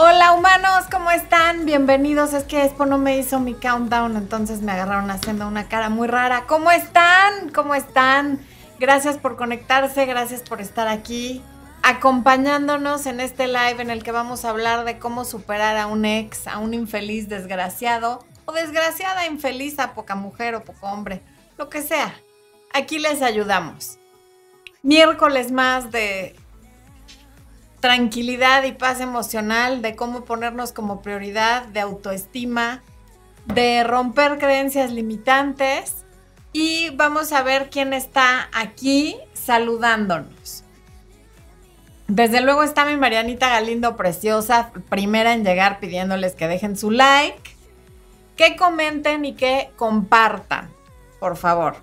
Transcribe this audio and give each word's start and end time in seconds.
Hola 0.00 0.30
humanos, 0.30 0.84
¿cómo 0.92 1.10
están? 1.10 1.64
Bienvenidos. 1.64 2.32
Es 2.32 2.44
que 2.44 2.62
Expo 2.62 2.86
no 2.86 2.98
me 2.98 3.18
hizo 3.18 3.40
mi 3.40 3.54
countdown, 3.54 4.16
entonces 4.16 4.62
me 4.62 4.70
agarraron 4.70 5.10
haciendo 5.10 5.48
una 5.48 5.66
cara 5.66 5.88
muy 5.88 6.06
rara. 6.06 6.44
¿Cómo 6.46 6.70
están? 6.70 7.48
¿Cómo 7.52 7.74
están? 7.74 8.38
Gracias 8.78 9.18
por 9.18 9.34
conectarse, 9.34 10.06
gracias 10.06 10.42
por 10.42 10.60
estar 10.60 10.86
aquí 10.86 11.42
acompañándonos 11.82 13.06
en 13.06 13.18
este 13.18 13.48
live 13.48 13.82
en 13.82 13.90
el 13.90 14.04
que 14.04 14.12
vamos 14.12 14.44
a 14.44 14.50
hablar 14.50 14.84
de 14.84 15.00
cómo 15.00 15.24
superar 15.24 15.76
a 15.76 15.88
un 15.88 16.04
ex, 16.04 16.46
a 16.46 16.58
un 16.58 16.74
infeliz 16.74 17.28
desgraciado 17.28 18.24
o 18.44 18.52
desgraciada 18.52 19.26
infeliz 19.26 19.80
a 19.80 19.94
poca 19.94 20.14
mujer 20.14 20.54
o 20.54 20.62
poco 20.62 20.86
hombre, 20.86 21.22
lo 21.56 21.68
que 21.68 21.82
sea. 21.82 22.14
Aquí 22.72 23.00
les 23.00 23.20
ayudamos. 23.20 23.98
Miércoles 24.80 25.50
más 25.50 25.90
de 25.90 26.36
tranquilidad 27.88 28.64
y 28.64 28.72
paz 28.72 29.00
emocional, 29.00 29.80
de 29.80 29.96
cómo 29.96 30.26
ponernos 30.26 30.72
como 30.72 31.00
prioridad, 31.00 31.64
de 31.68 31.80
autoestima, 31.80 32.82
de 33.46 33.82
romper 33.82 34.36
creencias 34.36 34.92
limitantes 34.92 36.04
y 36.52 36.90
vamos 36.90 37.32
a 37.32 37.42
ver 37.42 37.70
quién 37.70 37.94
está 37.94 38.50
aquí 38.52 39.16
saludándonos. 39.32 40.64
Desde 42.08 42.42
luego 42.42 42.62
está 42.62 42.84
mi 42.84 42.98
Marianita 42.98 43.48
Galindo 43.48 43.96
preciosa, 43.96 44.70
primera 44.90 45.32
en 45.32 45.42
llegar 45.42 45.80
pidiéndoles 45.80 46.34
que 46.34 46.46
dejen 46.46 46.76
su 46.76 46.90
like, 46.90 47.56
que 48.36 48.54
comenten 48.56 49.24
y 49.24 49.32
que 49.32 49.70
compartan, 49.76 50.68
por 51.20 51.38
favor. 51.38 51.76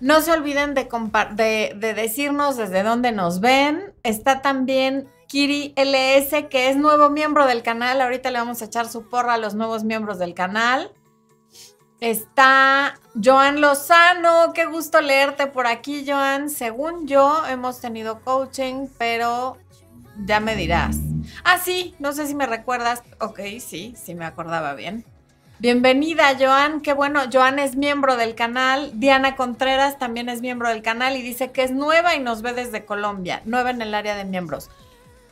No 0.00 0.20
se 0.20 0.32
olviden 0.32 0.74
de, 0.74 0.86
de, 1.30 1.72
de 1.74 1.94
decirnos 1.94 2.58
desde 2.58 2.82
dónde 2.82 3.10
nos 3.12 3.40
ven. 3.40 3.94
Está 4.02 4.42
también 4.42 5.08
Kiri 5.26 5.74
LS, 5.76 6.48
que 6.48 6.68
es 6.68 6.76
nuevo 6.76 7.10
miembro 7.10 7.46
del 7.46 7.62
canal. 7.62 8.00
Ahorita 8.00 8.30
le 8.30 8.38
vamos 8.38 8.62
a 8.62 8.66
echar 8.66 8.88
su 8.88 9.08
porra 9.08 9.34
a 9.34 9.38
los 9.38 9.54
nuevos 9.54 9.84
miembros 9.84 10.18
del 10.18 10.34
canal. 10.34 10.92
Está 12.00 13.00
Joan 13.22 13.60
Lozano, 13.60 14.52
qué 14.52 14.66
gusto 14.66 15.00
leerte 15.00 15.46
por 15.46 15.66
aquí, 15.66 16.04
Joan. 16.06 16.50
Según 16.50 17.06
yo, 17.06 17.44
hemos 17.46 17.80
tenido 17.80 18.20
coaching, 18.20 18.88
pero 18.98 19.56
ya 20.24 20.40
me 20.40 20.56
dirás. 20.56 20.96
Ah, 21.42 21.58
sí, 21.58 21.94
no 21.98 22.12
sé 22.12 22.26
si 22.26 22.34
me 22.34 22.46
recuerdas. 22.46 23.02
Ok, 23.20 23.40
sí, 23.60 23.94
sí 23.96 24.14
me 24.14 24.26
acordaba 24.26 24.74
bien. 24.74 25.04
Bienvenida, 25.58 26.36
Joan. 26.38 26.82
Qué 26.82 26.92
bueno, 26.92 27.22
Joan 27.32 27.58
es 27.58 27.76
miembro 27.76 28.18
del 28.18 28.34
canal. 28.34 28.90
Diana 29.00 29.36
Contreras 29.36 29.98
también 29.98 30.28
es 30.28 30.42
miembro 30.42 30.68
del 30.68 30.82
canal 30.82 31.16
y 31.16 31.22
dice 31.22 31.50
que 31.50 31.62
es 31.62 31.72
nueva 31.72 32.14
y 32.14 32.20
nos 32.20 32.42
ve 32.42 32.52
desde 32.52 32.84
Colombia, 32.84 33.40
nueva 33.46 33.70
en 33.70 33.80
el 33.80 33.94
área 33.94 34.16
de 34.16 34.26
miembros. 34.26 34.68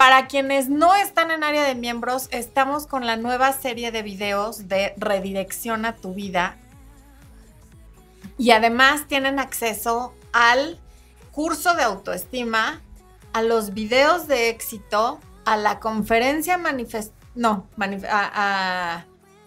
Para 0.05 0.27
quienes 0.27 0.69
no 0.69 0.95
están 0.95 1.31
en 1.31 1.43
área 1.43 1.65
de 1.65 1.75
miembros, 1.75 2.29
estamos 2.31 2.87
con 2.87 3.07
la 3.07 3.17
nueva 3.17 3.55
serie 3.55 3.91
de 3.91 4.03
videos 4.03 4.69
de 4.69 4.93
Redirección 4.99 5.87
a 5.87 5.97
tu 5.97 6.13
vida. 6.13 6.59
Y 8.37 8.51
además 8.51 9.07
tienen 9.09 9.39
acceso 9.39 10.13
al 10.35 10.79
curso 11.33 11.73
de 11.73 11.85
autoestima, 11.85 12.83
a 13.33 13.41
los 13.41 13.73
videos 13.73 14.29
de 14.29 14.51
éxito, 14.51 15.21
a 15.47 15.57
la 15.57 15.81
conferencia 15.81 16.59
manifest 16.59 17.15
no, 17.35 17.67
a 18.11 19.07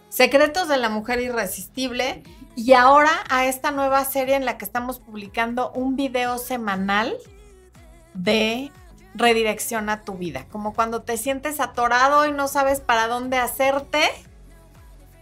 Secretos 0.09 0.67
de 0.67 0.77
la 0.77 0.89
Mujer 0.89 1.21
Irresistible 1.21 2.23
y 2.55 2.73
ahora 2.73 3.11
a 3.29 3.45
esta 3.45 3.69
nueva 3.69 4.03
serie 4.05 4.33
en 4.33 4.45
la 4.45 4.57
que 4.57 4.65
estamos 4.65 4.97
publicando 4.97 5.71
un 5.73 5.95
video 5.95 6.39
semanal 6.39 7.15
de 8.15 8.71
redirecciona 9.17 10.03
tu 10.03 10.13
vida. 10.13 10.45
Como 10.51 10.73
cuando 10.73 11.01
te 11.01 11.17
sientes 11.17 11.59
atorado 11.59 12.25
y 12.25 12.31
no 12.31 12.47
sabes 12.47 12.79
para 12.79 13.07
dónde 13.07 13.37
hacerte, 13.37 14.01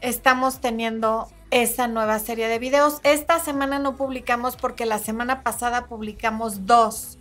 estamos 0.02 0.60
teniendo 0.62 1.28
esa 1.52 1.88
nueva 1.88 2.20
serie 2.20 2.48
de 2.48 2.60
videos. 2.60 3.00
Esta 3.04 3.40
semana 3.40 3.80
no 3.80 3.96
publicamos 3.96 4.56
porque 4.56 4.86
la 4.86 5.00
semana 5.00 5.42
pasada 5.44 5.86
publicamos 5.88 6.66
dos, 6.66 7.18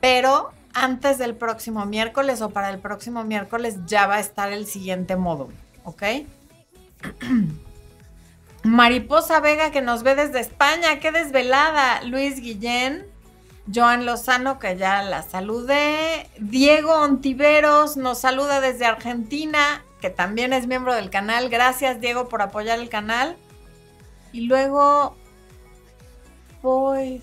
pero 0.00 0.52
antes 0.74 1.18
del 1.18 1.36
próximo 1.36 1.84
miércoles 1.84 2.40
o 2.40 2.50
para 2.50 2.70
el 2.70 2.78
próximo 2.78 3.24
miércoles 3.24 3.76
ya 3.86 4.06
va 4.06 4.16
a 4.16 4.20
estar 4.20 4.52
el 4.52 4.66
siguiente 4.66 5.16
módulo, 5.16 5.54
¿ok? 5.84 6.02
Mariposa 8.64 9.40
Vega 9.40 9.70
que 9.70 9.82
nos 9.82 10.02
ve 10.02 10.14
desde 10.14 10.40
España, 10.40 11.00
qué 11.00 11.10
desvelada. 11.10 12.02
Luis 12.04 12.40
Guillén, 12.40 13.04
Joan 13.72 14.06
Lozano, 14.06 14.58
que 14.58 14.76
ya 14.76 15.02
la 15.02 15.22
saludé. 15.22 16.28
Diego 16.38 16.94
Ontiveros 16.94 17.96
nos 17.96 18.18
saluda 18.18 18.60
desde 18.60 18.86
Argentina, 18.86 19.84
que 20.00 20.10
también 20.10 20.52
es 20.52 20.66
miembro 20.66 20.94
del 20.94 21.10
canal. 21.10 21.48
Gracias, 21.48 22.00
Diego, 22.00 22.28
por 22.28 22.42
apoyar 22.42 22.78
el 22.78 22.88
canal. 22.88 23.36
Y 24.32 24.42
luego, 24.42 25.16
pues, 26.60 27.22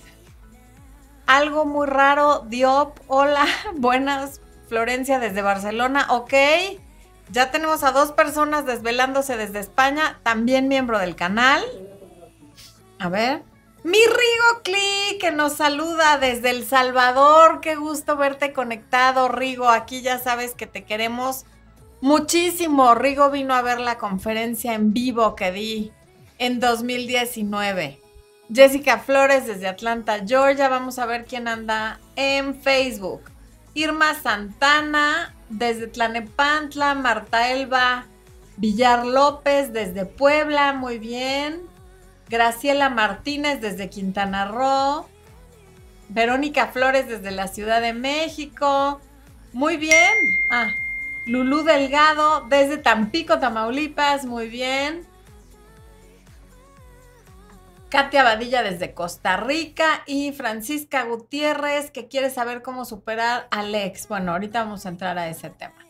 algo 1.25 1.66
muy 1.66 1.88
raro. 1.88 2.45
Diop, 2.47 3.00
hola, 3.07 3.45
buenas. 3.75 4.41
Florencia 4.67 5.17
desde 5.17 5.41
Barcelona, 5.41 6.06
ok. 6.09 6.33
Ya 7.31 7.50
tenemos 7.50 7.83
a 7.83 7.91
dos 7.91 8.11
personas 8.11 8.67
desvelándose 8.67 9.35
desde 9.35 9.59
España, 9.59 10.19
también 10.21 10.67
miembro 10.67 11.00
del 11.00 11.16
canal. 11.16 11.63
A 13.00 13.09
ver. 13.09 13.48
Mi 13.84 13.97
Rigo 13.97 14.62
Cli, 14.63 15.17
que 15.19 15.31
nos 15.31 15.53
saluda 15.53 16.17
desde 16.17 16.50
El 16.50 16.66
Salvador. 16.66 17.62
Qué 17.62 17.75
gusto 17.75 18.17
verte 18.17 18.51
conectado, 18.51 19.29
Rigo. 19.29 19.69
Aquí 19.69 20.01
ya 20.01 20.19
sabes 20.19 20.53
que 20.53 20.67
te 20.67 20.84
queremos 20.84 21.45
muchísimo. 22.01 22.94
Rigo 22.94 23.31
vino 23.31 23.53
a 23.53 23.62
ver 23.62 23.79
la 23.79 23.97
conferencia 23.97 24.73
en 24.73 24.91
vivo 24.91 25.34
que 25.34 25.53
di 25.53 25.94
en 26.39 26.59
2019. 26.59 28.01
Jessica 28.53 29.00
Flores 29.00 29.47
desde 29.47 29.69
Atlanta, 29.69 30.25
Georgia. 30.28 30.68
Vamos 30.68 31.00
a 31.00 31.06
ver 31.06 31.23
quién 31.23 31.47
anda 31.47 32.01
en 32.18 32.56
Facebook. 32.62 33.22
Irma 33.75 34.13
Santana 34.13 35.34
desde 35.47 35.88
Tlanepantla. 35.88 36.95
Marta 36.95 37.50
Elba 37.50 38.07
Villar 38.57 39.06
López 39.06 39.72
desde 39.72 40.06
Puebla. 40.06 40.73
Muy 40.73 41.00
bien. 41.00 41.69
Graciela 42.29 42.90
Martínez 42.90 43.59
desde 43.59 43.90
Quintana 43.90 44.45
Roo. 44.45 45.07
Verónica 46.09 46.67
Flores 46.67 47.07
desde 47.07 47.31
la 47.31 47.47
Ciudad 47.47 47.81
de 47.81 47.94
México. 47.94 49.00
Muy 49.53 49.78
bien. 49.78 50.13
Ah, 50.51 50.69
Lulú 51.25 51.63
Delgado 51.63 52.45
desde 52.50 52.78
Tampico, 52.78 53.39
Tamaulipas. 53.39 54.25
Muy 54.25 54.47
bien. 54.47 55.07
Katia 57.89 58.23
Badilla 58.23 58.62
desde 58.62 58.94
Costa 58.94 59.38
Rica 59.38 60.03
y 60.06 60.31
Francisca 60.31 61.03
Gutiérrez 61.03 61.89
que 61.89 62.07
quiere 62.07 62.29
saber 62.29 62.62
cómo 62.62 62.85
superar 62.85 63.47
a 63.50 63.62
Alex. 63.62 64.07
Bueno, 64.07 64.34
ahorita 64.34 64.63
vamos 64.63 64.85
a 64.85 64.89
entrar 64.89 65.18
a 65.18 65.28
ese 65.28 65.50
tema. 65.50 65.85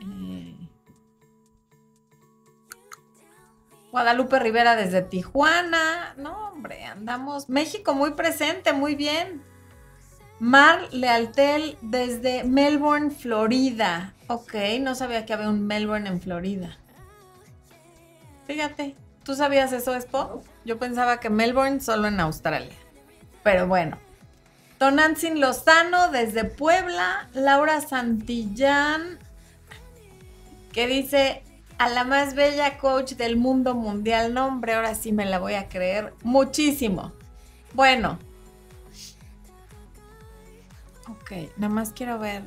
Eh, 0.00 0.53
Guadalupe 3.94 4.40
Rivera 4.40 4.74
desde 4.74 5.02
Tijuana. 5.02 6.14
No, 6.16 6.48
hombre, 6.48 6.84
andamos. 6.84 7.48
México 7.48 7.94
muy 7.94 8.14
presente, 8.14 8.72
muy 8.72 8.96
bien. 8.96 9.40
Mar 10.40 10.88
Lealtel 10.90 11.78
desde 11.80 12.42
Melbourne, 12.42 13.12
Florida. 13.12 14.12
Ok, 14.26 14.52
no 14.80 14.96
sabía 14.96 15.24
que 15.24 15.32
había 15.32 15.48
un 15.48 15.68
Melbourne 15.68 16.08
en 16.08 16.20
Florida. 16.20 16.76
Fíjate, 18.48 18.96
¿tú 19.22 19.36
sabías 19.36 19.72
eso, 19.72 19.94
Expo? 19.94 20.42
Yo 20.64 20.80
pensaba 20.80 21.20
que 21.20 21.30
Melbourne 21.30 21.80
solo 21.80 22.08
en 22.08 22.18
Australia. 22.18 22.74
Pero 23.44 23.68
bueno. 23.68 23.96
Tonantzin 24.78 25.40
Lozano 25.40 26.10
desde 26.10 26.42
Puebla. 26.42 27.28
Laura 27.32 27.80
Santillán, 27.80 29.20
que 30.72 30.88
dice, 30.88 31.44
a 31.78 31.88
la 31.88 32.04
más 32.04 32.34
bella 32.34 32.78
coach 32.78 33.12
del 33.12 33.36
mundo 33.36 33.74
mundial. 33.74 34.34
No, 34.34 34.46
hombre, 34.46 34.74
ahora 34.74 34.94
sí 34.94 35.12
me 35.12 35.24
la 35.24 35.38
voy 35.38 35.54
a 35.54 35.68
creer 35.68 36.14
muchísimo. 36.22 37.12
Bueno. 37.72 38.18
Ok, 41.08 41.32
nada 41.56 41.72
más 41.72 41.92
quiero 41.92 42.18
ver. 42.18 42.44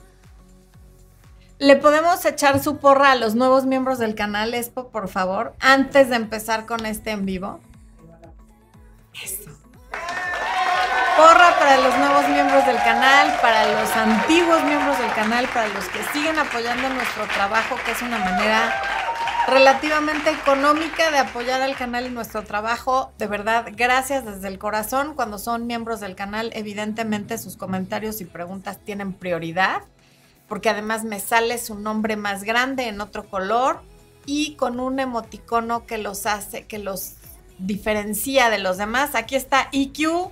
¿Le 1.59 1.75
podemos 1.75 2.23
echar 2.25 2.61
su 2.61 2.77
porra 2.77 3.11
a 3.11 3.15
los 3.15 3.33
nuevos 3.33 3.65
miembros 3.65 3.97
del 3.97 4.13
canal, 4.13 4.53
Expo, 4.53 4.89
por 4.89 5.07
favor? 5.09 5.55
Antes 5.59 6.09
de 6.09 6.15
empezar 6.15 6.65
con 6.65 6.85
este 6.85 7.11
en 7.11 7.25
vivo. 7.25 7.59
Eso. 9.23 9.51
Porra 11.17 11.57
para 11.57 11.77
los 11.77 11.97
nuevos 11.97 12.29
miembros 12.29 12.63
del 12.67 12.77
canal, 12.77 13.35
para 13.41 13.65
los 13.71 13.89
antiguos 13.95 14.63
miembros 14.65 14.99
del 14.99 15.11
canal, 15.13 15.47
para 15.47 15.67
los 15.69 15.85
que 15.89 16.03
siguen 16.13 16.37
apoyando 16.37 16.89
nuestro 16.89 17.25
trabajo, 17.25 17.75
que 17.83 17.91
es 17.91 18.01
una 18.03 18.19
manera 18.19 18.96
relativamente 19.47 20.29
económica 20.29 21.09
de 21.09 21.19
apoyar 21.19 21.61
al 21.61 21.75
canal 21.75 22.05
y 22.05 22.09
nuestro 22.09 22.43
trabajo. 22.43 23.13
De 23.17 23.27
verdad, 23.27 23.71
gracias 23.75 24.25
desde 24.25 24.49
el 24.49 24.59
corazón. 24.59 25.15
Cuando 25.15 25.39
son 25.39 25.65
miembros 25.67 26.01
del 26.01 26.15
canal, 26.15 26.51
evidentemente 26.53 27.37
sus 27.37 27.55
comentarios 27.55 28.19
y 28.19 28.25
preguntas 28.25 28.79
tienen 28.83 29.13
prioridad. 29.13 29.83
porque 30.47 30.69
además 30.69 31.03
me 31.03 31.19
sale 31.19 31.57
su 31.57 31.75
nombre 31.75 32.15
más 32.15 32.45
grande 32.45 32.87
en 32.87 33.01
otro 33.01 33.29
color 33.29 33.81
y 34.25 34.55
con 34.55 34.79
un 34.79 34.99
emoticono 34.99 35.85
que 35.85 35.97
los 35.97 36.25
hace, 36.25 36.65
que 36.65 36.77
los 36.79 37.15
diferencia 37.57 38.49
de 38.49 38.59
los 38.59 38.77
demás. 38.77 39.15
Aquí 39.15 39.35
está 39.35 39.67
EQ, 39.73 40.31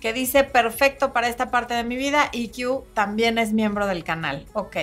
que 0.00 0.12
dice 0.12 0.42
perfecto 0.42 1.12
para 1.12 1.28
esta 1.28 1.52
parte 1.52 1.74
de 1.74 1.84
mi 1.84 1.96
vida. 1.96 2.28
EQ 2.32 2.92
también 2.92 3.38
es 3.38 3.52
miembro 3.52 3.86
del 3.86 4.02
canal. 4.02 4.46
Ok. 4.52 4.76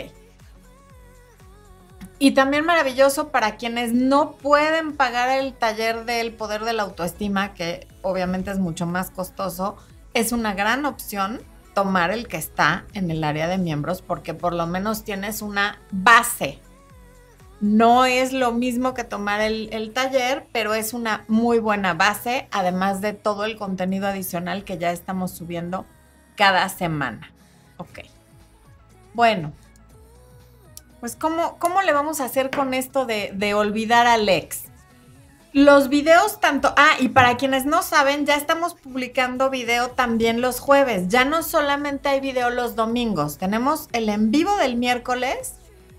Y 2.20 2.32
también 2.32 2.66
maravilloso 2.66 3.30
para 3.30 3.58
quienes 3.58 3.94
no 3.94 4.34
pueden 4.34 4.96
pagar 4.96 5.30
el 5.30 5.54
taller 5.54 6.06
del 6.06 6.34
poder 6.34 6.64
de 6.64 6.74
la 6.74 6.84
autoestima, 6.84 7.54
que 7.54 7.88
obviamente 8.02 8.52
es 8.52 8.60
mucho 8.60 8.86
más 8.86 9.10
costoso, 9.10 9.78
es 10.14 10.32
una 10.32 10.54
gran 10.54 10.86
opción 10.86 11.42
tomar 11.74 12.12
el 12.12 12.28
que 12.28 12.38
está 12.38 12.86
en 12.94 13.10
el 13.12 13.24
área 13.24 13.48
de 13.48 13.58
miembros 13.58 14.02
porque 14.02 14.34
por 14.34 14.54
lo 14.54 14.68
menos 14.68 15.04
tienes 15.04 15.42
una 15.42 15.80
base. 15.92 16.60
No 17.62 18.06
es 18.06 18.34
lo 18.34 18.52
mismo 18.52 18.94
que 18.94 19.06
tomar 19.06 19.40
el, 19.40 19.92
taller, 19.94 20.46
pero 20.52 20.74
es 20.74 20.94
una 20.94 21.24
muy 21.30 21.60
buena 21.60 21.94
base, 21.94 22.48
además 22.52 23.00
de 23.00 23.14
todo 23.14 23.46
el 23.46 23.56
contenido 23.56 24.08
adicional 24.08 24.66
que 24.66 24.78
ya 24.78 24.92
estamos 24.92 25.32
subiendo 25.32 25.86
cada 26.36 26.68
semana. 26.68 27.32
Ok. 27.78 28.00
Bueno, 29.14 29.54
pues 31.04 31.18
¿cómo, 31.18 31.58
cómo 31.60 31.82
le 31.82 31.92
vamos 31.92 32.22
a 32.22 32.24
hacer 32.24 32.50
con 32.50 32.74
esto 32.74 33.06
de, 33.06 33.34
de 33.36 33.54
olvidar 33.54 34.08
al 34.08 34.30
ex? 34.30 34.62
Los 35.52 35.90
videos 35.90 36.40
tanto, 36.40 36.74
ah, 36.78 36.94
y 36.98 37.10
para 37.10 37.36
quienes 37.36 37.66
no 37.66 37.84
saben, 37.84 38.26
ya 38.26 38.38
estamos 38.38 38.74
publicando 38.74 39.50
video 39.50 39.90
también 39.90 40.40
los 40.40 40.62
jueves. 40.62 41.10
Ya 41.10 41.26
no 41.26 41.44
solamente 41.44 42.08
hay 42.08 42.22
video 42.22 42.50
los 42.52 42.78
domingos, 42.78 43.38
tenemos 43.38 43.90
el 43.92 44.08
en 44.08 44.32
vivo 44.32 44.56
del 44.56 44.78
miércoles, 44.78 45.56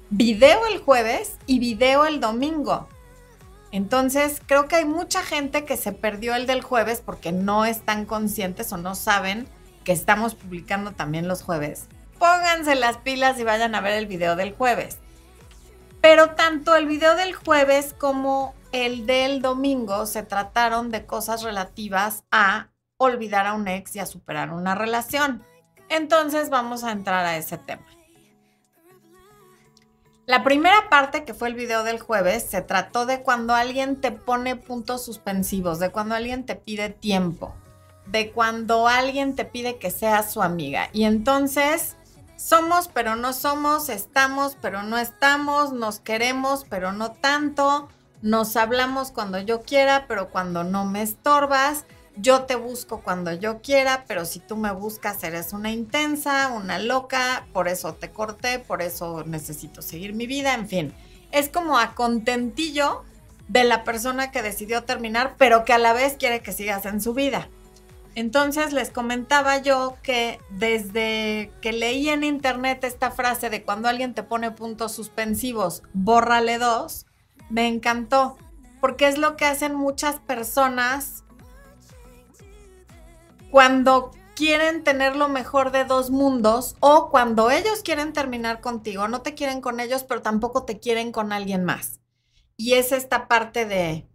video 0.08 0.64
el 0.68 0.78
jueves 0.78 1.36
y 1.44 1.58
video 1.58 2.06
el 2.06 2.20
domingo. 2.20 2.88
Entonces, 3.72 4.40
creo 4.46 4.68
que 4.68 4.76
hay 4.76 4.86
mucha 4.86 5.20
gente 5.22 5.66
que 5.66 5.76
se 5.76 5.92
perdió 5.92 6.34
el 6.34 6.46
del 6.46 6.62
jueves 6.62 7.02
porque 7.04 7.30
no 7.30 7.66
están 7.66 8.06
conscientes 8.06 8.72
o 8.72 8.78
no 8.78 8.94
saben 8.94 9.48
que 9.84 9.92
estamos 9.92 10.34
publicando 10.34 10.92
también 10.92 11.28
los 11.28 11.42
jueves 11.42 11.88
pónganse 12.18 12.74
las 12.74 12.98
pilas 12.98 13.38
y 13.38 13.44
vayan 13.44 13.74
a 13.74 13.80
ver 13.80 13.94
el 13.94 14.06
video 14.06 14.36
del 14.36 14.54
jueves. 14.54 14.98
Pero 16.00 16.30
tanto 16.30 16.76
el 16.76 16.86
video 16.86 17.14
del 17.14 17.34
jueves 17.34 17.94
como 17.96 18.54
el 18.72 19.06
del 19.06 19.40
domingo 19.40 20.06
se 20.06 20.22
trataron 20.22 20.90
de 20.90 21.06
cosas 21.06 21.42
relativas 21.42 22.24
a 22.30 22.68
olvidar 22.96 23.46
a 23.46 23.54
un 23.54 23.68
ex 23.68 23.96
y 23.96 24.00
a 24.00 24.06
superar 24.06 24.52
una 24.52 24.74
relación. 24.74 25.42
Entonces 25.88 26.50
vamos 26.50 26.84
a 26.84 26.92
entrar 26.92 27.24
a 27.24 27.36
ese 27.36 27.58
tema. 27.58 27.86
La 30.26 30.42
primera 30.42 30.88
parte, 30.88 31.24
que 31.24 31.34
fue 31.34 31.48
el 31.48 31.54
video 31.54 31.84
del 31.84 32.00
jueves, 32.00 32.44
se 32.44 32.62
trató 32.62 33.04
de 33.04 33.22
cuando 33.22 33.54
alguien 33.54 34.00
te 34.00 34.10
pone 34.10 34.56
puntos 34.56 35.04
suspensivos, 35.04 35.78
de 35.78 35.90
cuando 35.90 36.14
alguien 36.14 36.46
te 36.46 36.56
pide 36.56 36.88
tiempo, 36.88 37.54
de 38.06 38.32
cuando 38.32 38.88
alguien 38.88 39.36
te 39.36 39.44
pide 39.44 39.76
que 39.76 39.90
seas 39.90 40.32
su 40.32 40.42
amiga. 40.42 40.88
Y 40.94 41.04
entonces 41.04 41.96
somos 42.44 42.88
pero 42.88 43.16
no 43.16 43.32
somos, 43.32 43.88
estamos 43.88 44.56
pero 44.60 44.82
no 44.82 44.98
estamos, 44.98 45.72
nos 45.72 45.98
queremos 46.00 46.66
pero 46.68 46.92
no 46.92 47.12
tanto, 47.12 47.88
nos 48.20 48.56
hablamos 48.56 49.10
cuando 49.10 49.38
yo 49.40 49.62
quiera 49.62 50.04
pero 50.06 50.28
cuando 50.28 50.62
no 50.62 50.84
me 50.84 51.02
estorbas, 51.02 51.86
yo 52.16 52.42
te 52.42 52.54
busco 52.54 53.00
cuando 53.00 53.32
yo 53.32 53.60
quiera, 53.60 54.04
pero 54.06 54.24
si 54.24 54.38
tú 54.40 54.56
me 54.56 54.72
buscas 54.72 55.24
eres 55.24 55.52
una 55.52 55.72
intensa, 55.72 56.48
una 56.48 56.78
loca, 56.78 57.46
por 57.52 57.66
eso 57.66 57.94
te 57.94 58.10
corté, 58.10 58.58
por 58.58 58.82
eso 58.82 59.24
necesito 59.24 59.82
seguir 59.82 60.12
mi 60.12 60.26
vida, 60.26 60.54
en 60.54 60.68
fin. 60.68 60.94
Es 61.32 61.48
como 61.48 61.78
a 61.78 61.94
contentillo 61.94 63.02
de 63.48 63.64
la 63.64 63.82
persona 63.82 64.30
que 64.30 64.42
decidió 64.42 64.84
terminar, 64.84 65.34
pero 65.38 65.64
que 65.64 65.72
a 65.72 65.78
la 65.78 65.92
vez 65.92 66.14
quiere 66.16 66.40
que 66.40 66.52
sigas 66.52 66.86
en 66.86 67.00
su 67.00 67.14
vida. 67.14 67.48
Entonces 68.14 68.72
les 68.72 68.90
comentaba 68.90 69.58
yo 69.58 69.96
que 70.02 70.38
desde 70.50 71.50
que 71.60 71.72
leí 71.72 72.08
en 72.08 72.22
internet 72.22 72.84
esta 72.84 73.10
frase 73.10 73.50
de 73.50 73.64
cuando 73.64 73.88
alguien 73.88 74.14
te 74.14 74.22
pone 74.22 74.52
puntos 74.52 74.92
suspensivos, 74.92 75.82
bórrale 75.92 76.58
dos, 76.58 77.06
me 77.50 77.66
encantó, 77.66 78.36
porque 78.80 79.08
es 79.08 79.18
lo 79.18 79.36
que 79.36 79.46
hacen 79.46 79.74
muchas 79.74 80.20
personas 80.20 81.24
cuando 83.50 84.12
quieren 84.34 84.84
tener 84.84 85.16
lo 85.16 85.28
mejor 85.28 85.72
de 85.72 85.84
dos 85.84 86.10
mundos 86.10 86.76
o 86.80 87.08
cuando 87.10 87.50
ellos 87.50 87.82
quieren 87.82 88.12
terminar 88.12 88.60
contigo, 88.60 89.08
no 89.08 89.22
te 89.22 89.34
quieren 89.34 89.60
con 89.60 89.80
ellos, 89.80 90.04
pero 90.04 90.22
tampoco 90.22 90.64
te 90.64 90.78
quieren 90.78 91.12
con 91.12 91.32
alguien 91.32 91.64
más. 91.64 92.00
Y 92.56 92.74
es 92.74 92.92
esta 92.92 93.26
parte 93.26 93.64
de, 93.64 94.08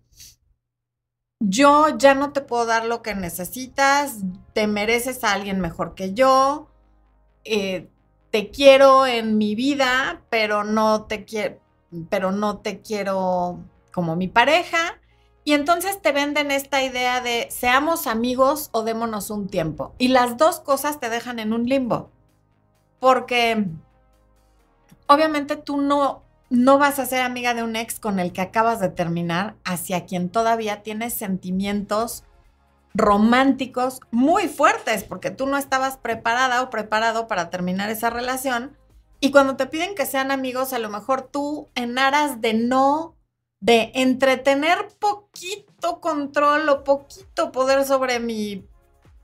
yo 1.40 1.98
ya 1.98 2.16
no 2.16 2.32
te 2.34 2.42
puedo 2.42 2.66
dar 2.66 2.86
lo 2.86 3.02
que 3.02 3.16
necesitas, 3.16 4.18
te 4.54 4.68
mereces 4.68 5.24
a 5.24 5.34
alguien 5.34 5.60
mejor 5.62 5.96
que 5.96 6.14
yo, 6.14 6.68
eh, 7.46 7.90
te 8.32 8.52
quiero 8.52 9.08
en 9.08 9.38
mi 9.38 9.56
vida, 9.56 10.22
pero 10.30 10.64
no 10.64 11.06
te 11.06 11.26
quiero, 11.26 11.60
pero 12.10 12.32
no 12.32 12.58
te 12.60 12.82
quiero 12.82 13.60
como 13.92 14.16
mi 14.16 14.28
pareja. 14.28 15.00
Y 15.44 15.54
entonces 15.54 16.00
te 16.02 16.12
venden 16.12 16.52
esta 16.52 16.84
idea 16.84 17.22
de 17.22 17.48
seamos 17.50 18.06
amigos 18.06 18.70
o 18.72 18.84
démonos 18.84 19.32
un 19.32 19.48
tiempo. 19.48 19.96
Y 19.98 20.10
las 20.10 20.38
dos 20.38 20.60
cosas 20.60 21.00
te 21.00 21.10
dejan 21.10 21.40
en 21.40 21.54
un 21.54 21.66
limbo. 21.66 22.12
Porque 23.00 23.66
obviamente 25.08 25.56
tú 25.56 25.78
no 25.78 26.22
no 26.50 26.80
vas 26.80 26.98
a 27.00 27.06
ser 27.06 27.22
amiga 27.22 27.54
de 27.54 27.64
un 27.64 27.76
ex 27.76 28.00
con 28.00 28.20
el 28.20 28.34
que 28.34 28.42
acabas 28.42 28.80
de 28.80 28.90
terminar, 28.90 29.56
hacia 29.64 30.06
quien 30.06 30.30
todavía 30.30 30.82
tienes 30.82 31.14
sentimientos 31.14 32.24
románticos 32.96 34.02
muy 34.12 34.48
fuertes, 34.48 35.04
porque 35.04 35.30
tú 35.30 35.46
no 35.46 35.58
estabas 35.58 35.98
preparada 35.98 36.64
o 36.64 36.70
preparado 36.70 37.28
para 37.28 37.50
terminar 37.50 37.90
esa 37.92 38.10
relación. 38.10 38.76
Y 39.20 39.32
cuando 39.32 39.58
te 39.58 39.68
piden 39.68 39.96
que 39.96 40.06
sean 40.06 40.32
amigos, 40.32 40.74
a 40.74 40.80
lo 40.80 40.90
mejor 40.90 41.22
tú 41.22 41.70
en 41.76 42.00
aras 42.00 42.42
de 42.42 42.56
no, 42.56 43.16
de 43.60 43.92
entretener 43.94 44.88
poquito 45.00 46.00
control 46.00 46.68
o 46.70 46.84
poquito 46.84 47.52
poder 47.52 47.86
sobre 47.86 48.20
mi 48.20 48.66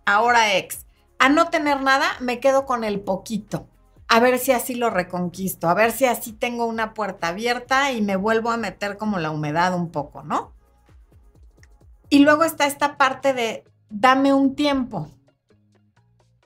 ahora 0.06 0.58
ex, 0.58 0.86
a 1.18 1.30
no 1.30 1.50
tener 1.50 1.82
nada, 1.82 2.06
me 2.20 2.40
quedo 2.40 2.66
con 2.66 2.84
el 2.84 3.00
poquito 3.00 3.68
a 4.08 4.20
ver 4.20 4.40
si 4.40 4.52
así 4.52 4.76
lo 4.76 4.90
reconquisto, 4.90 5.68
a 5.68 5.74
ver 5.74 5.92
si 5.92 6.06
así 6.06 6.32
tengo 6.32 6.66
una 6.66 6.94
puerta 6.94 7.30
abierta 7.30 7.92
y 7.92 8.02
me 8.02 8.16
vuelvo 8.16 8.52
a 8.52 8.58
meter 8.58 8.98
como 8.98 9.20
la 9.20 9.32
humedad 9.32 9.76
un 9.76 9.92
poco, 9.92 10.24
¿no? 10.24 10.54
Y 12.10 12.20
luego 12.20 12.44
está 12.44 12.66
esta 12.66 12.98
parte 12.98 13.34
de 13.34 13.64
dame 13.90 14.34
un 14.34 14.56
tiempo. 14.56 15.10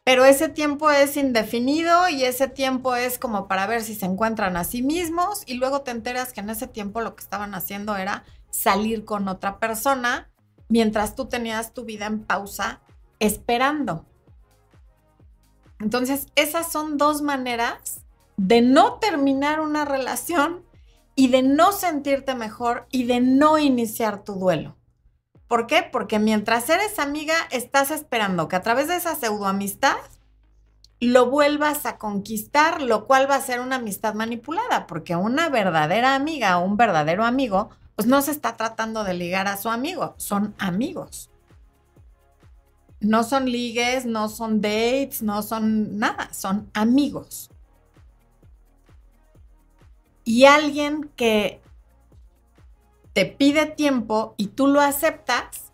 Pero 0.03 0.25
ese 0.25 0.49
tiempo 0.49 0.89
es 0.89 1.17
indefinido 1.17 2.09
y 2.09 2.23
ese 2.23 2.47
tiempo 2.47 2.95
es 2.95 3.19
como 3.19 3.47
para 3.47 3.67
ver 3.67 3.83
si 3.83 3.93
se 3.93 4.07
encuentran 4.07 4.57
a 4.57 4.63
sí 4.63 4.81
mismos 4.81 5.43
y 5.45 5.55
luego 5.55 5.81
te 5.81 5.91
enteras 5.91 6.33
que 6.33 6.39
en 6.39 6.49
ese 6.49 6.67
tiempo 6.67 7.01
lo 7.01 7.15
que 7.15 7.21
estaban 7.21 7.53
haciendo 7.53 7.95
era 7.95 8.23
salir 8.49 9.05
con 9.05 9.27
otra 9.27 9.59
persona 9.59 10.31
mientras 10.67 11.15
tú 11.15 11.27
tenías 11.27 11.73
tu 11.73 11.85
vida 11.85 12.07
en 12.07 12.23
pausa 12.23 12.81
esperando. 13.19 14.08
Entonces, 15.79 16.27
esas 16.35 16.71
son 16.71 16.97
dos 16.97 17.21
maneras 17.21 18.01
de 18.37 18.61
no 18.61 18.95
terminar 18.95 19.59
una 19.59 19.85
relación 19.85 20.63
y 21.15 21.27
de 21.27 21.41
no 21.41 21.71
sentirte 21.71 22.35
mejor 22.35 22.87
y 22.91 23.03
de 23.03 23.19
no 23.19 23.57
iniciar 23.57 24.23
tu 24.23 24.35
duelo. 24.35 24.75
¿Por 25.47 25.67
qué? 25.67 25.83
Porque 25.83 26.19
mientras 26.19 26.69
eres 26.69 26.99
amiga, 26.99 27.35
estás 27.51 27.91
esperando 27.91 28.47
que 28.47 28.55
a 28.55 28.61
través 28.61 28.87
de 28.87 28.95
esa 28.95 29.15
pseudoamistad 29.15 29.97
lo 30.99 31.29
vuelvas 31.29 31.85
a 31.85 31.97
conquistar, 31.97 32.81
lo 32.81 33.07
cual 33.07 33.29
va 33.29 33.35
a 33.35 33.41
ser 33.41 33.59
una 33.59 33.77
amistad 33.77 34.13
manipulada, 34.13 34.85
porque 34.85 35.15
una 35.15 35.49
verdadera 35.49 36.13
amiga 36.13 36.57
o 36.59 36.65
un 36.65 36.77
verdadero 36.77 37.25
amigo, 37.25 37.69
pues 37.95 38.07
no 38.07 38.21
se 38.21 38.31
está 38.31 38.57
tratando 38.57 39.03
de 39.03 39.13
ligar 39.13 39.47
a 39.47 39.57
su 39.57 39.69
amigo, 39.69 40.13
son 40.17 40.55
amigos. 40.59 41.29
No 42.99 43.23
son 43.23 43.45
ligues, 43.45 44.05
no 44.05 44.29
son 44.29 44.61
dates, 44.61 45.21
no 45.21 45.41
son 45.41 45.97
nada, 45.97 46.29
son 46.33 46.69
amigos. 46.73 47.49
Y 50.25 50.45
alguien 50.45 51.09
que 51.15 51.61
te 53.13 53.25
pide 53.25 53.65
tiempo 53.65 54.35
y 54.37 54.47
tú 54.47 54.67
lo 54.67 54.81
aceptas, 54.81 55.71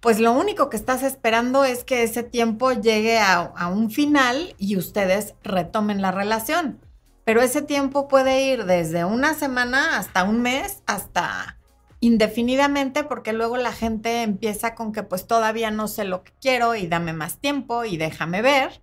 pues 0.00 0.18
lo 0.18 0.32
único 0.32 0.70
que 0.70 0.76
estás 0.76 1.02
esperando 1.02 1.64
es 1.64 1.84
que 1.84 2.02
ese 2.02 2.22
tiempo 2.22 2.72
llegue 2.72 3.18
a, 3.18 3.34
a, 3.34 3.68
un 3.68 3.90
final 3.90 4.54
y 4.58 4.76
ustedes 4.76 5.34
retomen 5.42 6.00
la 6.00 6.10
relación. 6.10 6.80
Pero 7.24 7.40
ese 7.40 7.62
tiempo 7.62 8.08
puede 8.08 8.46
ir 8.46 8.64
desde 8.64 9.04
una 9.04 9.34
semana 9.34 9.98
hasta 9.98 10.24
un 10.24 10.42
mes, 10.42 10.82
hasta 10.86 11.58
indefinidamente 12.02 13.04
porque 13.04 13.32
luego 13.32 13.56
la 13.56 13.72
gente 13.72 14.22
empieza 14.22 14.74
con 14.74 14.92
que 14.92 15.04
pues 15.04 15.28
todavía 15.28 15.70
no 15.70 15.86
sé 15.86 16.04
lo 16.04 16.24
que 16.24 16.32
quiero 16.40 16.74
y 16.74 16.88
dame 16.88 17.12
más 17.12 17.38
tiempo 17.38 17.84
y 17.84 17.96
déjame 17.96 18.42
ver. 18.42 18.82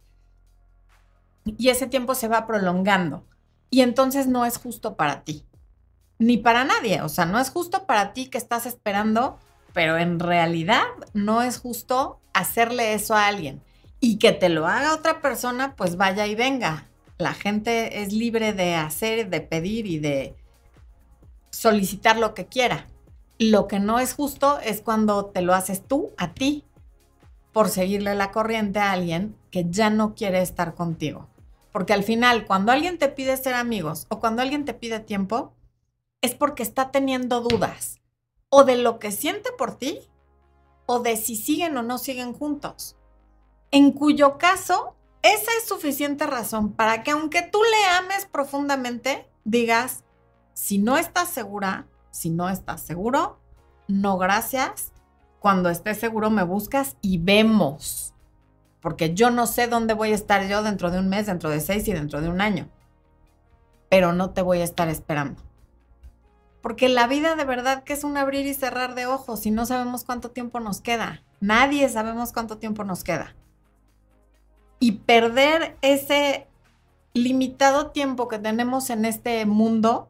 Y 1.44 1.68
ese 1.68 1.86
tiempo 1.86 2.16
se 2.16 2.30
va 2.30 2.48
prolongando. 2.48 3.26
y 3.70 3.82
entonces 3.82 4.26
no 4.26 4.46
es 4.46 4.58
justo 4.58 4.96
para 4.96 5.24
ti, 5.24 5.46
ni 6.18 6.38
para 6.38 6.64
nadie. 6.64 7.02
O 7.02 7.10
sea, 7.10 7.26
no 7.26 7.40
es 7.40 7.52
justo 7.52 7.86
para 7.86 8.14
ti 8.14 8.28
que 8.28 8.38
estás 8.38 8.66
esperando, 8.66 9.38
pero 9.74 9.98
en 9.98 10.20
realidad 10.20 10.86
no 11.14 11.42
es 11.44 11.60
justo 11.60 12.20
hacerle 12.34 12.94
eso 12.94 13.16
a 13.16 13.28
alguien. 13.28 13.62
Y 14.00 14.18
que 14.18 14.32
te 14.32 14.48
lo 14.50 14.66
haga 14.66 14.96
otra 14.96 15.22
persona, 15.22 15.76
pues 15.76 15.98
vaya 15.98 16.26
y 16.26 16.36
venga. 16.36 16.88
La 17.18 17.34
gente 17.34 18.02
es 18.02 18.14
libre 18.14 18.54
de 18.54 18.76
hacer, 18.76 19.30
de 19.30 19.42
pedir 19.42 19.86
y 19.88 20.00
de 20.00 20.36
solicitar 21.52 22.18
lo 22.18 22.34
que 22.34 22.48
quiera. 22.48 22.88
Lo 23.40 23.70
que 23.70 23.80
no 23.80 24.00
es 24.00 24.14
justo 24.14 24.60
es 24.60 24.82
cuando 24.82 25.28
te 25.28 25.42
lo 25.42 25.54
haces 25.54 25.88
tú 25.88 26.12
a 26.18 26.34
ti 26.34 26.66
por 27.54 27.70
seguirle 27.70 28.14
la 28.14 28.32
corriente 28.32 28.80
a 28.80 28.92
alguien 28.92 29.34
que 29.50 29.66
ya 29.70 29.90
no 29.90 30.14
quiere 30.14 30.42
estar 30.42 30.76
contigo. 30.76 31.30
Porque 31.72 31.94
al 31.94 32.04
final, 32.04 32.46
cuando 32.46 32.74
alguien 32.74 32.98
te 32.98 33.08
pide 33.08 33.38
ser 33.38 33.54
amigos 33.54 34.08
o 34.10 34.20
cuando 34.20 34.42
alguien 34.42 34.66
te 34.66 34.74
pide 34.74 35.00
tiempo, 35.00 35.54
es 36.22 36.36
porque 36.36 36.64
está 36.64 36.92
teniendo 36.92 37.40
dudas 37.40 38.02
o 38.50 38.66
de 38.66 38.76
lo 38.76 39.00
que 39.00 39.12
siente 39.12 39.52
por 39.58 39.78
ti 39.78 40.02
o 40.86 41.00
de 41.00 41.16
si 41.16 41.38
siguen 41.38 41.78
o 41.78 41.82
no 41.82 41.98
siguen 41.98 42.34
juntos. 42.34 42.98
En 43.72 43.92
cuyo 43.94 44.38
caso, 44.38 44.98
esa 45.22 45.52
es 45.58 45.66
suficiente 45.66 46.28
razón 46.28 46.74
para 46.74 47.04
que 47.04 47.12
aunque 47.12 47.42
tú 47.42 47.62
le 47.64 47.86
ames 47.86 48.26
profundamente, 48.26 49.30
digas, 49.46 50.04
si 50.54 50.78
no 50.78 50.98
estás 50.98 51.30
segura, 51.30 51.88
si 52.12 52.30
no 52.30 52.50
estás 52.50 52.82
seguro, 52.82 53.40
no 53.88 54.18
gracias. 54.18 54.92
Cuando 55.40 55.70
estés 55.70 56.00
seguro 56.00 56.30
me 56.30 56.44
buscas 56.44 56.98
y 57.02 57.18
vemos. 57.18 58.14
Porque 58.82 59.14
yo 59.14 59.30
no 59.30 59.48
sé 59.48 59.68
dónde 59.68 59.94
voy 59.94 60.12
a 60.12 60.16
estar 60.16 60.48
yo 60.48 60.64
dentro 60.64 60.92
de 60.92 61.00
un 61.00 61.10
mes, 61.10 61.26
dentro 61.26 61.50
de 61.50 61.60
seis 61.60 61.88
y 61.88 61.94
dentro 61.94 62.22
de 62.22 62.30
un 62.30 62.42
año. 62.42 62.70
Pero 63.90 64.14
no 64.14 64.32
te 64.32 64.42
voy 64.42 64.60
a 64.60 64.64
estar 64.64 64.88
esperando. 64.90 65.42
Porque 66.62 66.90
la 66.90 67.08
vida 67.08 67.36
de 67.36 67.46
verdad 67.46 67.84
que 67.84 67.94
es 67.94 68.04
un 68.04 68.18
abrir 68.18 68.46
y 68.46 68.54
cerrar 68.54 68.96
de 68.96 69.06
ojos 69.06 69.46
y 69.46 69.52
no 69.52 69.66
sabemos 69.66 70.04
cuánto 70.04 70.32
tiempo 70.32 70.60
nos 70.60 70.82
queda. 70.82 71.24
Nadie 71.40 71.88
sabemos 71.90 72.34
cuánto 72.34 72.58
tiempo 72.58 72.84
nos 72.84 73.04
queda. 73.04 73.36
Y 74.80 74.94
perder 74.94 75.78
ese 75.82 76.48
limitado 77.14 77.92
tiempo 77.92 78.28
que 78.28 78.40
tenemos 78.40 78.90
en 78.90 79.06
este 79.06 79.46
mundo 79.46 80.09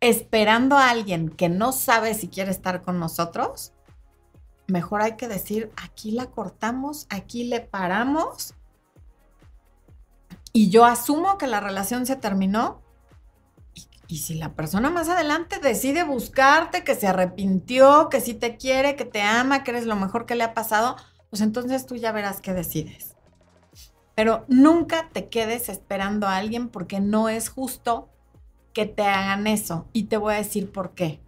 esperando 0.00 0.76
a 0.76 0.90
alguien 0.90 1.28
que 1.28 1.48
no 1.48 1.72
sabe 1.72 2.14
si 2.14 2.28
quiere 2.28 2.50
estar 2.50 2.82
con 2.82 2.98
nosotros, 2.98 3.72
mejor 4.66 5.02
hay 5.02 5.16
que 5.16 5.28
decir, 5.28 5.70
aquí 5.76 6.10
la 6.10 6.26
cortamos, 6.26 7.06
aquí 7.10 7.44
le 7.44 7.60
paramos 7.60 8.54
y 10.56 10.70
yo 10.70 10.86
asumo 10.86 11.36
que 11.36 11.46
la 11.46 11.60
relación 11.60 12.06
se 12.06 12.16
terminó. 12.16 12.80
Y, 14.08 14.18
si 14.18 14.36
la 14.36 14.54
persona 14.54 14.88
más 14.88 15.10
adelante 15.10 15.58
decide 15.58 16.02
buscarte, 16.02 16.82
que 16.82 16.94
se 16.94 17.06
arrepintió, 17.06 18.08
que 18.08 18.22
sí 18.22 18.32
te 18.32 18.56
quiere, 18.56 18.96
que 18.96 19.04
te 19.04 19.20
ama, 19.20 19.64
que 19.64 19.72
eres 19.72 19.84
lo 19.84 19.96
mejor 19.96 20.24
que 20.24 20.34
le 20.34 20.44
ha 20.44 20.54
pasado, 20.54 20.96
pues 21.28 21.42
entonces 21.42 21.84
tú 21.84 21.96
ya 21.96 22.10
verás 22.10 22.40
qué 22.40 22.54
decides. 22.54 23.16
Pero 24.14 24.46
nunca 24.48 25.10
te 25.12 25.28
quedes 25.28 25.68
esperando 25.68 26.26
a 26.26 26.36
alguien 26.36 26.70
porque 26.70 27.00
no 27.00 27.28
es 27.28 27.50
justo 27.50 28.08
que 28.76 28.84
te 28.84 29.04
hagan 29.04 29.46
eso. 29.46 29.88
Y 29.94 30.04
te 30.04 30.18
voy 30.18 30.34
a 30.34 30.36
decir 30.36 30.70
por 30.70 30.90
qué. 30.90 31.18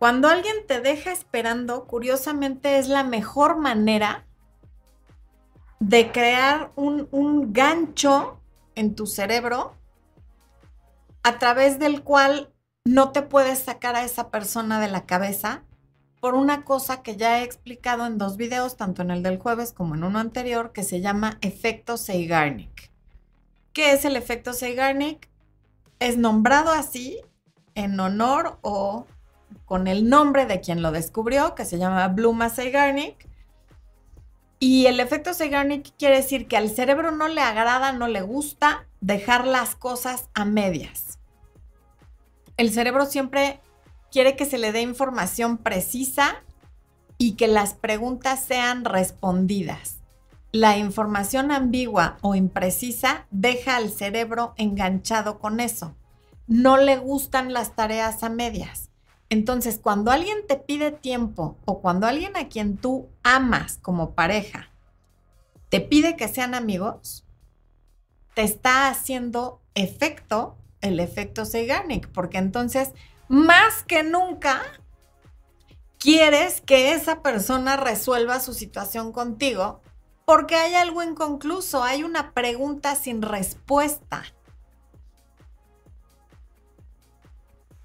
Cuando 0.00 0.26
alguien 0.26 0.56
te 0.66 0.80
deja 0.80 1.12
esperando, 1.12 1.84
curiosamente 1.84 2.78
es 2.78 2.88
la 2.88 3.04
mejor 3.04 3.58
manera 3.58 4.26
de 5.78 6.10
crear 6.10 6.72
un, 6.74 7.06
un 7.12 7.52
gancho 7.52 8.40
en 8.74 8.96
tu 8.96 9.06
cerebro 9.06 9.76
a 11.22 11.38
través 11.38 11.78
del 11.78 12.02
cual 12.02 12.52
no 12.84 13.12
te 13.12 13.22
puedes 13.22 13.60
sacar 13.60 13.94
a 13.94 14.02
esa 14.02 14.32
persona 14.32 14.80
de 14.80 14.88
la 14.88 15.06
cabeza 15.06 15.62
por 16.20 16.34
una 16.34 16.64
cosa 16.64 17.04
que 17.04 17.16
ya 17.16 17.38
he 17.38 17.44
explicado 17.44 18.04
en 18.04 18.18
dos 18.18 18.36
videos, 18.36 18.76
tanto 18.76 19.02
en 19.02 19.12
el 19.12 19.22
del 19.22 19.38
jueves 19.38 19.72
como 19.72 19.94
en 19.94 20.02
uno 20.02 20.18
anterior, 20.18 20.72
que 20.72 20.82
se 20.82 21.00
llama 21.00 21.38
efecto 21.40 21.96
Zeigarnik. 21.98 22.90
¿Qué 23.72 23.92
es 23.92 24.04
el 24.04 24.16
efecto 24.16 24.52
Zeigarnik? 24.52 25.28
Es 25.98 26.16
nombrado 26.16 26.70
así 26.70 27.20
en 27.74 27.98
honor 27.98 28.58
o 28.62 29.06
con 29.64 29.86
el 29.86 30.08
nombre 30.08 30.46
de 30.46 30.60
quien 30.60 30.82
lo 30.82 30.92
descubrió, 30.92 31.54
que 31.54 31.64
se 31.64 31.78
llama 31.78 32.08
Bluma 32.08 32.50
Zeigarnik. 32.50 33.28
Y 34.58 34.86
el 34.86 35.00
efecto 35.00 35.34
Zeigarnik 35.34 35.94
quiere 35.98 36.16
decir 36.16 36.46
que 36.46 36.56
al 36.56 36.70
cerebro 36.70 37.10
no 37.10 37.28
le 37.28 37.40
agrada, 37.40 37.92
no 37.92 38.08
le 38.08 38.22
gusta 38.22 38.86
dejar 39.00 39.46
las 39.46 39.74
cosas 39.74 40.28
a 40.34 40.44
medias. 40.44 41.18
El 42.56 42.70
cerebro 42.70 43.06
siempre 43.06 43.60
quiere 44.10 44.36
que 44.36 44.46
se 44.46 44.58
le 44.58 44.72
dé 44.72 44.80
información 44.80 45.58
precisa 45.58 46.42
y 47.18 47.32
que 47.32 47.48
las 47.48 47.74
preguntas 47.74 48.44
sean 48.44 48.84
respondidas. 48.84 49.93
La 50.54 50.78
información 50.78 51.50
ambigua 51.50 52.16
o 52.20 52.36
imprecisa 52.36 53.26
deja 53.32 53.74
al 53.74 53.90
cerebro 53.90 54.54
enganchado 54.56 55.40
con 55.40 55.58
eso. 55.58 55.96
No 56.46 56.76
le 56.76 56.96
gustan 56.96 57.52
las 57.52 57.74
tareas 57.74 58.22
a 58.22 58.28
medias. 58.28 58.88
Entonces, 59.30 59.80
cuando 59.82 60.12
alguien 60.12 60.46
te 60.46 60.56
pide 60.56 60.92
tiempo 60.92 61.58
o 61.64 61.80
cuando 61.80 62.06
alguien 62.06 62.36
a 62.36 62.46
quien 62.46 62.76
tú 62.76 63.08
amas 63.24 63.80
como 63.82 64.14
pareja 64.14 64.70
te 65.70 65.80
pide 65.80 66.14
que 66.14 66.28
sean 66.28 66.54
amigos, 66.54 67.26
te 68.34 68.42
está 68.42 68.88
haciendo 68.88 69.60
efecto 69.74 70.56
el 70.82 71.00
efecto 71.00 71.46
Zeigarnik, 71.46 72.06
porque 72.12 72.38
entonces, 72.38 72.92
más 73.26 73.82
que 73.82 74.04
nunca, 74.04 74.62
quieres 75.98 76.60
que 76.60 76.92
esa 76.92 77.22
persona 77.22 77.76
resuelva 77.76 78.38
su 78.38 78.54
situación 78.54 79.10
contigo 79.10 79.82
porque 80.24 80.56
hay 80.56 80.74
algo 80.74 81.02
inconcluso, 81.02 81.82
hay 81.82 82.02
una 82.02 82.32
pregunta 82.32 82.94
sin 82.94 83.22
respuesta. 83.22 84.24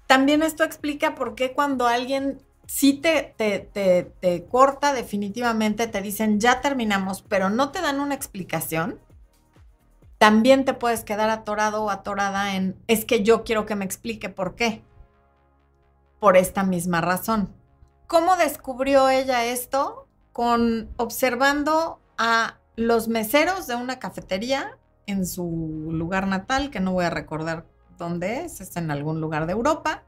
También 0.06 0.42
esto 0.42 0.64
explica 0.64 1.14
por 1.14 1.34
qué 1.34 1.52
cuando 1.52 1.86
alguien 1.86 2.42
sí 2.66 2.94
te, 2.94 3.34
te, 3.36 4.46
corta 4.50 4.92
definitivamente, 4.92 5.86
te 5.86 6.00
dicen 6.00 6.40
ya 6.40 6.60
terminamos, 6.60 7.22
pero 7.22 7.50
no 7.50 7.70
te 7.70 7.80
dan 7.80 8.00
una 8.00 8.14
explicación, 8.14 8.98
también 10.18 10.64
te 10.64 10.74
puedes 10.74 11.04
quedar 11.04 11.30
atorado 11.30 11.84
o 11.84 11.90
atorada 11.90 12.56
en 12.56 12.76
es 12.88 13.04
que 13.04 13.22
yo 13.22 13.44
quiero 13.44 13.66
que 13.66 13.76
me 13.76 13.84
explique 13.84 14.28
por 14.28 14.54
qué. 14.54 14.82
Por 16.18 16.36
esta 16.36 16.64
misma 16.64 17.00
razón. 17.00 17.54
¿Cómo 18.06 18.36
descubrió 18.36 19.08
ella 19.08 19.44
esto? 19.44 20.08
Con 20.32 20.90
observando 20.96 21.99
a 22.22 22.58
los 22.76 23.08
meseros 23.08 23.66
de 23.66 23.76
una 23.76 23.98
cafetería 23.98 24.76
en 25.06 25.26
su 25.26 25.88
lugar 25.90 26.26
natal, 26.26 26.70
que 26.70 26.78
no 26.78 26.92
voy 26.92 27.06
a 27.06 27.10
recordar 27.10 27.64
dónde 27.96 28.44
es, 28.44 28.60
es 28.60 28.76
en 28.76 28.90
algún 28.90 29.22
lugar 29.22 29.46
de 29.46 29.52
Europa. 29.52 30.02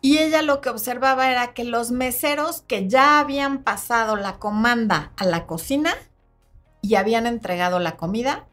Y 0.00 0.16
ella 0.16 0.40
lo 0.40 0.62
que 0.62 0.70
observaba 0.70 1.30
era 1.30 1.52
que 1.52 1.64
los 1.64 1.90
meseros 1.90 2.62
que 2.62 2.88
ya 2.88 3.20
habían 3.20 3.62
pasado 3.62 4.16
la 4.16 4.38
comanda 4.38 5.12
a 5.18 5.26
la 5.26 5.46
cocina 5.46 5.92
y 6.80 6.94
habían 6.94 7.26
entregado 7.26 7.78
la 7.78 7.98
comida, 7.98 8.46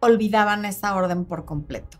olvidaban 0.00 0.64
esa 0.64 0.96
orden 0.96 1.24
por 1.24 1.44
completo. 1.44 1.98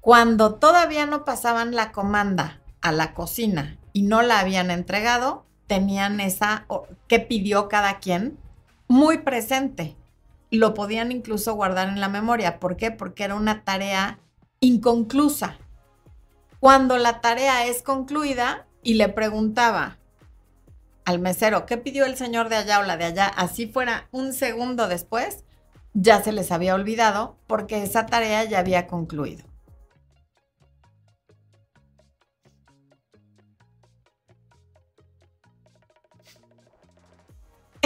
Cuando 0.00 0.56
todavía 0.56 1.06
no 1.06 1.24
pasaban 1.24 1.74
la 1.74 1.90
comanda 1.90 2.60
a 2.82 2.92
la 2.92 3.14
cocina 3.14 3.78
y 3.94 4.02
no 4.02 4.20
la 4.20 4.40
habían 4.40 4.70
entregado, 4.70 5.45
tenían 5.66 6.20
esa 6.20 6.66
que 7.08 7.20
pidió 7.20 7.68
cada 7.68 7.98
quien 7.98 8.38
muy 8.88 9.18
presente. 9.18 9.96
Lo 10.50 10.74
podían 10.74 11.12
incluso 11.12 11.54
guardar 11.54 11.88
en 11.88 12.00
la 12.00 12.08
memoria. 12.08 12.60
¿Por 12.60 12.76
qué? 12.76 12.90
Porque 12.90 13.24
era 13.24 13.34
una 13.34 13.64
tarea 13.64 14.18
inconclusa. 14.60 15.58
Cuando 16.60 16.98
la 16.98 17.20
tarea 17.20 17.66
es 17.66 17.82
concluida 17.82 18.66
y 18.82 18.94
le 18.94 19.08
preguntaba 19.08 19.98
al 21.04 21.18
mesero, 21.20 21.66
¿qué 21.66 21.76
pidió 21.76 22.04
el 22.04 22.16
señor 22.16 22.48
de 22.48 22.56
allá 22.56 22.80
o 22.80 22.82
la 22.82 22.96
de 22.96 23.04
allá? 23.04 23.26
Así 23.26 23.66
fuera 23.66 24.08
un 24.10 24.32
segundo 24.32 24.88
después, 24.88 25.44
ya 25.94 26.22
se 26.22 26.32
les 26.32 26.50
había 26.50 26.74
olvidado 26.74 27.36
porque 27.46 27.82
esa 27.82 28.06
tarea 28.06 28.44
ya 28.44 28.58
había 28.58 28.86
concluido. 28.86 29.45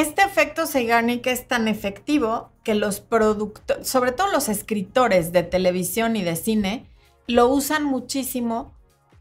Este 0.01 0.23
efecto 0.23 0.67
Zeigarnik 0.67 1.27
es 1.27 1.47
tan 1.47 1.69
efectivo 1.69 2.51
que 2.65 2.75
los 2.75 3.01
productores, 3.01 3.87
sobre 3.87 4.13
todo 4.13 4.29
los 4.29 4.49
escritores 4.49 5.31
de 5.31 5.43
televisión 5.43 6.17
y 6.17 6.23
de 6.23 6.37
cine, 6.37 6.91
lo 7.27 7.49
usan 7.49 7.85
muchísimo 7.85 8.75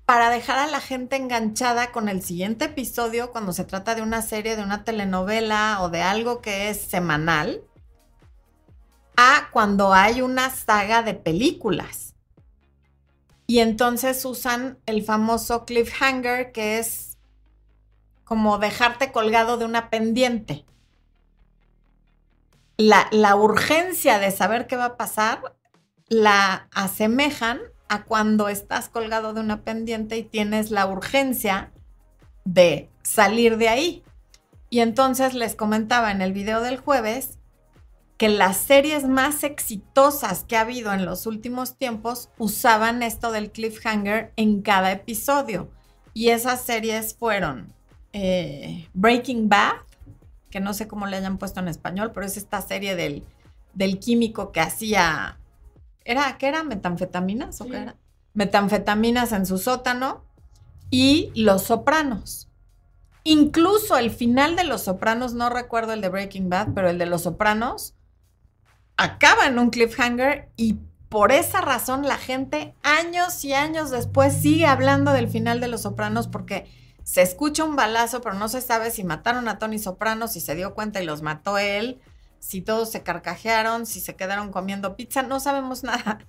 para 0.06 0.30
dejar 0.30 0.58
a 0.58 0.68
la 0.68 0.80
gente 0.80 1.18
enganchada 1.18 1.92
con 1.92 2.08
el 2.08 2.22
siguiente 2.22 2.64
episodio 2.64 3.34
cuando 3.34 3.52
se 3.52 3.66
trata 3.66 3.94
de 3.94 4.02
una 4.02 4.22
serie, 4.22 4.56
de 4.56 4.64
una 4.64 4.86
telenovela 4.86 5.80
o 5.82 5.90
de 5.90 6.02
algo 6.02 6.42
que 6.42 6.70
es 6.70 6.80
semanal, 6.80 7.62
a 9.18 9.50
cuando 9.52 9.94
hay 9.94 10.22
una 10.22 10.50
saga 10.50 11.04
de 11.04 11.14
películas. 11.14 12.16
Y 13.48 13.60
entonces 13.60 14.24
usan 14.24 14.80
el 14.86 15.04
famoso 15.04 15.66
cliffhanger, 15.66 16.54
que 16.54 16.80
es 16.80 17.18
como 18.24 18.60
dejarte 18.60 19.12
colgado 19.12 19.58
de 19.58 19.66
una 19.66 19.90
pendiente. 19.90 20.64
La, 22.80 23.36
urgencia 23.36 24.20
de 24.20 24.32
saber 24.32 24.66
qué 24.66 24.78
va 24.78 24.86
a 24.86 24.98
pasar 24.98 25.58
la 26.08 26.70
asemejan 26.74 27.60
a 27.90 28.06
cuando 28.06 28.48
estás 28.48 28.88
colgado 28.88 29.34
de 29.34 29.42
una 29.42 29.66
pendiente 29.66 30.18
y 30.18 30.24
tienes 30.24 30.72
la 30.72 30.88
urgencia 30.88 31.74
de 32.46 32.90
salir 33.04 33.58
de 33.58 33.68
ahí. 33.68 34.04
Y 34.70 34.80
entonces 34.80 35.34
les 35.34 35.56
comentaba 35.56 36.10
en 36.12 36.22
el 36.22 36.32
video 36.32 36.62
del 36.62 36.78
jueves 36.78 37.38
que 38.16 38.30
las 38.30 38.56
series 38.56 39.06
más 39.06 39.44
exitosas 39.44 40.46
que 40.46 40.56
ha 40.56 40.62
habido 40.62 40.94
en 40.94 41.06
los 41.06 41.26
últimos 41.26 41.78
tiempos 41.78 42.30
usaban 42.38 43.04
esto 43.04 43.34
del 43.34 43.52
cliffhanger 43.52 44.32
en 44.38 44.62
cada 44.62 44.94
episodio. 44.94 45.70
Y 46.14 46.30
esas 46.30 46.62
series 46.62 47.14
fueron 47.14 47.74
eh, 48.14 48.88
Breaking 48.94 49.50
Bad, 49.50 49.89
que 50.50 50.60
no 50.60 50.74
sé 50.74 50.88
cómo 50.88 51.06
le 51.06 51.18
hayan 51.18 51.38
puesto 51.38 51.60
en 51.60 51.68
español, 51.68 52.12
pero 52.14 52.26
es 52.26 52.38
esta 52.38 52.62
serie 52.62 52.96
del, 52.96 53.24
del 53.74 54.00
químico 54.00 54.52
que 54.52 54.62
hacía, 54.62 55.40
¿era 56.04 56.38
qué 56.38 56.48
era? 56.48 56.64
¿Metanfetaminas 56.64 57.62
o 57.62 57.66
qué 57.66 57.78
era? 57.78 57.96
Metanfetaminas 58.34 59.32
en 59.32 59.46
su 59.46 59.58
sótano 59.58 60.24
y 60.90 61.32
Los 61.36 61.64
Sopranos. 61.64 62.50
Incluso 63.24 63.98
el 63.98 64.12
final 64.12 64.56
de 64.56 64.64
Los 64.64 64.84
Sopranos, 64.84 65.34
no 65.34 65.50
recuerdo 65.50 65.94
el 65.94 66.02
de 66.02 66.10
Breaking 66.10 66.50
Bad, 66.50 66.70
pero 66.74 66.90
el 66.90 66.98
de 66.98 67.06
Los 67.06 67.24
Sopranos 67.24 67.96
acaba 68.98 69.46
en 69.48 69.60
un 69.60 69.70
cliffhanger 69.70 70.50
y 70.58 70.78
por 71.10 71.32
esa 71.32 71.62
razón 71.62 72.08
la 72.08 72.18
gente 72.18 72.76
años 72.84 73.44
y 73.44 73.54
años 73.54 73.90
después 73.90 74.34
sigue 74.34 74.68
hablando 74.68 75.12
del 75.12 75.28
final 75.28 75.60
de 75.60 75.68
Los 75.68 75.82
Sopranos 75.82 76.28
porque 76.28 76.70
se 77.10 77.24
escucha 77.24 77.64
un 77.64 77.76
balazo, 77.76 78.22
pero 78.22 78.36
no 78.36 78.50
se 78.50 78.62
sabe 78.62 78.92
si 78.92 79.04
mataron 79.04 79.48
a 79.48 79.58
Tony 79.58 79.80
Soprano, 79.80 80.28
si 80.28 80.40
se 80.40 80.54
dio 80.54 80.76
cuenta 80.76 81.02
y 81.02 81.08
los 81.08 81.24
mató 81.24 81.58
él, 81.58 82.00
si 82.38 82.62
todos 82.62 82.92
se 82.92 83.02
carcajearon, 83.02 83.88
si 83.88 84.00
se 84.00 84.16
quedaron 84.16 84.52
comiendo 84.52 84.96
pizza, 84.96 85.24
no 85.24 85.40
sabemos 85.40 85.84
nada. 85.84 86.20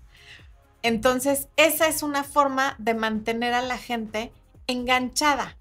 Entonces, 0.80 1.48
esa 1.56 1.86
es 1.86 2.02
una 2.02 2.24
forma 2.24 2.76
de 2.78 2.94
mantener 2.94 3.52
a 3.52 3.60
la 3.60 3.76
gente 3.76 4.32
enganchada. 4.68 5.58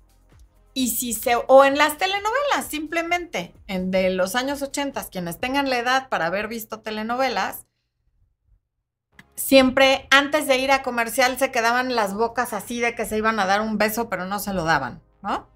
Y 0.74 0.92
si 0.92 1.12
se, 1.12 1.36
o 1.36 1.66
en 1.66 1.78
las 1.78 1.98
telenovelas, 1.98 2.68
simplemente, 2.70 3.54
en 3.68 3.92
de 3.92 4.12
los 4.12 4.36
años 4.36 4.62
80, 4.62 5.04
quienes 5.10 5.38
tengan 5.38 5.70
la 5.70 5.80
edad 5.80 6.08
para 6.08 6.28
haber 6.28 6.48
visto 6.48 6.80
telenovelas, 6.80 7.66
siempre 9.36 10.08
antes 10.12 10.48
de 10.48 10.60
ir 10.60 10.72
a 10.72 10.82
comercial 10.82 11.38
se 11.38 11.52
quedaban 11.52 11.94
las 11.94 12.14
bocas 12.14 12.54
así 12.54 12.80
de 12.80 12.96
que 12.96 13.06
se 13.06 13.18
iban 13.18 13.38
a 13.42 13.46
dar 13.46 13.60
un 13.60 13.78
beso, 13.78 14.08
pero 14.08 14.26
no 14.26 14.40
se 14.40 14.54
lo 14.54 14.64
daban, 14.64 15.02
¿no? 15.22 15.48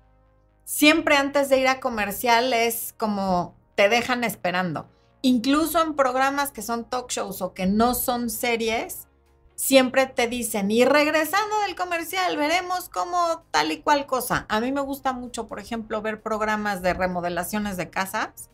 Siempre 0.66 1.16
antes 1.16 1.50
de 1.50 1.60
ir 1.60 1.68
a 1.68 1.80
comercial 1.80 2.54
es 2.54 2.94
como 2.98 3.56
te 3.76 3.90
dejan 3.90 4.24
esperando. 4.24 4.88
Incluso 5.22 5.82
en 5.82 5.96
programas 5.96 6.52
que 6.52 6.62
son 6.62 6.86
talk 6.90 7.10
shows 7.10 7.42
o 7.42 7.54
que 7.54 7.66
no 7.66 7.96
son 7.96 8.30
series, 8.30 9.08
siempre 9.56 10.06
te 10.08 10.28
dicen, 10.28 10.72
y 10.72 10.84
regresando 10.84 11.60
del 11.66 11.76
comercial, 11.76 12.36
veremos 12.38 12.90
cómo 12.90 13.46
tal 13.52 13.72
y 13.72 13.82
cual 13.82 14.06
cosa. 14.06 14.46
A 14.50 14.60
mí 14.60 14.72
me 14.72 14.82
gusta 14.82 15.14
mucho, 15.14 15.48
por 15.48 15.60
ejemplo, 15.60 16.02
ver 16.02 16.22
programas 16.22 16.82
de 16.82 16.94
remodelaciones 16.94 17.78
de 17.78 17.90
casas 17.90 18.50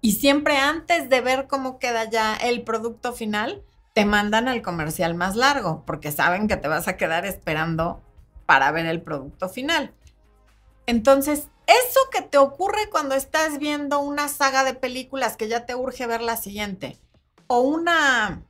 y 0.00 0.12
siempre 0.12 0.58
antes 0.58 1.08
de 1.08 1.20
ver 1.20 1.46
cómo 1.46 1.78
queda 1.78 2.08
ya 2.08 2.36
el 2.36 2.62
producto 2.62 3.12
final, 3.12 3.64
te 3.94 4.04
mandan 4.04 4.48
al 4.48 4.60
comercial 4.60 5.14
más 5.14 5.34
largo, 5.34 5.84
porque 5.86 6.12
saben 6.12 6.46
que 6.46 6.56
te 6.56 6.68
vas 6.68 6.88
a 6.88 6.96
quedar 6.96 7.24
esperando 7.24 8.02
para 8.44 8.70
ver 8.70 8.86
el 8.86 9.00
producto 9.00 9.48
final. 9.48 9.94
Entonces, 10.86 11.48
eso 11.66 12.00
que 12.12 12.22
te 12.22 12.38
ocurre 12.38 12.90
cuando 12.90 13.14
estás 13.14 13.58
viendo 13.58 14.00
una 14.00 14.28
saga 14.28 14.64
de 14.64 14.74
películas 14.74 15.36
que 15.36 15.48
ya 15.48 15.64
te 15.64 15.74
urge 15.74 16.06
ver 16.06 16.20
la 16.20 16.36
siguiente, 16.36 16.98
o 17.46 17.60
una 17.60 18.42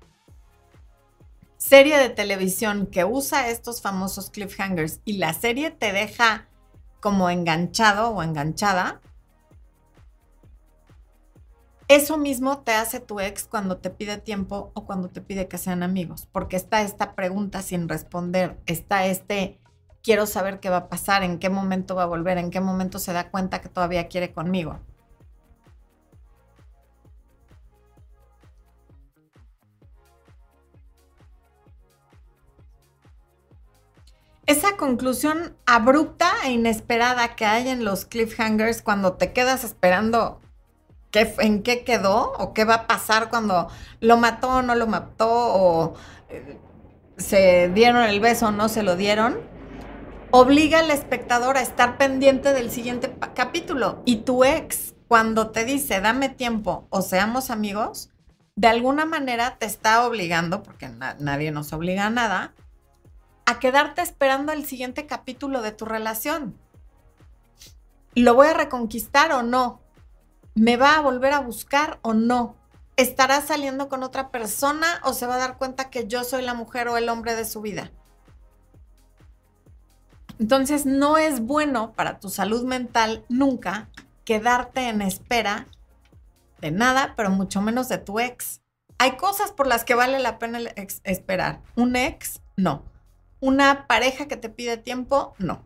serie 1.59 1.99
de 1.99 2.11
televisión 2.11 2.87
que 2.87 3.05
usa 3.05 3.49
estos 3.49 3.81
famosos 3.81 4.31
cliffhangers 4.31 5.01
y 5.05 5.14
la 5.14 5.33
serie 5.33 5.70
te 5.70 5.92
deja 5.92 6.49
como 7.01 7.31
enganchado 7.31 8.11
o 8.11 8.23
enganchada, 8.23 9.01
eso 11.88 12.16
mismo 12.16 12.59
te 12.61 12.73
hace 12.73 12.99
tu 12.99 13.20
ex 13.20 13.44
cuando 13.44 13.77
te 13.77 13.90
pide 13.90 14.16
tiempo 14.18 14.73
o 14.75 14.87
cuando 14.87 15.11
te 15.11 15.20
pide 15.20 15.49
que 15.49 15.59
sean 15.59 15.83
amigos, 15.83 16.27
porque 16.33 16.57
está 16.57 16.83
esta 16.83 17.14
pregunta 17.14 17.62
sin 17.62 17.88
responder, 17.88 18.59
está 18.66 19.07
este 19.07 19.61
quiero 20.05 20.27
saber 20.27 20.61
qué 20.61 20.71
va 20.71 20.77
a 20.77 20.88
pasar, 20.88 21.25
en 21.25 21.40
qué 21.40 21.51
momento 21.51 21.97
va 21.97 22.05
a 22.05 22.07
volver, 22.07 22.38
en 22.38 22.51
qué 22.51 22.61
momento 22.61 23.01
se 23.01 23.12
da 23.12 23.31
cuenta 23.31 23.61
que 23.61 23.69
todavía 23.69 24.07
quiere 24.07 24.33
conmigo. 24.33 24.79
esa 34.47 34.77
conclusión 34.77 35.57
abrupta 35.67 36.31
e 36.45 36.53
inesperada 36.53 37.35
que 37.35 37.47
hay 37.47 37.69
en 37.69 37.85
los 37.85 38.05
cliffhangers 38.05 38.83
cuando 38.83 39.14
te 39.14 39.33
quedas 39.33 39.64
esperando 39.64 40.40
qué, 41.11 41.35
en 41.38 41.62
qué 41.62 41.85
quedó 41.85 42.33
o 42.38 42.53
qué 42.53 42.64
va 42.64 42.75
a 42.75 42.87
pasar 42.87 43.31
cuando 43.31 43.69
lo 44.01 44.17
mató 44.17 44.57
o 44.57 44.62
no 44.62 44.75
lo 44.75 44.87
mató 44.87 45.31
o 45.31 45.95
eh, 46.29 46.59
se 47.17 47.71
dieron 47.71 48.03
el 48.03 48.21
beso 48.21 48.49
o 48.49 48.51
no 48.51 48.69
se 48.69 48.83
lo 48.83 48.97
dieron, 48.97 49.38
obliga 50.37 50.81
al 50.81 50.90
espectador 50.90 51.57
a 51.57 51.62
estar 51.62 51.97
pendiente 51.97 52.53
del 52.53 52.68
siguiente 52.68 53.16
capítulo. 53.37 54.03
Y 54.05 54.23
tu 54.23 54.42
ex, 54.42 54.92
cuando 55.07 55.53
te 55.53 55.64
dice 55.64 56.01
dame 56.01 56.29
tiempo 56.29 56.88
o 56.90 57.03
seamos 57.03 57.51
amigos, 57.51 58.11
de 58.57 58.66
alguna 58.66 59.05
manera 59.05 59.59
te 59.59 59.66
está 59.66 60.05
obligando, 60.05 60.64
porque 60.64 60.88
nadie 61.20 61.53
nos 61.53 61.73
obliga 61.73 62.07
a 62.07 62.11
nada, 62.11 62.53
a 63.47 63.61
quedarte 63.61 64.03
esperando 64.03 64.51
el 64.51 64.66
siguiente 64.66 65.07
capítulo 65.07 65.62
de 65.62 65.70
tu 65.70 65.85
relación. 65.85 66.59
¿Lo 68.16 68.35
voy 68.35 68.49
a 68.49 68.55
reconquistar 68.55 69.31
o 69.31 69.44
no? 69.44 69.83
¿Me 70.57 70.77
va 70.77 70.97
a 70.97 71.01
volver 71.01 71.33
a 71.33 71.38
buscar 71.38 72.01
o 72.03 72.12
no? 72.12 72.57
¿Estará 72.97 73.40
saliendo 73.40 73.88
con 73.88 74.03
otra 74.03 74.33
persona 74.33 75.01
o 75.05 75.12
se 75.12 75.29
va 75.29 75.37
a 75.37 75.38
dar 75.38 75.59
cuenta 75.59 75.90
que 75.90 76.09
yo 76.09 76.25
soy 76.25 76.42
la 76.42 76.55
mujer 76.55 76.88
o 76.88 76.97
el 76.97 77.09
hombre 77.09 77.37
de 77.37 77.44
su 77.44 77.61
vida? 77.61 77.92
Entonces 80.38 80.87
no 80.87 81.18
es 81.18 81.40
bueno 81.40 81.92
para 81.92 82.20
tu 82.20 82.29
salud 82.29 82.64
mental 82.64 83.25
nunca 83.29 83.88
quedarte 84.25 84.88
en 84.88 85.03
espera 85.03 85.66
de 86.61 86.70
nada, 86.70 87.14
pero 87.16 87.31
mucho 87.31 87.61
menos 87.61 87.88
de 87.88 87.99
tu 87.99 88.20
ex. 88.20 88.62
Hay 88.99 89.16
cosas 89.16 89.53
por 89.53 89.66
las 89.66 89.85
que 89.85 89.94
vale 89.94 90.18
la 90.18 90.38
pena 90.38 90.59
esperar. 91.05 91.61
Un 91.77 91.97
ex, 91.97 92.40
no 92.57 92.94
una 93.44 93.87
pareja 93.87 94.27
que 94.27 94.38
te 94.38 94.49
pide 94.49 94.79
tiempo, 94.79 95.35
no. 95.38 95.62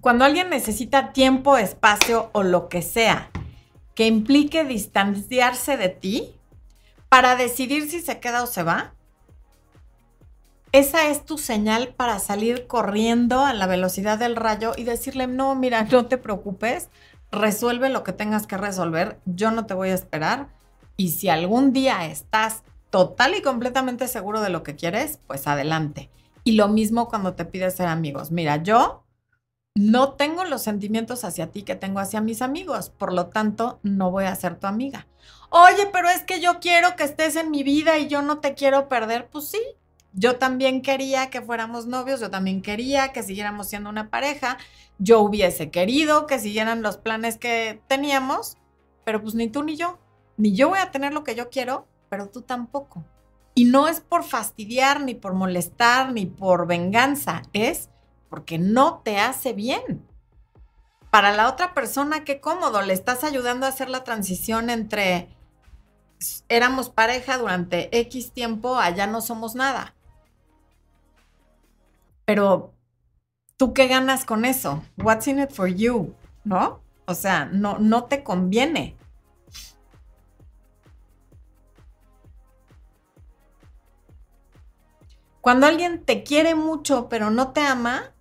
Cuando 0.00 0.24
alguien 0.24 0.48
necesita 0.48 1.12
tiempo, 1.12 1.58
espacio 1.58 2.30
o 2.32 2.42
lo 2.42 2.70
que 2.70 2.80
sea 2.80 3.30
que 3.94 4.06
implique 4.06 4.64
distanciarse 4.64 5.76
de 5.76 5.90
ti 5.90 6.37
para 7.08 7.36
decidir 7.36 7.90
si 7.90 8.00
se 8.00 8.20
queda 8.20 8.42
o 8.42 8.46
se 8.46 8.62
va, 8.62 8.94
esa 10.72 11.08
es 11.08 11.24
tu 11.24 11.38
señal 11.38 11.94
para 11.94 12.18
salir 12.18 12.66
corriendo 12.66 13.44
a 13.44 13.54
la 13.54 13.66
velocidad 13.66 14.18
del 14.18 14.36
rayo 14.36 14.72
y 14.76 14.84
decirle, 14.84 15.26
no, 15.26 15.54
mira, 15.54 15.84
no 15.84 16.06
te 16.06 16.18
preocupes, 16.18 16.90
resuelve 17.30 17.88
lo 17.88 18.04
que 18.04 18.12
tengas 18.12 18.46
que 18.46 18.58
resolver, 18.58 19.18
yo 19.24 19.50
no 19.50 19.64
te 19.64 19.74
voy 19.74 19.88
a 19.88 19.94
esperar, 19.94 20.48
y 20.96 21.12
si 21.12 21.28
algún 21.28 21.72
día 21.72 22.06
estás 22.06 22.64
total 22.90 23.34
y 23.34 23.42
completamente 23.42 24.08
seguro 24.08 24.40
de 24.40 24.50
lo 24.50 24.62
que 24.62 24.76
quieres, 24.76 25.20
pues 25.26 25.46
adelante. 25.46 26.10
Y 26.44 26.52
lo 26.52 26.68
mismo 26.68 27.08
cuando 27.08 27.34
te 27.34 27.44
pides 27.44 27.76
ser 27.76 27.86
amigos. 27.86 28.30
Mira, 28.30 28.56
yo 28.62 29.04
no 29.74 30.14
tengo 30.14 30.44
los 30.44 30.62
sentimientos 30.62 31.24
hacia 31.24 31.52
ti 31.52 31.62
que 31.62 31.76
tengo 31.76 32.00
hacia 32.00 32.20
mis 32.20 32.42
amigos, 32.42 32.90
por 32.90 33.12
lo 33.12 33.28
tanto, 33.28 33.78
no 33.82 34.10
voy 34.10 34.24
a 34.24 34.34
ser 34.34 34.56
tu 34.56 34.66
amiga. 34.66 35.06
Oye, 35.50 35.88
pero 35.92 36.08
es 36.08 36.22
que 36.24 36.40
yo 36.40 36.60
quiero 36.60 36.96
que 36.96 37.04
estés 37.04 37.36
en 37.36 37.50
mi 37.50 37.62
vida 37.62 37.98
y 37.98 38.08
yo 38.08 38.22
no 38.22 38.38
te 38.38 38.54
quiero 38.54 38.88
perder. 38.88 39.28
Pues 39.28 39.48
sí, 39.48 39.60
yo 40.12 40.36
también 40.36 40.82
quería 40.82 41.30
que 41.30 41.42
fuéramos 41.42 41.86
novios, 41.86 42.20
yo 42.20 42.30
también 42.30 42.62
quería 42.62 43.12
que 43.12 43.22
siguiéramos 43.22 43.68
siendo 43.68 43.90
una 43.90 44.10
pareja, 44.10 44.58
yo 44.98 45.20
hubiese 45.20 45.70
querido 45.70 46.26
que 46.26 46.38
siguieran 46.38 46.82
los 46.82 46.98
planes 46.98 47.38
que 47.38 47.80
teníamos, 47.88 48.56
pero 49.04 49.22
pues 49.22 49.34
ni 49.34 49.48
tú 49.48 49.62
ni 49.62 49.76
yo 49.76 49.98
ni 50.36 50.54
yo 50.54 50.68
voy 50.68 50.78
a 50.78 50.90
tener 50.92 51.12
lo 51.12 51.24
que 51.24 51.34
yo 51.34 51.50
quiero, 51.50 51.88
pero 52.08 52.28
tú 52.28 52.42
tampoco. 52.42 53.04
Y 53.54 53.64
no 53.64 53.88
es 53.88 54.00
por 54.00 54.22
fastidiar, 54.24 55.00
ni 55.00 55.14
por 55.14 55.34
molestar, 55.34 56.12
ni 56.12 56.26
por 56.26 56.66
venganza, 56.68 57.42
es 57.52 57.90
porque 58.30 58.58
no 58.58 59.00
te 59.04 59.18
hace 59.18 59.52
bien. 59.52 60.06
para 61.10 61.32
la 61.34 61.48
otra 61.48 61.74
persona, 61.74 62.24
qué 62.24 62.40
cómodo, 62.40 62.82
le 62.82 62.92
estás 62.92 63.24
ayudando 63.24 63.66
a 63.66 63.70
hacer 63.70 63.88
la 63.88 64.04
transición 64.04 64.70
entre 64.70 65.28
éramos 66.48 66.90
pareja 66.90 67.38
durante 67.38 67.96
X 67.98 68.32
tiempo, 68.32 68.76
allá 68.76 69.06
no 69.06 69.20
somos 69.20 69.54
nada. 69.54 69.94
Pero, 72.24 72.74
¿tú 73.56 73.72
qué 73.72 73.86
ganas 73.88 74.24
con 74.24 74.44
eso? 74.44 74.82
What's 74.98 75.28
in 75.28 75.38
it 75.40 75.50
for 75.50 75.68
you? 75.68 76.14
¿No? 76.44 76.80
O 77.06 77.14
sea, 77.14 77.46
no, 77.46 77.78
no 77.78 78.04
te 78.04 78.22
conviene. 78.22 78.96
Cuando 85.40 85.66
alguien 85.66 86.04
te 86.04 86.24
quiere 86.24 86.54
mucho 86.54 87.08
pero 87.08 87.30
no 87.30 87.52
te 87.52 87.62
ama, 87.62 88.12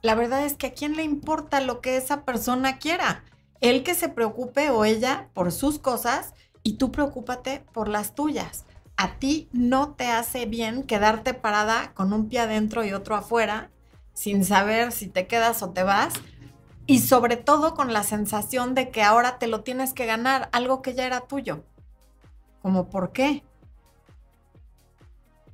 la 0.00 0.14
verdad 0.14 0.46
es 0.46 0.54
que 0.54 0.68
a 0.68 0.72
quién 0.72 0.96
le 0.96 1.02
importa 1.02 1.60
lo 1.60 1.82
que 1.82 1.98
esa 1.98 2.24
persona 2.24 2.78
quiera. 2.78 3.24
Él 3.60 3.82
que 3.82 3.94
se 3.94 4.08
preocupe 4.08 4.70
o 4.70 4.86
ella 4.86 5.28
por 5.34 5.52
sus 5.52 5.78
cosas 5.78 6.32
y 6.62 6.74
tú 6.74 6.92
preocúpate 6.92 7.64
por 7.72 7.88
las 7.88 8.14
tuyas. 8.14 8.64
A 8.96 9.14
ti 9.18 9.48
no 9.52 9.94
te 9.94 10.08
hace 10.08 10.46
bien 10.46 10.82
quedarte 10.82 11.34
parada 11.34 11.92
con 11.94 12.12
un 12.12 12.28
pie 12.28 12.40
adentro 12.40 12.84
y 12.84 12.92
otro 12.92 13.16
afuera, 13.16 13.70
sin 14.12 14.44
saber 14.44 14.92
si 14.92 15.08
te 15.08 15.26
quedas 15.26 15.62
o 15.62 15.70
te 15.70 15.82
vas, 15.82 16.14
y 16.86 16.98
sobre 16.98 17.36
todo 17.36 17.74
con 17.74 17.92
la 17.92 18.02
sensación 18.02 18.74
de 18.74 18.90
que 18.90 19.02
ahora 19.02 19.38
te 19.38 19.46
lo 19.46 19.62
tienes 19.62 19.94
que 19.94 20.06
ganar, 20.06 20.48
algo 20.52 20.82
que 20.82 20.94
ya 20.94 21.06
era 21.06 21.20
tuyo. 21.20 21.64
¿Cómo 22.62 22.90
por 22.90 23.12
qué? 23.12 23.42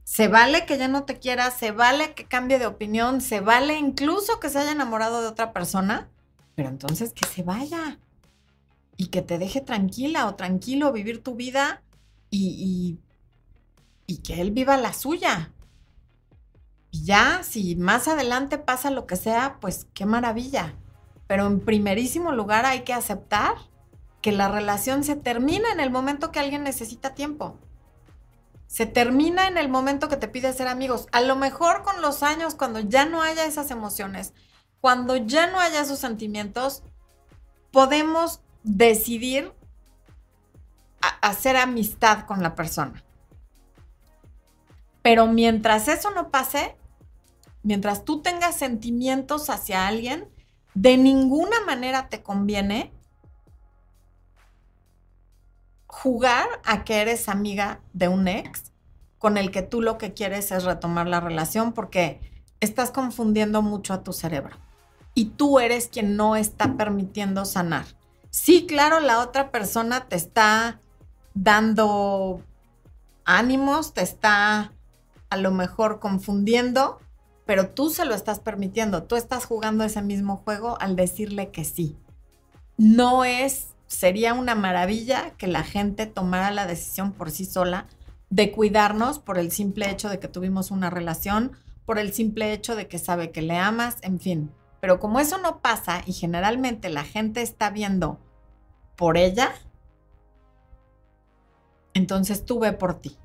Se 0.03 0.29
vale 0.29 0.67
que 0.67 0.79
ya 0.79 0.89
no 0.89 1.05
te 1.05 1.19
quiera, 1.19 1.51
se 1.51 1.73
vale 1.73 2.15
que 2.15 2.27
cambie 2.27 2.59
de 2.59 2.67
opinión, 2.67 3.21
se 3.21 3.41
vale 3.41 3.77
incluso 3.77 4.41
que 4.41 4.49
se 4.49 4.59
haya 4.59 4.73
enamorado 4.73 5.21
de 5.21 5.29
otra 5.29 5.53
persona, 5.53 6.09
pero 6.55 6.69
entonces 6.69 7.13
que 7.13 7.27
se 7.27 7.43
vaya 7.43 7.99
y 8.97 9.09
que 9.09 9.23
te 9.23 9.39
deje 9.39 9.61
tranquila 9.61 10.27
o 10.27 10.35
tranquilo 10.35 10.93
vivir 10.93 11.23
tu 11.23 11.35
vida 11.35 11.83
y, 12.31 12.99
y, 14.07 14.19
que 14.19 14.41
él 14.41 14.51
viva 14.51 14.77
la 14.77 14.93
suya. 14.93 15.53
Y 16.91 17.05
ya, 17.05 17.43
si 17.43 17.77
más 17.77 18.09
adelante 18.09 18.59
pasa 18.59 18.91
lo 18.91 19.07
que 19.07 19.17
sea, 19.17 19.59
pues 19.61 19.87
qué 19.95 20.07
maravilla. 20.07 20.75
Pero 21.27 21.47
en 21.47 21.61
primerísimo 21.61 22.33
lugar 22.33 22.67
hay 22.67 22.81
que 22.81 22.93
aceptar 22.93 23.55
que 24.23 24.33
la 24.33 24.49
relación 24.49 25.05
se 25.05 25.17
termina 25.17 25.71
en 25.73 25.81
el 25.81 25.91
momento 25.91 26.33
que 26.33 26.41
alguien 26.41 26.65
necesita 26.65 27.15
tiempo. 27.15 27.59
Se 28.67 28.87
termina 28.87 29.47
en 29.47 29.59
el 29.59 29.69
momento 29.69 30.09
que 30.09 30.17
te 30.17 30.29
pide 30.29 30.53
ser 30.53 30.69
amigos. 30.69 31.07
A 31.13 31.21
lo 31.21 31.37
mejor 31.37 31.83
con 31.83 32.03
los 32.03 32.23
años, 32.23 32.55
cuando 32.55 32.81
ya 32.81 33.05
no 33.07 33.23
haya 33.23 33.45
esas 33.45 33.71
emociones, 33.71 34.33
cuando 34.81 35.17
ya 35.17 35.47
no 35.47 35.61
haya 35.61 35.81
esos 35.81 35.99
sentimientos, 35.99 36.83
podemos 37.71 38.41
decidir 38.67 39.53
hacer 41.23 41.57
amistad 41.57 42.27
con 42.27 42.43
la 42.43 42.57
persona. 42.57 43.03
Pero 45.03 45.29
mientras 45.29 45.87
eso 45.87 46.11
no 46.11 46.31
pase, 46.31 46.77
mientras 47.63 48.05
tú 48.05 48.23
tengas 48.23 48.57
sentimientos 48.57 49.51
hacia 49.51 49.87
alguien, 49.87 50.29
de 50.75 50.97
ninguna 50.97 51.61
manera 51.65 52.09
te 52.09 52.25
conviene 52.25 52.93
jugar 55.87 56.49
a 56.65 56.85
que 56.85 57.01
eres 57.01 57.29
amiga 57.29 57.81
de 57.93 58.09
un 58.09 58.27
ex 58.27 58.73
con 59.19 59.39
el 59.39 59.53
que 59.53 59.63
tú 59.63 59.81
lo 59.81 59.97
que 59.97 60.13
quieres 60.13 60.51
es 60.51 60.65
retomar 60.65 61.07
la 61.07 61.21
relación 61.21 61.73
porque 61.73 62.21
estás 62.59 62.91
confundiendo 62.91 63.63
mucho 63.63 63.95
a 63.95 64.03
tu 64.03 64.13
cerebro 64.13 64.57
y 65.15 65.27
tú 65.27 65.61
eres 65.61 65.87
quien 65.87 66.17
no 66.17 66.35
está 66.35 66.77
permitiendo 66.77 67.45
sanar. 67.45 67.87
Sí, 68.31 68.67
claro, 68.67 69.01
la 69.01 69.21
otra 69.21 69.51
persona 69.51 70.09
te 70.09 70.17
está 70.17 70.81
dando 71.35 72.43
ánimos, 73.25 73.93
te 73.95 74.03
está 74.03 74.73
a 75.29 75.37
lo 75.37 75.51
mejor 75.51 76.01
confundiendo, 76.01 76.99
pero 77.45 77.71
tú 77.71 77.91
se 77.91 78.05
lo 78.05 78.15
estás 78.15 78.41
permitiendo, 78.41 79.05
tú 79.05 79.17
estás 79.17 79.45
jugando 79.45 79.85
ese 79.85 80.03
mismo 80.03 80.37
juego 80.39 80.81
al 80.81 80.97
decirle 80.97 81.51
que 81.51 81.65
sí. 81.65 81.97
No 82.77 83.25
es, 83.25 83.69
sería 83.87 84.35
una 84.35 84.55
maravilla 84.55 85.31
que 85.39 85.47
la 85.47 85.63
gente 85.63 86.07
tomara 86.07 86.51
la 86.51 86.67
decisión 86.67 87.13
por 87.13 87.31
sí 87.31 87.45
sola 87.45 87.87
de 88.31 88.51
cuidarnos 88.53 89.19
por 89.19 89.39
el 89.39 89.53
simple 89.53 89.91
hecho 89.91 90.09
de 90.09 90.19
que 90.19 90.29
tuvimos 90.29 90.71
una 90.71 90.91
relación, 90.91 91.53
por 91.85 91.99
el 91.99 92.13
simple 92.13 92.53
hecho 92.53 92.75
de 92.75 92.89
que 92.89 92.99
sabe 92.99 93.31
que 93.31 93.43
le 93.43 93.57
amas, 93.57 93.97
en 94.03 94.19
fin. 94.19 94.51
Pero 94.81 95.01
como 95.01 95.21
eso 95.21 95.39
no 95.39 95.61
pasa 95.61 96.03
y 96.07 96.13
generalmente 96.13 96.91
la 96.91 97.05
gente 97.05 97.43
está 97.43 97.71
viendo 97.71 98.19
por 98.97 99.17
ella, 99.17 99.55
entonces 101.95 102.45
tú 102.45 102.59
ve 102.59 102.73
por 102.73 103.01
ti. 103.01 103.19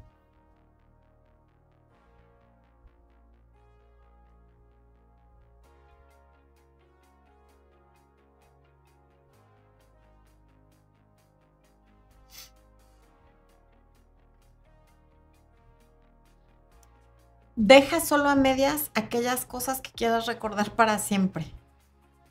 Deja 17.63 18.00
solo 18.00 18.28
a 18.28 18.34
medias 18.34 18.89
aquellas 18.95 19.45
cosas 19.45 19.82
que 19.82 19.91
quieras 19.91 20.26
recordar 20.26 20.71
para 20.71 20.97
siempre. 20.97 21.54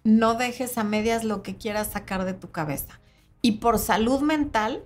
No 0.03 0.35
dejes 0.35 0.77
a 0.77 0.83
medias 0.83 1.23
lo 1.23 1.45
que 1.45 1.57
quieras 1.57 1.87
sacar 1.87 2.25
de 2.25 2.35
tu 2.35 2.51
cabeza. 2.51 2.99
Y 3.41 3.59
por 3.59 3.79
salud 3.79 4.23
mental, 4.23 4.83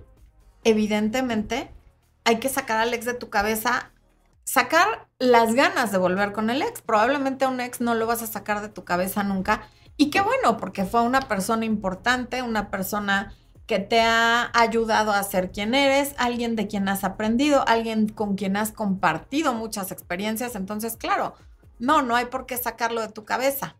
evidentemente, 0.63 1.73
hay 2.25 2.37
que 2.37 2.49
sacar 2.49 2.77
al 2.77 2.93
ex 2.93 3.05
de 3.05 3.15
tu 3.15 3.31
cabeza, 3.31 3.91
sacar 4.43 5.07
las 5.17 5.55
ganas 5.55 5.91
de 5.91 5.97
volver 5.97 6.31
con 6.31 6.51
el 6.51 6.61
ex. 6.61 6.79
Probablemente 6.83 7.45
a 7.45 7.49
un 7.49 7.59
ex 7.59 7.81
no 7.81 7.95
lo 7.95 8.05
vas 8.05 8.21
a 8.21 8.27
sacar 8.27 8.61
de 8.61 8.69
tu 8.69 8.83
cabeza 8.83 9.23
nunca. 9.23 9.63
Y 9.97 10.11
qué 10.11 10.21
bueno, 10.21 10.57
porque 10.57 10.85
fue 10.85 11.01
una 11.01 11.21
persona 11.21 11.65
importante, 11.65 12.43
una 12.43 12.69
persona 12.69 13.33
que 13.67 13.79
te 13.79 14.01
ha 14.01 14.51
ayudado 14.53 15.11
a 15.11 15.23
ser 15.23 15.51
quien 15.51 15.73
eres, 15.73 16.13
alguien 16.17 16.55
de 16.55 16.67
quien 16.67 16.87
has 16.87 17.03
aprendido, 17.03 17.67
alguien 17.67 18.09
con 18.09 18.35
quien 18.35 18.57
has 18.57 18.71
compartido 18.71 19.53
muchas 19.53 19.91
experiencias. 19.91 20.55
Entonces, 20.55 20.97
claro, 20.97 21.33
no, 21.79 22.01
no 22.01 22.15
hay 22.15 22.25
por 22.25 22.45
qué 22.45 22.57
sacarlo 22.57 23.01
de 23.01 23.09
tu 23.09 23.25
cabeza 23.25 23.75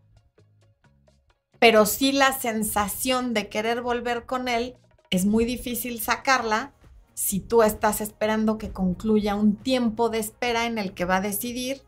pero 1.58 1.86
sí 1.86 2.12
la 2.12 2.38
sensación 2.38 3.34
de 3.34 3.48
querer 3.48 3.82
volver 3.82 4.26
con 4.26 4.48
él 4.48 4.76
es 5.10 5.24
muy 5.26 5.44
difícil 5.44 6.00
sacarla 6.00 6.72
si 7.14 7.40
tú 7.40 7.62
estás 7.62 8.00
esperando 8.00 8.58
que 8.58 8.72
concluya 8.72 9.34
un 9.34 9.56
tiempo 9.56 10.10
de 10.10 10.18
espera 10.18 10.66
en 10.66 10.78
el 10.78 10.92
que 10.92 11.04
va 11.06 11.16
a 11.16 11.20
decidir 11.22 11.82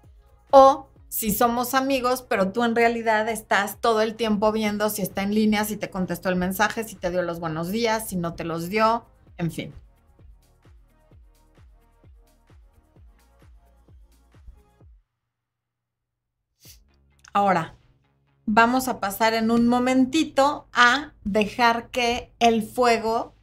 o 0.51 0.89
si 1.09 1.33
somos 1.33 1.75
amigos, 1.75 2.23
pero 2.23 2.53
tú 2.53 2.65
en 2.65 2.77
realidad 2.77 3.29
estás 3.29 3.81
todo 3.81 4.03
el 4.03 4.15
tiempo 4.15 4.53
viendo 4.53 4.91
si 4.91 5.03
está 5.03 5.23
en 5.23 5.35
línea, 5.35 5.65
si 5.65 5.77
te 5.77 5.91
contestó 5.91 6.29
el 6.29 6.37
mensaje, 6.37 6.85
si 6.85 6.97
te 6.97 7.11
dio 7.11 7.23
los 7.23 7.41
buenos 7.41 7.71
días, 7.71 8.09
si 8.09 8.17
no 8.17 8.35
te 8.35 8.45
los 8.45 8.69
dio, 8.69 9.07
en 9.39 9.51
fin. 9.51 9.75
Ahora, 17.33 17.75
vamos 18.47 18.89
a 18.89 19.01
pasar 19.01 19.35
en 19.35 19.51
un 19.51 19.69
momentito 19.69 20.67
a 20.73 21.13
dejar 21.25 21.91
que 21.91 22.33
el 22.39 22.63
fuego, 22.63 23.35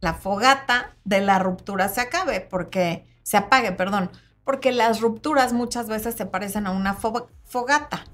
la 0.00 0.14
fogata 0.14 0.94
de 1.04 1.20
la 1.20 1.38
ruptura 1.38 1.88
se 1.88 2.00
acabe, 2.00 2.40
porque 2.40 3.04
se 3.22 3.36
apague, 3.36 3.72
perdón, 3.72 4.10
porque 4.46 4.70
las 4.70 5.00
rupturas 5.00 5.52
muchas 5.52 5.88
veces 5.88 6.14
se 6.14 6.24
parecen 6.24 6.68
a 6.68 6.70
una 6.70 6.94
fogata. 6.94 8.04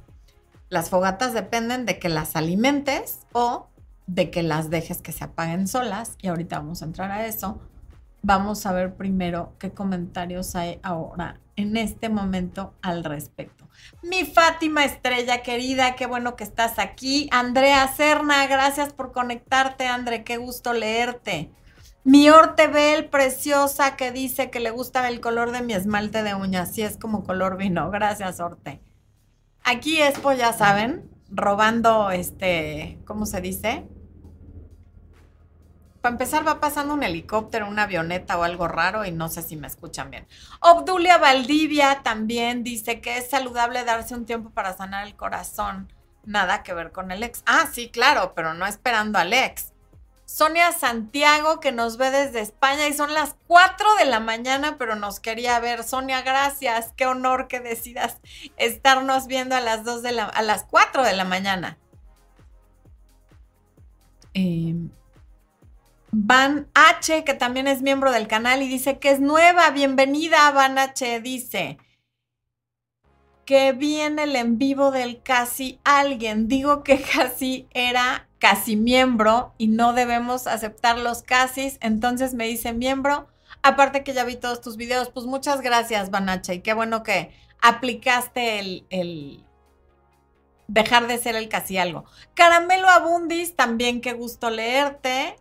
Las 0.71 0.89
fogatas 0.89 1.35
dependen 1.35 1.85
de 1.85 1.99
que 1.99 2.09
las 2.09 2.37
alimentes 2.37 3.21
o 3.33 3.69
de 4.07 4.31
que 4.31 4.43
las 4.43 4.71
dejes 4.71 5.03
que 5.03 5.13
se 5.13 5.25
apaguen 5.25 5.69
solas, 5.69 6.17
y 6.23 6.29
ahorita 6.29 6.59
vamos 6.59 6.81
a 6.81 6.87
entrar 6.87 7.11
a 7.13 7.27
eso. 7.27 7.61
Vamos 8.23 8.65
a 8.65 8.73
ver 8.73 8.95
primero 8.95 9.53
qué 9.59 9.73
comentarios 9.73 10.57
hay 10.57 10.81
ahora 10.83 11.39
en 11.57 11.77
este 11.77 12.09
momento 12.09 12.73
al 12.81 13.05
respecto. 13.05 13.69
Mi 14.03 14.25
Fátima 14.25 14.87
Estrella 14.87 15.43
querida, 15.43 15.97
qué 15.97 16.07
bueno 16.07 16.35
que 16.35 16.45
estás 16.45 16.79
aquí. 16.79 17.29
Andrea 17.31 17.87
Cerna, 17.89 18.47
gracias 18.47 18.95
por 18.95 19.13
conectarte, 19.13 19.87
André, 19.87 20.25
qué 20.25 20.39
gusto 20.39 20.73
leerte. 20.73 21.51
Mi 22.05 22.29
Ortebel 22.31 23.09
preciosa 23.09 23.97
que 23.97 24.11
dice 24.11 24.51
que 24.51 24.61
le 24.61 24.71
gusta 24.71 25.09
el 25.09 25.21
color 25.21 25.53
de 25.53 25.63
mi 25.63 25.73
esmalte 25.73 26.23
de 26.23 26.35
uñas, 26.35 26.73
si 26.73 26.83
es 26.83 26.97
como 26.97 27.25
color 27.25 27.57
vino. 27.57 27.91
Gracias, 27.91 28.41
Orte. 28.41 28.81
Aquí 29.63 30.01
es, 30.01 30.19
pues 30.19 30.39
ya 30.39 30.53
saben, 30.53 31.09
robando 31.31 32.11
este, 32.11 32.99
¿cómo 33.07 33.27
se 33.27 33.41
dice? 33.41 33.87
para 36.03 36.15
empezar 36.15 36.47
va 36.47 36.59
pasando 36.59 36.95
un 36.95 37.05
helicóptero, 37.05 37.69
una 37.69 37.85
avioneta 37.85 38.37
o 38.37 38.43
algo 38.43 38.67
raro 38.67 39.05
y 39.05 39.13
no 39.13 39.29
sé 39.29 39.41
si 39.41 39.57
me 39.57 39.69
escuchan 39.69 40.11
bien. 40.11 40.27
Obdulia 40.61 41.17
Valdivia 41.17 42.01
también 42.03 42.65
dice 42.65 43.01
que 43.01 43.19
es 43.19 43.31
saludable 43.31 43.85
darse 43.85 44.17
un 44.17 44.27
tiempo 44.27 44.51
para 44.51 44.77
sanar 44.77 45.07
el 45.07 45.15
corazón. 45.15 45.93
nada 46.25 46.63
que 46.63 46.75
ver 46.75 46.93
con 46.93 47.11
el 47.11 47.23
ex. 47.23 47.43
Ah, 47.47 47.69
sí, 47.73 47.89
claro, 47.89 48.33
pero 48.35 48.55
no 48.55 48.67
esperando 48.67 49.19
al 49.19 49.33
ex. 49.33 49.72
Sonia 50.33 50.73
Santiago, 50.73 51.61
que 51.61 51.73
nos 51.73 51.99
ve 51.99 52.11
desde 52.11 52.41
España 52.41 52.89
y 52.89 52.95
son 52.95 53.13
las 53.13 53.37
4 53.49 53.97
de 53.97 54.07
la 54.07 54.19
mañana, 54.19 54.79
pero 54.79 54.97
nos 54.97 55.21
quería 55.21 55.61
ver. 55.61 55.85
Sonia, 55.85 56.23
gracias. 56.23 56.95
Qué 56.97 57.05
honor 57.05 57.49
que 57.49 57.61
decidas 57.61 58.17
estarnos 58.57 59.27
viendo 59.27 59.55
a 59.57 59.61
las 59.61 59.85
2 59.85 60.03
de 60.03 60.13
la, 60.13 60.25
a 60.25 60.41
las 60.41 60.65
4 60.65 61.03
de 61.03 61.13
la 61.13 61.27
mañana. 61.27 61.77
Em, 64.33 64.89
Van 66.13 66.67
H, 66.73 67.25
que 67.25 67.35
también 67.35 67.67
es 67.67 67.83
miembro 67.83 68.11
del 68.11 68.27
canal 68.27 68.63
y 68.63 68.69
dice 68.69 68.99
que 68.99 69.11
es 69.11 69.21
nueva. 69.21 69.69
Bienvenida, 69.69 70.51
Van 70.53 70.79
H, 70.79 71.21
dice 71.21 71.77
que 73.45 73.73
viene 73.73 74.23
el 74.23 74.35
en 74.37 74.57
vivo 74.57 74.93
del 74.93 75.23
casi 75.23 75.79
alguien. 75.85 76.49
Digo 76.49 76.83
que 76.83 77.03
casi 77.13 77.69
era 77.75 78.31
casi 78.43 78.75
miembro 78.75 79.55
y 79.57 79.69
no 79.69 79.93
debemos 79.93 80.49
aceptar 80.49 80.99
los 80.99 81.23
casi. 81.23 81.79
Entonces 81.81 82.35
me 82.35 82.49
dice 82.49 82.73
miembro. 82.73 83.29
Aparte 83.63 84.03
que 84.03 84.15
ya 84.15 84.25
vi 84.25 84.35
todos 84.35 84.61
tus 84.61 84.77
videos, 84.77 85.11
pues 85.11 85.27
muchas 85.27 85.61
gracias, 85.61 86.11
Banacha. 86.11 86.53
Y 86.53 86.59
qué 86.61 86.75
bueno 86.75 87.05
que 87.05 87.33
aplicaste 87.61 88.59
el, 88.59 88.85
el 88.91 89.47
dejar 90.67 91.07
de 91.07 91.19
ser 91.19 91.37
el 91.37 91.49
casi 91.49 91.79
algo. 91.79 92.05
Caramelo 92.35 92.89
Abundis, 92.89 93.55
también 93.55 94.01
qué 94.01 94.13
gusto 94.13 94.51
leerte. 94.51 95.37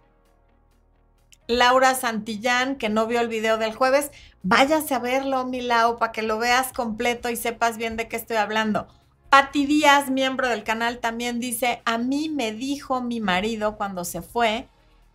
Laura 1.47 1.95
Santillán, 1.95 2.75
que 2.75 2.89
no 2.89 3.07
vio 3.07 3.19
el 3.19 3.29
video 3.29 3.57
del 3.57 3.73
jueves, 3.73 4.11
váyase 4.43 4.93
a 4.93 4.99
verlo, 4.99 5.43
Milau, 5.47 5.97
para 5.97 6.11
que 6.11 6.21
lo 6.21 6.37
veas 6.37 6.71
completo 6.71 7.31
y 7.31 7.35
sepas 7.35 7.77
bien 7.77 7.97
de 7.97 8.07
qué 8.07 8.15
estoy 8.15 8.37
hablando. 8.37 8.87
Pati 9.31 9.65
Díaz, 9.65 10.09
miembro 10.09 10.49
del 10.49 10.65
canal, 10.65 10.99
también 10.99 11.39
dice, 11.39 11.81
a 11.85 11.97
mí 11.97 12.27
me 12.27 12.51
dijo 12.51 13.01
mi 13.01 13.21
marido 13.21 13.77
cuando 13.77 14.03
se 14.03 14.21
fue 14.21 14.67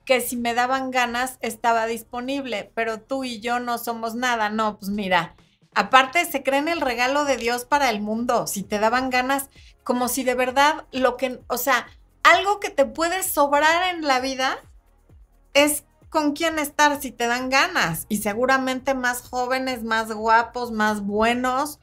que 0.06 0.22
si 0.22 0.38
me 0.38 0.54
daban 0.54 0.90
ganas 0.90 1.36
estaba 1.42 1.84
disponible, 1.84 2.72
pero 2.74 2.98
tú 2.98 3.24
y 3.24 3.40
yo 3.40 3.60
no 3.60 3.76
somos 3.76 4.14
nada. 4.14 4.48
No, 4.48 4.78
pues 4.78 4.90
mira, 4.90 5.36
aparte 5.74 6.24
se 6.24 6.42
creen 6.42 6.66
el 6.68 6.80
regalo 6.80 7.26
de 7.26 7.36
Dios 7.36 7.66
para 7.66 7.90
el 7.90 8.00
mundo, 8.00 8.46
si 8.46 8.62
te 8.62 8.78
daban 8.78 9.10
ganas, 9.10 9.50
como 9.84 10.08
si 10.08 10.24
de 10.24 10.34
verdad 10.34 10.86
lo 10.92 11.18
que, 11.18 11.42
o 11.48 11.58
sea, 11.58 11.86
algo 12.22 12.58
que 12.58 12.70
te 12.70 12.86
puede 12.86 13.22
sobrar 13.22 13.94
en 13.94 14.00
la 14.00 14.20
vida 14.20 14.56
es 15.52 15.84
con 16.08 16.32
quién 16.32 16.58
estar 16.58 17.02
si 17.02 17.10
te 17.10 17.26
dan 17.26 17.50
ganas 17.50 18.06
y 18.08 18.22
seguramente 18.22 18.94
más 18.94 19.20
jóvenes, 19.20 19.82
más 19.84 20.10
guapos, 20.10 20.72
más 20.72 21.02
buenos 21.02 21.80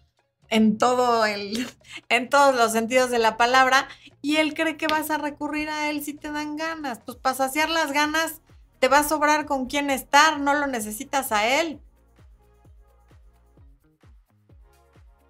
en 0.54 0.78
todo 0.78 1.26
el 1.26 1.68
en 2.10 2.30
todos 2.30 2.56
los 2.56 2.72
sentidos 2.72 3.10
de 3.10 3.18
la 3.18 3.38
palabra 3.38 3.88
y 4.22 4.38
él 4.38 4.54
cree 4.54 4.78
que 4.78 4.88
vas 4.88 5.10
a 5.10 5.18
recurrir 5.18 5.68
a 5.70 5.89
él 5.89 6.04
si 6.04 6.13
te 6.13 6.32
dan 6.32 6.56
ganas. 6.56 7.00
Pues 7.04 7.18
para 7.18 7.36
saciar 7.36 7.70
las 7.70 7.92
ganas 7.92 8.42
te 8.80 8.88
va 8.88 9.00
a 9.00 9.08
sobrar 9.08 9.46
con 9.46 9.66
quién 9.66 9.89
estar, 9.89 10.39
no 10.39 10.54
lo 10.54 10.68
necesitas 10.68 11.32
a 11.32 11.48
él. 11.60 11.82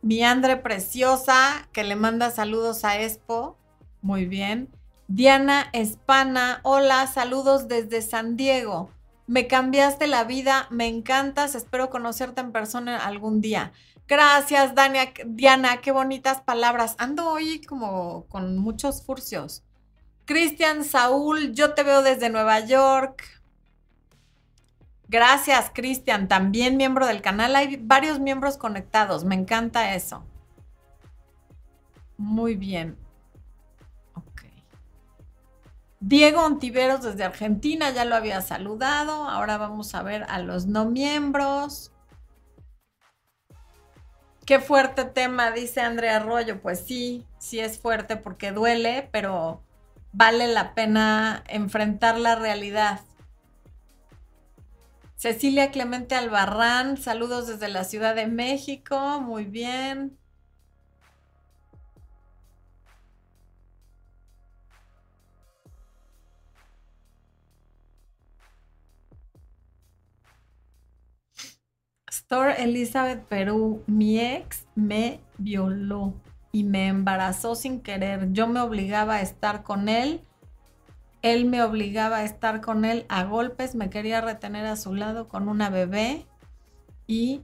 Mi 0.01 0.23
Andre 0.23 0.57
preciosa 0.57 1.69
que 1.71 1.85
le 1.85 1.95
manda 1.95 2.29
saludos 2.29 2.83
a 2.83 2.99
Expo. 2.99 3.57
Muy 4.01 4.25
bien. 4.25 4.69
Diana 5.07 5.69
Espana, 5.71 6.59
hola, 6.63 7.07
saludos 7.07 7.69
desde 7.69 8.01
San 8.01 8.35
Diego. 8.35 8.89
Me 9.25 9.47
cambiaste 9.47 10.07
la 10.07 10.25
vida, 10.25 10.67
me 10.69 10.87
encantas, 10.87 11.55
espero 11.55 11.89
conocerte 11.89 12.41
en 12.41 12.51
persona 12.51 12.97
algún 12.97 13.39
día. 13.39 13.71
Gracias, 14.07 14.75
Dania, 14.75 15.13
Diana, 15.25 15.81
qué 15.81 15.91
bonitas 15.91 16.41
palabras. 16.41 16.95
Ando 16.97 17.29
hoy 17.29 17.61
como 17.61 18.25
con 18.27 18.57
muchos 18.57 19.05
furcios. 19.05 19.63
Cristian 20.25 20.83
Saúl, 20.83 21.53
yo 21.53 21.73
te 21.73 21.83
veo 21.83 22.01
desde 22.01 22.29
Nueva 22.29 22.59
York. 22.61 23.23
Gracias, 25.07 25.71
Cristian, 25.73 26.27
también 26.27 26.77
miembro 26.77 27.05
del 27.05 27.21
canal. 27.21 27.55
Hay 27.55 27.77
varios 27.77 28.19
miembros 28.19 28.57
conectados, 28.57 29.25
me 29.25 29.35
encanta 29.35 29.95
eso. 29.95 30.25
Muy 32.17 32.55
bien. 32.55 32.97
Diego 36.05 36.43
Ontiveros 36.43 37.01
desde 37.01 37.23
Argentina, 37.23 37.91
ya 37.91 38.03
lo 38.03 38.15
había 38.15 38.41
saludado. 38.41 39.29
Ahora 39.29 39.57
vamos 39.57 39.95
a 39.95 40.03
ver 40.03 40.25
a 40.27 40.39
los 40.39 40.65
no 40.65 40.83
miembros. 40.83 41.92
Qué 44.45 44.59
fuerte 44.59 45.05
tema, 45.05 45.51
dice 45.51 45.81
Andrea 45.81 46.17
Arroyo. 46.17 46.61
Pues 46.61 46.79
sí, 46.85 47.25
sí 47.39 47.59
es 47.59 47.79
fuerte 47.79 48.17
porque 48.17 48.51
duele, 48.51 49.07
pero 49.11 49.61
vale 50.11 50.47
la 50.47 50.73
pena 50.75 51.43
enfrentar 51.47 52.17
la 52.17 52.35
realidad. 52.35 52.99
Cecilia 55.15 55.71
Clemente 55.71 56.15
Albarrán, 56.15 56.97
saludos 56.97 57.47
desde 57.47 57.69
la 57.69 57.85
Ciudad 57.85 58.13
de 58.13 58.27
México, 58.27 59.21
muy 59.21 59.45
bien. 59.45 60.17
Elizabeth 72.41 73.23
Perú, 73.27 73.83
mi 73.85 74.19
ex 74.19 74.65
me 74.75 75.19
violó 75.37 76.13
y 76.51 76.63
me 76.63 76.87
embarazó 76.87 77.55
sin 77.55 77.81
querer. 77.81 78.31
Yo 78.31 78.47
me 78.47 78.59
obligaba 78.59 79.15
a 79.15 79.21
estar 79.21 79.63
con 79.63 79.89
él. 79.89 80.21
Él 81.21 81.45
me 81.45 81.61
obligaba 81.63 82.17
a 82.17 82.23
estar 82.23 82.61
con 82.61 82.85
él 82.85 83.05
a 83.07 83.23
golpes, 83.23 83.75
me 83.75 83.89
quería 83.89 84.19
retener 84.19 84.65
a 84.65 84.75
su 84.75 84.93
lado 84.93 85.29
con 85.29 85.47
una 85.47 85.69
bebé 85.69 86.25
y 87.07 87.41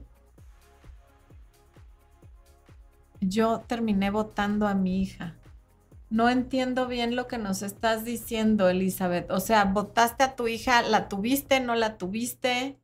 yo 3.20 3.60
terminé 3.66 4.10
votando 4.10 4.66
a 4.66 4.74
mi 4.74 5.00
hija. 5.00 5.34
No 6.10 6.28
entiendo 6.28 6.88
bien 6.88 7.16
lo 7.16 7.26
que 7.26 7.38
nos 7.38 7.62
estás 7.62 8.04
diciendo, 8.04 8.68
Elizabeth. 8.68 9.30
O 9.30 9.40
sea, 9.40 9.64
votaste 9.64 10.24
a 10.24 10.36
tu 10.36 10.48
hija, 10.48 10.82
¿la 10.82 11.08
tuviste, 11.08 11.60
no 11.60 11.74
la 11.74 11.96
tuviste? 11.96 12.80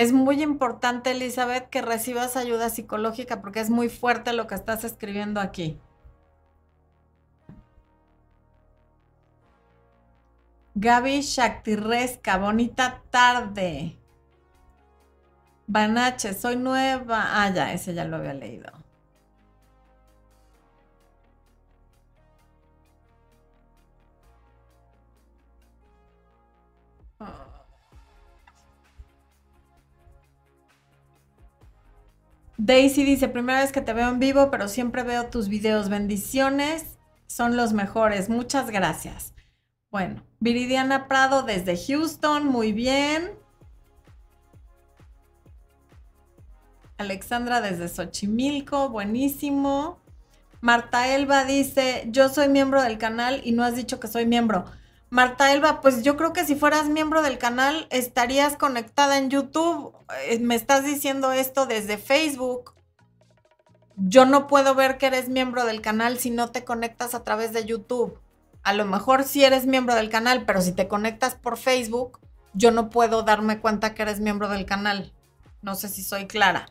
Es 0.00 0.14
muy 0.14 0.42
importante, 0.42 1.10
Elizabeth, 1.10 1.68
que 1.68 1.82
recibas 1.82 2.34
ayuda 2.34 2.70
psicológica 2.70 3.42
porque 3.42 3.60
es 3.60 3.68
muy 3.68 3.90
fuerte 3.90 4.32
lo 4.32 4.46
que 4.46 4.54
estás 4.54 4.82
escribiendo 4.82 5.42
aquí. 5.42 5.78
Gaby 10.74 11.20
Shaktiresca, 11.20 12.38
bonita 12.38 13.02
tarde. 13.10 13.98
Banache, 15.66 16.32
soy 16.32 16.56
nueva. 16.56 17.42
Ah, 17.42 17.52
ya, 17.52 17.74
ese 17.74 17.92
ya 17.92 18.06
lo 18.06 18.16
había 18.16 18.32
leído. 18.32 18.72
Daisy 32.62 33.04
dice, 33.04 33.28
primera 33.28 33.60
vez 33.60 33.72
que 33.72 33.80
te 33.80 33.94
veo 33.94 34.10
en 34.10 34.18
vivo, 34.18 34.50
pero 34.50 34.68
siempre 34.68 35.02
veo 35.02 35.30
tus 35.30 35.48
videos. 35.48 35.88
Bendiciones, 35.88 36.98
son 37.26 37.56
los 37.56 37.72
mejores. 37.72 38.28
Muchas 38.28 38.70
gracias. 38.70 39.32
Bueno, 39.90 40.22
Viridiana 40.40 41.08
Prado 41.08 41.42
desde 41.42 41.78
Houston, 41.78 42.44
muy 42.44 42.72
bien. 42.72 43.30
Alexandra 46.98 47.62
desde 47.62 47.88
Xochimilco, 47.88 48.90
buenísimo. 48.90 49.98
Marta 50.60 51.08
Elba 51.14 51.46
dice, 51.46 52.08
yo 52.10 52.28
soy 52.28 52.50
miembro 52.50 52.82
del 52.82 52.98
canal 52.98 53.40
y 53.42 53.52
no 53.52 53.64
has 53.64 53.74
dicho 53.74 53.98
que 53.98 54.06
soy 54.06 54.26
miembro. 54.26 54.66
Marta 55.10 55.52
Elba, 55.52 55.80
pues 55.80 56.04
yo 56.04 56.16
creo 56.16 56.32
que 56.32 56.44
si 56.44 56.54
fueras 56.54 56.88
miembro 56.88 57.22
del 57.22 57.36
canal 57.36 57.88
estarías 57.90 58.56
conectada 58.56 59.18
en 59.18 59.28
YouTube. 59.28 59.92
Eh, 60.28 60.38
me 60.38 60.54
estás 60.54 60.84
diciendo 60.84 61.32
esto 61.32 61.66
desde 61.66 61.98
Facebook. 61.98 62.74
Yo 63.96 64.24
no 64.24 64.46
puedo 64.46 64.76
ver 64.76 64.98
que 64.98 65.06
eres 65.06 65.28
miembro 65.28 65.64
del 65.64 65.80
canal 65.80 66.18
si 66.18 66.30
no 66.30 66.52
te 66.52 66.64
conectas 66.64 67.16
a 67.16 67.24
través 67.24 67.52
de 67.52 67.64
YouTube. 67.64 68.20
A 68.62 68.72
lo 68.72 68.84
mejor 68.84 69.24
sí 69.24 69.44
eres 69.44 69.66
miembro 69.66 69.96
del 69.96 70.10
canal, 70.10 70.44
pero 70.46 70.62
si 70.62 70.70
te 70.70 70.86
conectas 70.86 71.34
por 71.34 71.56
Facebook, 71.56 72.20
yo 72.54 72.70
no 72.70 72.88
puedo 72.88 73.24
darme 73.24 73.58
cuenta 73.58 73.94
que 73.94 74.02
eres 74.02 74.20
miembro 74.20 74.48
del 74.48 74.64
canal. 74.64 75.12
No 75.60 75.74
sé 75.74 75.88
si 75.88 76.04
soy 76.04 76.28
clara. 76.28 76.66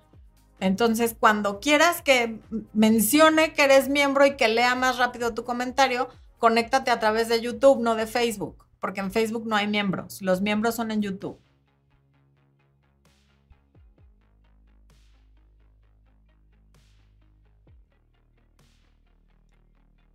Entonces, 0.61 1.13
cuando 1.19 1.59
quieras 1.59 2.01
que 2.01 2.39
mencione 2.73 3.53
que 3.53 3.63
eres 3.63 3.89
miembro 3.89 4.25
y 4.25 4.37
que 4.37 4.47
lea 4.47 4.75
más 4.75 4.97
rápido 4.97 5.33
tu 5.33 5.43
comentario, 5.43 6.09
conéctate 6.39 6.89
a 6.89 6.99
través 6.99 7.29
de 7.29 7.41
YouTube, 7.41 7.81
no 7.81 7.95
de 7.95 8.07
Facebook, 8.07 8.65
porque 8.79 9.01
en 9.01 9.11
Facebook 9.11 9.45
no 9.45 9.55
hay 9.55 9.67
miembros, 9.67 10.21
los 10.21 10.41
miembros 10.41 10.75
son 10.75 10.91
en 10.91 11.01
YouTube. 11.01 11.37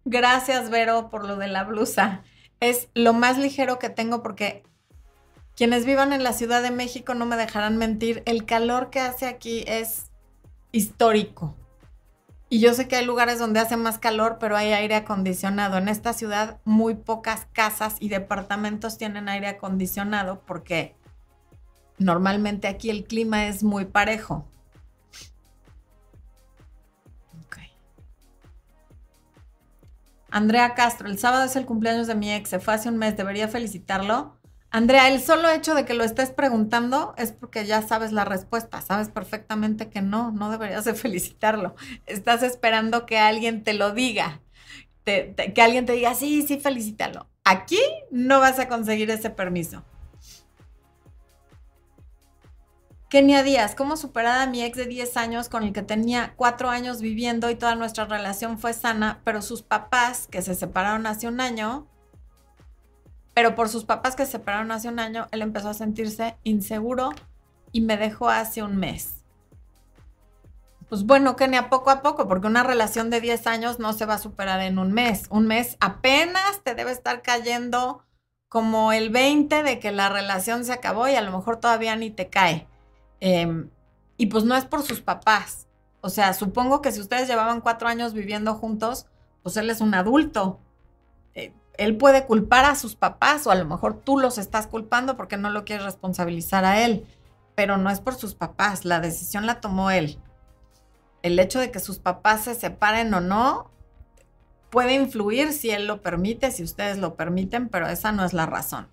Gracias, 0.07 0.69
Vero, 0.71 1.09
por 1.09 1.27
lo 1.27 1.37
de 1.37 1.49
la 1.49 1.65
blusa. 1.65 2.23
Es 2.61 2.89
lo 2.95 3.15
más 3.15 3.39
ligero 3.39 3.79
que 3.79 3.89
tengo 3.89 4.23
porque 4.23 4.63
quienes 5.57 5.87
vivan 5.87 6.13
en 6.13 6.23
la 6.23 6.33
Ciudad 6.33 6.63
de 6.63 6.71
México 6.71 7.15
no 7.15 7.27
me 7.27 7.37
dejarán 7.37 7.79
mentir. 7.79 8.23
El 8.27 8.45
calor 8.45 8.91
que 8.91 9.01
hace 9.01 9.27
aquí 9.27 9.65
es 9.67 10.11
histórico. 10.73 11.57
Y 12.55 12.61
yo 12.61 12.73
sé 12.73 12.87
que 12.87 12.95
hay 12.95 13.05
lugares 13.05 13.41
donde 13.41 13.59
hace 13.59 13.77
más 13.77 13.99
calor, 13.99 14.37
pero 14.39 14.57
hay 14.57 14.73
aire 14.73 14.95
acondicionado. 14.95 15.77
En 15.77 15.89
esta 15.89 16.13
ciudad 16.13 16.61
muy 16.65 16.95
pocas 16.95 17.49
casas 17.53 17.97
y 17.99 18.11
departamentos 18.11 18.97
tienen 18.97 19.29
aire 19.29 19.49
acondicionado 19.49 20.41
porque 20.47 20.95
normalmente 21.99 22.69
aquí 22.69 22.91
el 22.91 23.07
clima 23.07 23.49
es 23.49 23.65
muy 23.65 23.87
parejo. 23.87 24.47
Andrea 30.31 30.75
Castro, 30.75 31.09
el 31.09 31.19
sábado 31.19 31.43
es 31.47 31.57
el 31.57 31.67
cumpleaños 31.67 32.07
de 32.07 32.15
mi 32.15 32.33
ex, 32.33 32.51
se 32.51 32.61
fue 32.61 32.75
hace 32.75 32.89
un 32.89 32.99
mes, 32.99 33.17
debería 33.17 33.49
felicitarlo. 33.49 34.37
Andrea, 34.75 35.07
el 35.07 35.23
solo 35.23 35.49
hecho 35.51 35.77
de 35.77 35.85
que 35.85 35.95
lo 35.95 36.03
estés 36.03 36.33
preguntando 36.33 37.15
es 37.17 37.31
porque 37.31 37.65
ya 37.65 37.81
sabes 37.81 38.11
la 38.11 38.25
respuesta, 38.25 38.83
sabes 38.83 39.09
perfectamente 39.09 39.89
que 39.89 40.03
no, 40.03 40.33
no 40.33 40.51
deberías 40.51 40.85
de 40.85 40.95
felicitarlo. 40.95 41.77
Estás 42.07 42.43
esperando 42.43 43.07
que 43.07 43.17
alguien 43.17 43.63
te 43.63 43.73
lo 43.73 43.93
diga, 43.93 44.41
que 45.05 45.63
alguien 45.63 45.87
te 45.87 45.93
diga, 45.93 46.17
sí, 46.17 46.43
sí, 46.43 46.59
felicítalo. 46.59 47.29
Aquí 47.45 47.79
no 48.11 48.41
vas 48.41 48.59
a 48.59 48.67
conseguir 48.67 49.13
ese 49.13 49.31
permiso. 49.31 49.85
Kenia 53.09 53.45
Díaz, 53.45 53.77
¿cómo 53.77 53.97
superar 53.97 54.41
a 54.41 54.51
mi 54.51 54.65
ex 54.65 54.77
de 54.77 54.87
10 54.87 55.17
años 55.17 55.49
con 55.49 55.63
el 55.63 55.73
que 55.73 55.83
tenía 55.83 56.33
4 56.35 56.71
años 56.71 57.01
viviendo 57.01 57.49
y 57.49 57.55
toda 57.55 57.77
nuestra 57.77 58.07
relación 58.07 58.59
fue 58.59 58.73
sana, 58.73 59.21
pero 59.23 59.41
sus 59.41 59.63
papás, 59.63 60.27
que 60.27 60.43
se 60.43 60.57
separaron 60.57 61.07
hace 61.07 61.29
un 61.29 61.41
año, 61.41 61.87
pero 63.35 63.55
por 63.55 63.69
sus 63.69 63.85
papás 63.85 64.17
que 64.17 64.25
se 64.25 64.33
separaron 64.33 64.71
hace 64.71 64.89
un 64.89 64.99
año, 64.99 65.27
él 65.33 65.43
empezó 65.43 65.69
a 65.69 65.75
sentirse 65.75 66.37
inseguro 66.45 67.11
y 67.73 67.81
me 67.81 67.97
dejó 67.97 68.31
hace 68.31 68.63
un 68.63 68.77
mes. 68.77 69.25
Pues 70.89 71.05
bueno, 71.05 71.35
Kenia, 71.35 71.71
poco 71.71 71.91
a 71.91 72.03
poco, 72.03 72.29
porque 72.29 72.47
una 72.47 72.63
relación 72.63 73.11
de 73.11 73.21
10 73.21 73.47
años 73.49 73.79
no 73.81 73.93
se 73.93 74.07
va 74.07 74.15
a 74.15 74.19
superar 74.19 74.61
en 74.61 74.79
un 74.79 74.93
mes. 74.93 75.27
Un 75.31 75.47
mes 75.47 75.77
apenas 75.81 76.63
te 76.63 76.75
debe 76.75 76.93
estar 76.93 77.23
cayendo 77.23 78.05
como 78.49 78.93
el 78.93 79.11
20 79.11 79.65
de 79.65 79.81
que 79.81 79.91
la 79.91 80.09
relación 80.09 80.65
se 80.65 80.73
acabó 80.73 81.09
y 81.09 81.17
a 81.17 81.23
lo 81.23 81.37
mejor 81.37 81.57
todavía 81.57 81.97
ni 81.97 82.11
te 82.11 82.29
cae. 82.29 82.69
Em, 83.19 83.71
y 84.17 84.27
pues 84.27 84.45
no 84.45 84.55
es 84.55 84.65
por 84.65 84.83
sus 84.83 85.01
papás. 85.01 85.67
O 86.01 86.11
sea, 86.11 86.35
supongo 86.35 86.81
que 86.81 86.93
si 86.93 87.01
ustedes 87.01 87.27
llevaban 87.27 87.61
cuatro 87.61 87.89
años 87.89 88.13
viviendo 88.13 88.55
juntos, 88.55 89.07
pues 89.43 89.57
él 89.57 89.71
es 89.71 89.81
un 89.81 89.95
adulto. 89.95 90.61
Él 91.77 91.97
puede 91.97 92.27
culpar 92.27 92.65
a 92.65 92.77
sus 92.77 92.95
papás 92.95 93.47
o 93.47 93.51
a 93.51 93.57
lo 93.57 93.65
mejor 93.65 94.01
tú 94.01 94.19
los 94.19 94.39
estás 94.39 94.67
culpando 94.67 95.17
porque 95.17 95.37
no 95.37 95.51
lo 95.51 95.65
quieres 95.65 95.85
responsabilizar 95.85 96.65
a 96.65 96.85
él. 96.85 97.07
Pero 97.55 97.77
no 97.77 97.91
es 97.91 98.01
por 98.01 98.15
sus 98.15 98.35
papás, 98.35 98.85
la 98.85 99.01
decisión 99.01 99.47
la 99.47 99.61
tomó 99.61 99.91
él. 99.91 100.19
El 101.23 101.39
hecho 101.39 101.61
de 101.61 101.71
que 101.71 101.81
sus 101.81 101.99
papás 101.99 102.45
se 102.45 102.55
separen 102.55 103.13
o 103.15 103.21
no 103.21 103.71
puede 104.71 104.95
influir 104.95 105.53
si 105.53 105.71
él 105.71 105.87
lo 105.87 106.03
permite, 106.03 106.51
si 106.51 106.63
ustedes 106.63 106.99
lo 106.99 107.15
permiten, 107.15 107.69
pero 107.69 107.87
esa 107.87 108.13
no 108.13 108.25
es 108.25 108.33
la 108.33 108.47
razón. 108.47 108.89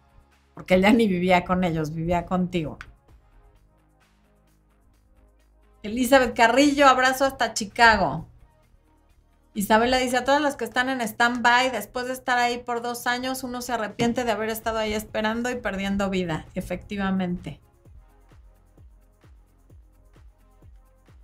Porque 0.53 0.75
él 0.75 0.83
ya 0.83 0.93
ni 0.93 1.07
vivía 1.07 1.43
con 1.43 1.63
ellos, 1.63 1.93
vivía 1.93 2.25
contigo. 2.25 2.77
Elizabeth 5.83 6.35
Carrillo, 6.35 6.87
abrazo 6.87 7.25
hasta 7.25 7.53
Chicago. 7.53 8.27
Isabela 9.53 9.97
dice, 9.97 10.17
a 10.17 10.23
todas 10.23 10.41
las 10.41 10.55
que 10.55 10.63
están 10.63 10.89
en 10.89 11.01
stand-by, 11.01 11.71
después 11.71 12.07
de 12.07 12.13
estar 12.13 12.37
ahí 12.37 12.59
por 12.59 12.81
dos 12.81 13.05
años, 13.05 13.43
uno 13.43 13.61
se 13.61 13.73
arrepiente 13.73 14.23
de 14.23 14.31
haber 14.31 14.49
estado 14.49 14.77
ahí 14.77 14.93
esperando 14.93 15.49
y 15.49 15.55
perdiendo 15.55 16.09
vida, 16.09 16.45
efectivamente. 16.55 17.59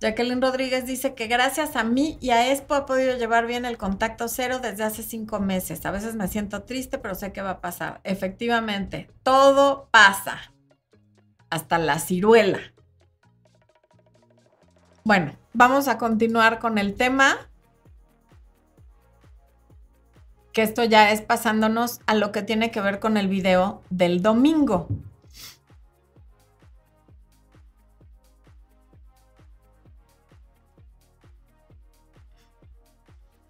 Jacqueline 0.00 0.40
Rodríguez 0.40 0.86
dice 0.86 1.14
que 1.14 1.26
gracias 1.26 1.74
a 1.74 1.82
mí 1.82 2.18
y 2.20 2.30
a 2.30 2.52
Expo 2.52 2.76
he 2.76 2.82
podido 2.82 3.16
llevar 3.16 3.46
bien 3.46 3.64
el 3.64 3.78
contacto 3.78 4.28
cero 4.28 4.60
desde 4.62 4.84
hace 4.84 5.02
cinco 5.02 5.40
meses. 5.40 5.84
A 5.86 5.90
veces 5.90 6.14
me 6.14 6.28
siento 6.28 6.62
triste, 6.62 6.98
pero 6.98 7.16
sé 7.16 7.32
que 7.32 7.42
va 7.42 7.50
a 7.50 7.60
pasar. 7.60 8.00
Efectivamente, 8.04 9.10
todo 9.24 9.88
pasa. 9.90 10.52
Hasta 11.50 11.78
la 11.78 11.98
ciruela. 11.98 12.60
Bueno, 15.02 15.36
vamos 15.52 15.88
a 15.88 15.98
continuar 15.98 16.60
con 16.60 16.78
el 16.78 16.94
tema. 16.94 17.47
Que 20.52 20.62
esto 20.62 20.84
ya 20.84 21.10
es 21.12 21.20
pasándonos 21.20 22.00
a 22.06 22.14
lo 22.14 22.32
que 22.32 22.42
tiene 22.42 22.70
que 22.70 22.80
ver 22.80 23.00
con 23.00 23.16
el 23.16 23.28
video 23.28 23.82
del 23.90 24.22
domingo. 24.22 24.88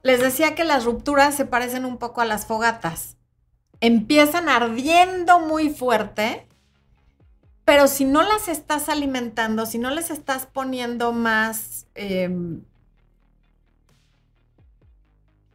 Les 0.02 0.20
decía 0.20 0.54
que 0.54 0.64
las 0.64 0.84
rupturas 0.84 1.34
se 1.34 1.44
parecen 1.44 1.84
un 1.84 1.98
poco 1.98 2.20
a 2.20 2.24
las 2.24 2.46
fogatas. 2.46 3.16
Empiezan 3.80 4.48
ardiendo 4.48 5.40
muy 5.40 5.70
fuerte 5.70 6.48
pero 7.68 7.86
si 7.86 8.06
no 8.06 8.22
las 8.22 8.48
estás 8.48 8.88
alimentando, 8.88 9.66
si 9.66 9.76
no 9.76 9.90
les 9.90 10.08
estás 10.10 10.46
poniendo 10.46 11.12
más 11.12 11.86
em, 11.94 12.62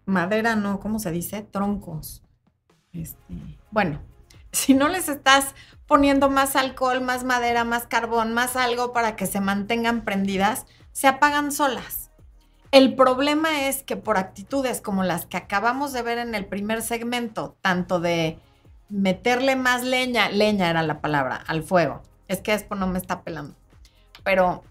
madera, 0.06 0.56
no, 0.56 0.80
¿cómo 0.80 1.00
se 1.00 1.12
dice? 1.12 1.42
Troncos. 1.42 2.24
Este, 2.92 3.58
bueno, 3.72 4.02
si 4.52 4.74
no 4.74 4.88
les 4.88 5.10
estás 5.10 5.56
poniendo 5.88 6.30
más 6.30 6.56
alcohol, 6.56 7.02
más 7.02 7.24
madera, 7.24 7.64
más 7.64 7.88
carbón, 7.88 8.34
más 8.34 8.56
algo 8.56 8.94
para 8.94 9.16
que 9.16 9.26
se 9.26 9.42
mantengan 9.42 10.04
prendidas, 10.04 10.66
se 10.92 11.08
apagan 11.08 11.52
solas. 11.52 12.12
El 12.72 12.96
problema 12.96 13.68
es 13.68 13.84
que 13.84 13.98
por 13.98 14.18
actitudes 14.18 14.82
como 14.82 15.04
las 15.04 15.28
que 15.28 15.38
acabamos 15.38 15.94
de 15.94 16.02
ver 16.02 16.18
en 16.18 16.34
el 16.34 16.46
primer 16.46 16.82
segmento, 16.82 17.56
tanto 17.62 18.00
de 18.00 18.40
meterle 18.90 19.56
más 19.56 19.84
leña, 19.84 20.30
leña 20.30 20.70
era 20.70 20.82
la 20.82 21.00
palabra, 21.00 21.36
al 21.36 21.64
fuego. 21.64 22.02
Es 22.28 22.42
que 22.42 22.54
Expo 22.54 22.74
no 22.76 22.88
me 22.88 22.98
está 22.98 23.22
pelando. 23.22 23.56
Pero 24.24 24.64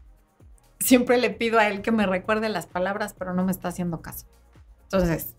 siempre 0.80 1.18
le 1.18 1.30
pido 1.30 1.58
a 1.58 1.68
él 1.68 1.82
que 1.82 1.92
me 1.92 2.06
recuerde 2.06 2.48
las 2.48 2.66
palabras, 2.66 3.14
pero 3.16 3.34
no 3.34 3.44
me 3.44 3.52
está 3.52 3.68
haciendo 3.68 4.02
caso. 4.02 4.26
Entonces, 4.92 5.35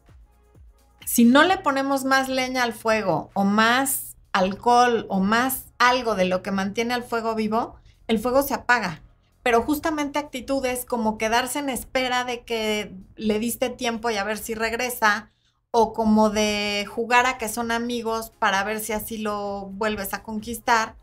si 1.05 1.25
no 1.25 1.43
le 1.43 1.57
ponemos 1.57 2.05
más 2.05 2.27
leña 2.27 2.63
al 2.63 2.73
fuego 2.73 3.29
o 3.35 3.43
más 3.43 4.15
alcohol 4.31 5.05
o 5.09 5.19
más 5.19 5.65
algo 5.77 6.15
de 6.15 6.25
lo 6.25 6.41
que 6.41 6.49
mantiene 6.49 6.95
al 6.95 7.03
fuego 7.03 7.35
vivo, 7.35 7.75
el 8.07 8.17
fuego 8.17 8.41
se 8.41 8.55
apaga. 8.55 9.03
Pero 9.43 9.61
justamente 9.61 10.17
actitudes 10.17 10.85
como 10.85 11.19
quedarse 11.19 11.59
en 11.59 11.69
espera 11.69 12.23
de 12.23 12.43
que 12.43 12.95
le 13.15 13.37
diste 13.37 13.69
tiempo 13.69 14.09
y 14.09 14.17
a 14.17 14.23
ver 14.23 14.39
si 14.39 14.55
regresa, 14.55 15.29
o 15.69 15.93
como 15.93 16.31
de 16.31 16.87
jugar 16.89 17.27
a 17.27 17.37
que 17.37 17.49
son 17.49 17.71
amigos 17.71 18.31
para 18.39 18.63
ver 18.63 18.79
si 18.79 18.93
así 18.93 19.17
lo 19.17 19.67
vuelves 19.71 20.15
a 20.15 20.23
conquistar, 20.23 20.95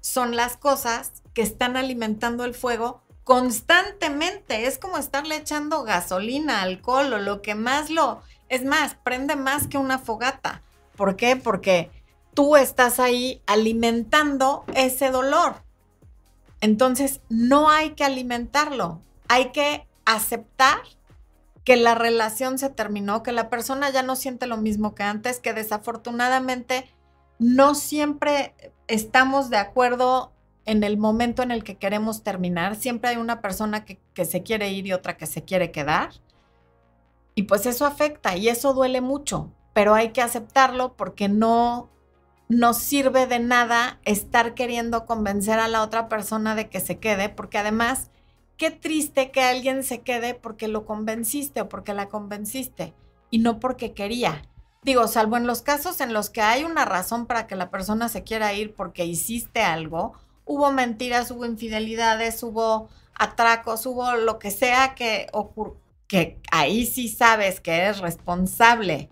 son 0.00 0.34
las 0.34 0.56
cosas 0.56 1.22
que 1.34 1.42
están 1.42 1.76
alimentando 1.76 2.44
el 2.44 2.54
fuego 2.54 3.02
constantemente. 3.28 4.66
Es 4.66 4.78
como 4.78 4.96
estarle 4.96 5.36
echando 5.36 5.82
gasolina, 5.82 6.62
alcohol 6.62 7.12
o 7.12 7.18
lo 7.18 7.42
que 7.42 7.54
más 7.54 7.90
lo... 7.90 8.22
Es 8.48 8.64
más, 8.64 8.94
prende 9.04 9.36
más 9.36 9.66
que 9.66 9.76
una 9.76 9.98
fogata. 9.98 10.62
¿Por 10.96 11.14
qué? 11.14 11.36
Porque 11.36 11.90
tú 12.32 12.56
estás 12.56 12.98
ahí 12.98 13.42
alimentando 13.44 14.64
ese 14.74 15.10
dolor. 15.10 15.56
Entonces, 16.62 17.20
no 17.28 17.68
hay 17.68 17.90
que 17.90 18.04
alimentarlo. 18.04 19.02
Hay 19.28 19.52
que 19.52 19.86
aceptar 20.06 20.78
que 21.64 21.76
la 21.76 21.94
relación 21.94 22.56
se 22.56 22.70
terminó, 22.70 23.22
que 23.22 23.32
la 23.32 23.50
persona 23.50 23.90
ya 23.90 24.02
no 24.02 24.16
siente 24.16 24.46
lo 24.46 24.56
mismo 24.56 24.94
que 24.94 25.02
antes, 25.02 25.38
que 25.38 25.52
desafortunadamente 25.52 26.90
no 27.38 27.74
siempre 27.74 28.54
estamos 28.86 29.50
de 29.50 29.58
acuerdo 29.58 30.32
en 30.68 30.84
el 30.84 30.98
momento 30.98 31.42
en 31.42 31.50
el 31.50 31.64
que 31.64 31.78
queremos 31.78 32.22
terminar. 32.22 32.76
Siempre 32.76 33.08
hay 33.08 33.16
una 33.16 33.40
persona 33.40 33.86
que, 33.86 33.98
se 34.26 34.42
quiere 34.42 34.70
ir 34.70 34.86
y 34.86 34.92
otra 34.92 35.16
que 35.16 35.24
se 35.24 35.42
quiere 35.42 35.70
quedar. 35.70 36.10
Y 37.34 37.44
pues 37.44 37.64
eso 37.64 37.86
afecta 37.86 38.36
y 38.36 38.48
eso 38.48 38.74
duele 38.74 39.00
mucho, 39.00 39.50
pero 39.72 39.94
hay 39.94 40.10
que 40.10 40.20
aceptarlo 40.20 40.94
porque 40.94 41.30
no 41.30 41.88
nos 42.50 42.76
sirve 42.76 43.26
de 43.26 43.38
nada 43.38 43.98
estar 44.04 44.52
queriendo 44.52 45.06
convencer 45.06 45.58
a 45.58 45.68
la 45.68 45.82
otra 45.82 46.08
persona 46.10 46.54
de 46.54 46.68
que 46.68 46.80
se 46.80 46.98
quede, 46.98 47.30
porque 47.30 47.56
además 47.56 48.10
qué 48.58 48.70
triste 48.70 49.30
que 49.30 49.40
alguien 49.40 49.84
se 49.84 50.02
quede 50.02 50.34
porque 50.34 50.68
lo 50.68 50.84
convenciste 50.84 51.62
o 51.62 51.68
porque 51.70 51.94
la 51.94 52.08
convenciste 52.08 52.92
y 53.30 53.38
no 53.38 53.58
porque 53.58 53.94
quería. 53.94 54.42
Digo, 54.82 55.08
salvo 55.08 55.38
en 55.38 55.46
los 55.46 55.62
casos 55.62 56.02
en 56.02 56.12
los 56.12 56.28
que 56.28 56.42
hay 56.42 56.64
una 56.64 56.84
razón 56.84 57.24
para 57.24 57.46
que 57.46 57.56
la 57.56 57.70
persona 57.70 58.10
se 58.10 58.22
quiera 58.22 58.52
ir 58.52 58.74
porque 58.74 59.06
hiciste 59.06 59.62
algo, 59.62 60.12
hubo 60.48 60.72
mentiras, 60.72 61.30
hubo 61.30 61.46
infidelidades, 61.46 62.42
hubo 62.42 62.88
atracos, 63.14 63.86
hubo 63.86 64.16
lo 64.16 64.40
que 64.40 64.50
sea 64.50 64.94
que 64.96 65.28
que 66.08 66.40
ahí 66.50 66.86
sí 66.86 67.08
sabes 67.08 67.60
que 67.60 67.76
eres 67.76 67.98
responsable 67.98 69.10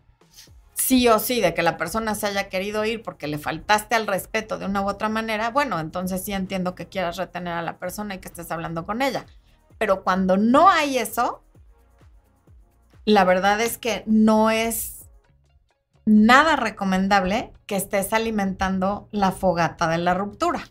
sí 0.74 1.08
o 1.08 1.18
sí 1.18 1.40
de 1.40 1.52
que 1.52 1.62
la 1.62 1.76
persona 1.76 2.14
se 2.14 2.26
haya 2.26 2.48
querido 2.48 2.84
ir 2.84 3.02
porque 3.02 3.26
le 3.26 3.38
faltaste 3.38 3.94
al 3.94 4.06
respeto 4.06 4.58
de 4.58 4.66
una 4.66 4.82
u 4.82 4.88
otra 4.88 5.08
manera, 5.08 5.50
bueno, 5.50 5.80
entonces 5.80 6.24
sí 6.24 6.32
entiendo 6.32 6.74
que 6.74 6.86
quieras 6.86 7.16
retener 7.16 7.54
a 7.54 7.62
la 7.62 7.78
persona 7.78 8.14
y 8.14 8.18
que 8.18 8.28
estés 8.28 8.50
hablando 8.50 8.84
con 8.86 9.02
ella. 9.02 9.26
Pero 9.78 10.04
cuando 10.04 10.36
no 10.36 10.70
hay 10.70 10.98
eso, 10.98 11.42
la 13.04 13.24
verdad 13.24 13.60
es 13.60 13.78
que 13.78 14.04
no 14.06 14.50
es 14.50 15.06
nada 16.04 16.56
recomendable 16.56 17.52
que 17.66 17.76
estés 17.76 18.12
alimentando 18.12 19.08
la 19.10 19.32
fogata 19.32 19.88
de 19.88 19.98
la 19.98 20.14
ruptura. 20.14 20.68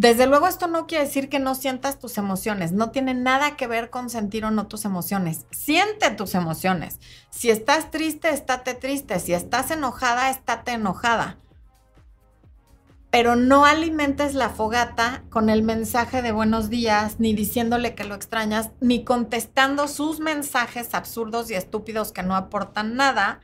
Desde 0.00 0.26
luego 0.26 0.46
esto 0.48 0.66
no 0.66 0.86
quiere 0.86 1.04
decir 1.04 1.28
que 1.28 1.38
no 1.38 1.54
sientas 1.54 1.98
tus 1.98 2.16
emociones, 2.16 2.72
no 2.72 2.90
tiene 2.90 3.12
nada 3.12 3.58
que 3.58 3.66
ver 3.66 3.90
con 3.90 4.08
sentir 4.08 4.46
o 4.46 4.50
no 4.50 4.66
tus 4.66 4.86
emociones. 4.86 5.44
Siente 5.50 6.10
tus 6.12 6.34
emociones. 6.34 6.98
Si 7.28 7.50
estás 7.50 7.90
triste, 7.90 8.30
estate 8.30 8.72
triste. 8.72 9.20
Si 9.20 9.34
estás 9.34 9.70
enojada, 9.70 10.30
estate 10.30 10.72
enojada. 10.72 11.36
Pero 13.10 13.36
no 13.36 13.66
alimentes 13.66 14.32
la 14.34 14.48
fogata 14.48 15.22
con 15.28 15.50
el 15.50 15.62
mensaje 15.62 16.22
de 16.22 16.32
buenos 16.32 16.70
días, 16.70 17.16
ni 17.20 17.34
diciéndole 17.34 17.94
que 17.94 18.04
lo 18.04 18.14
extrañas, 18.14 18.70
ni 18.80 19.04
contestando 19.04 19.86
sus 19.86 20.18
mensajes 20.18 20.94
absurdos 20.94 21.50
y 21.50 21.56
estúpidos 21.56 22.10
que 22.10 22.22
no 22.22 22.34
aportan 22.36 22.96
nada, 22.96 23.40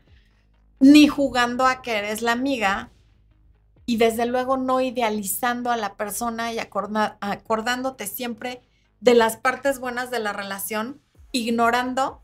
ni 0.80 1.06
jugando 1.06 1.66
a 1.66 1.82
que 1.82 1.98
eres 1.98 2.22
la 2.22 2.32
amiga 2.32 2.88
y 3.86 3.96
desde 3.98 4.26
luego 4.26 4.56
no 4.56 4.80
idealizando 4.80 5.70
a 5.70 5.76
la 5.76 5.94
persona 5.94 6.52
y 6.52 6.58
acordándote 6.58 8.06
siempre 8.08 8.60
de 9.00 9.14
las 9.14 9.36
partes 9.36 9.78
buenas 9.78 10.10
de 10.10 10.18
la 10.18 10.32
relación, 10.32 11.00
ignorando 11.30 12.20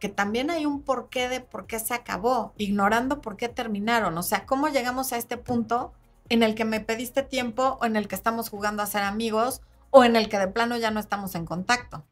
que 0.00 0.08
también 0.08 0.50
hay 0.50 0.66
un 0.66 0.82
porqué 0.82 1.28
de 1.28 1.40
por 1.40 1.66
qué 1.66 1.78
se 1.78 1.94
acabó, 1.94 2.52
ignorando 2.58 3.22
por 3.22 3.36
qué 3.36 3.48
terminaron. 3.48 4.18
O 4.18 4.22
sea, 4.22 4.44
¿cómo 4.44 4.68
llegamos 4.68 5.12
a 5.12 5.16
este 5.16 5.36
punto 5.36 5.92
en 6.28 6.42
el 6.42 6.54
que 6.54 6.64
me 6.64 6.80
pediste 6.80 7.22
tiempo 7.22 7.78
o 7.80 7.84
en 7.84 7.96
el 7.96 8.08
que 8.08 8.16
estamos 8.16 8.50
jugando 8.50 8.82
a 8.82 8.86
ser 8.86 9.02
amigos 9.02 9.62
o 9.90 10.04
en 10.04 10.16
el 10.16 10.28
que 10.28 10.38
de 10.38 10.48
plano 10.48 10.76
ya 10.76 10.90
no 10.90 11.00
estamos 11.00 11.34
en 11.36 11.46
contacto? 11.46 12.04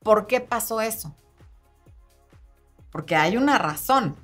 ¿Por 0.00 0.26
qué 0.26 0.40
pasó 0.40 0.80
eso? 0.80 1.14
Porque 2.90 3.16
hay 3.16 3.36
una 3.36 3.58
razón. 3.58 4.16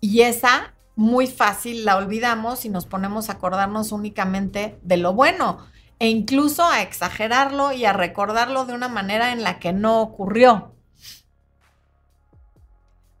Y 0.00 0.20
esa 0.20 0.74
muy 0.96 1.26
fácil 1.26 1.84
la 1.84 1.96
olvidamos 1.96 2.64
y 2.64 2.68
nos 2.68 2.86
ponemos 2.86 3.28
a 3.28 3.34
acordarnos 3.34 3.92
únicamente 3.92 4.78
de 4.82 4.96
lo 4.96 5.12
bueno 5.12 5.58
e 5.98 6.08
incluso 6.08 6.64
a 6.64 6.82
exagerarlo 6.82 7.72
y 7.72 7.84
a 7.84 7.92
recordarlo 7.92 8.64
de 8.64 8.74
una 8.74 8.88
manera 8.88 9.32
en 9.32 9.42
la 9.42 9.58
que 9.58 9.72
no 9.72 10.00
ocurrió. 10.00 10.72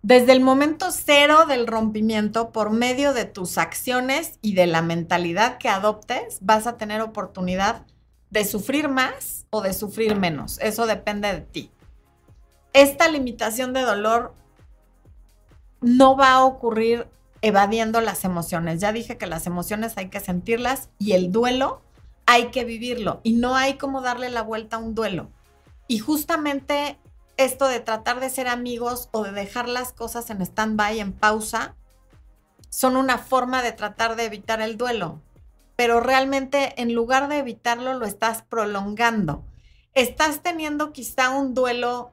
Desde 0.02 0.32
el 0.32 0.40
momento 0.40 0.90
cero 0.90 1.46
del 1.46 1.66
rompimiento, 1.66 2.52
por 2.52 2.70
medio 2.70 3.14
de 3.14 3.24
tus 3.24 3.56
acciones 3.56 4.38
y 4.42 4.52
de 4.52 4.66
la 4.66 4.82
mentalidad 4.82 5.56
que 5.56 5.70
adoptes, 5.70 6.38
vas 6.42 6.66
a 6.66 6.76
tener 6.76 7.00
oportunidad 7.00 7.86
de 8.28 8.44
sufrir 8.44 8.88
más 8.88 9.46
o 9.48 9.62
de 9.62 9.72
sufrir 9.72 10.14
menos. 10.16 10.58
Eso 10.58 10.86
depende 10.86 11.32
de 11.32 11.40
ti. 11.40 11.70
Esta 12.74 13.08
limitación 13.08 13.72
de 13.72 13.80
dolor 13.80 14.34
no 15.80 16.16
va 16.16 16.32
a 16.32 16.44
ocurrir 16.44 17.06
evadiendo 17.44 18.00
las 18.00 18.24
emociones. 18.24 18.80
Ya 18.80 18.90
dije 18.90 19.18
que 19.18 19.26
las 19.26 19.46
emociones 19.46 19.98
hay 19.98 20.08
que 20.08 20.18
sentirlas 20.18 20.88
y 20.98 21.12
el 21.12 21.30
duelo 21.30 21.82
hay 22.24 22.46
que 22.46 22.64
vivirlo 22.64 23.20
y 23.22 23.34
no 23.34 23.54
hay 23.54 23.74
como 23.74 24.00
darle 24.00 24.30
la 24.30 24.40
vuelta 24.40 24.76
a 24.76 24.78
un 24.78 24.94
duelo. 24.94 25.28
Y 25.86 25.98
justamente 25.98 26.98
esto 27.36 27.68
de 27.68 27.80
tratar 27.80 28.18
de 28.18 28.30
ser 28.30 28.48
amigos 28.48 29.10
o 29.12 29.24
de 29.24 29.32
dejar 29.32 29.68
las 29.68 29.92
cosas 29.92 30.30
en 30.30 30.40
stand-by, 30.40 31.00
en 31.00 31.12
pausa, 31.12 31.76
son 32.70 32.96
una 32.96 33.18
forma 33.18 33.62
de 33.62 33.72
tratar 33.72 34.16
de 34.16 34.24
evitar 34.24 34.62
el 34.62 34.78
duelo. 34.78 35.20
Pero 35.76 36.00
realmente 36.00 36.80
en 36.80 36.94
lugar 36.94 37.28
de 37.28 37.40
evitarlo, 37.40 37.92
lo 37.92 38.06
estás 38.06 38.40
prolongando. 38.40 39.44
Estás 39.92 40.42
teniendo 40.42 40.94
quizá 40.94 41.28
un 41.28 41.52
duelo 41.52 42.10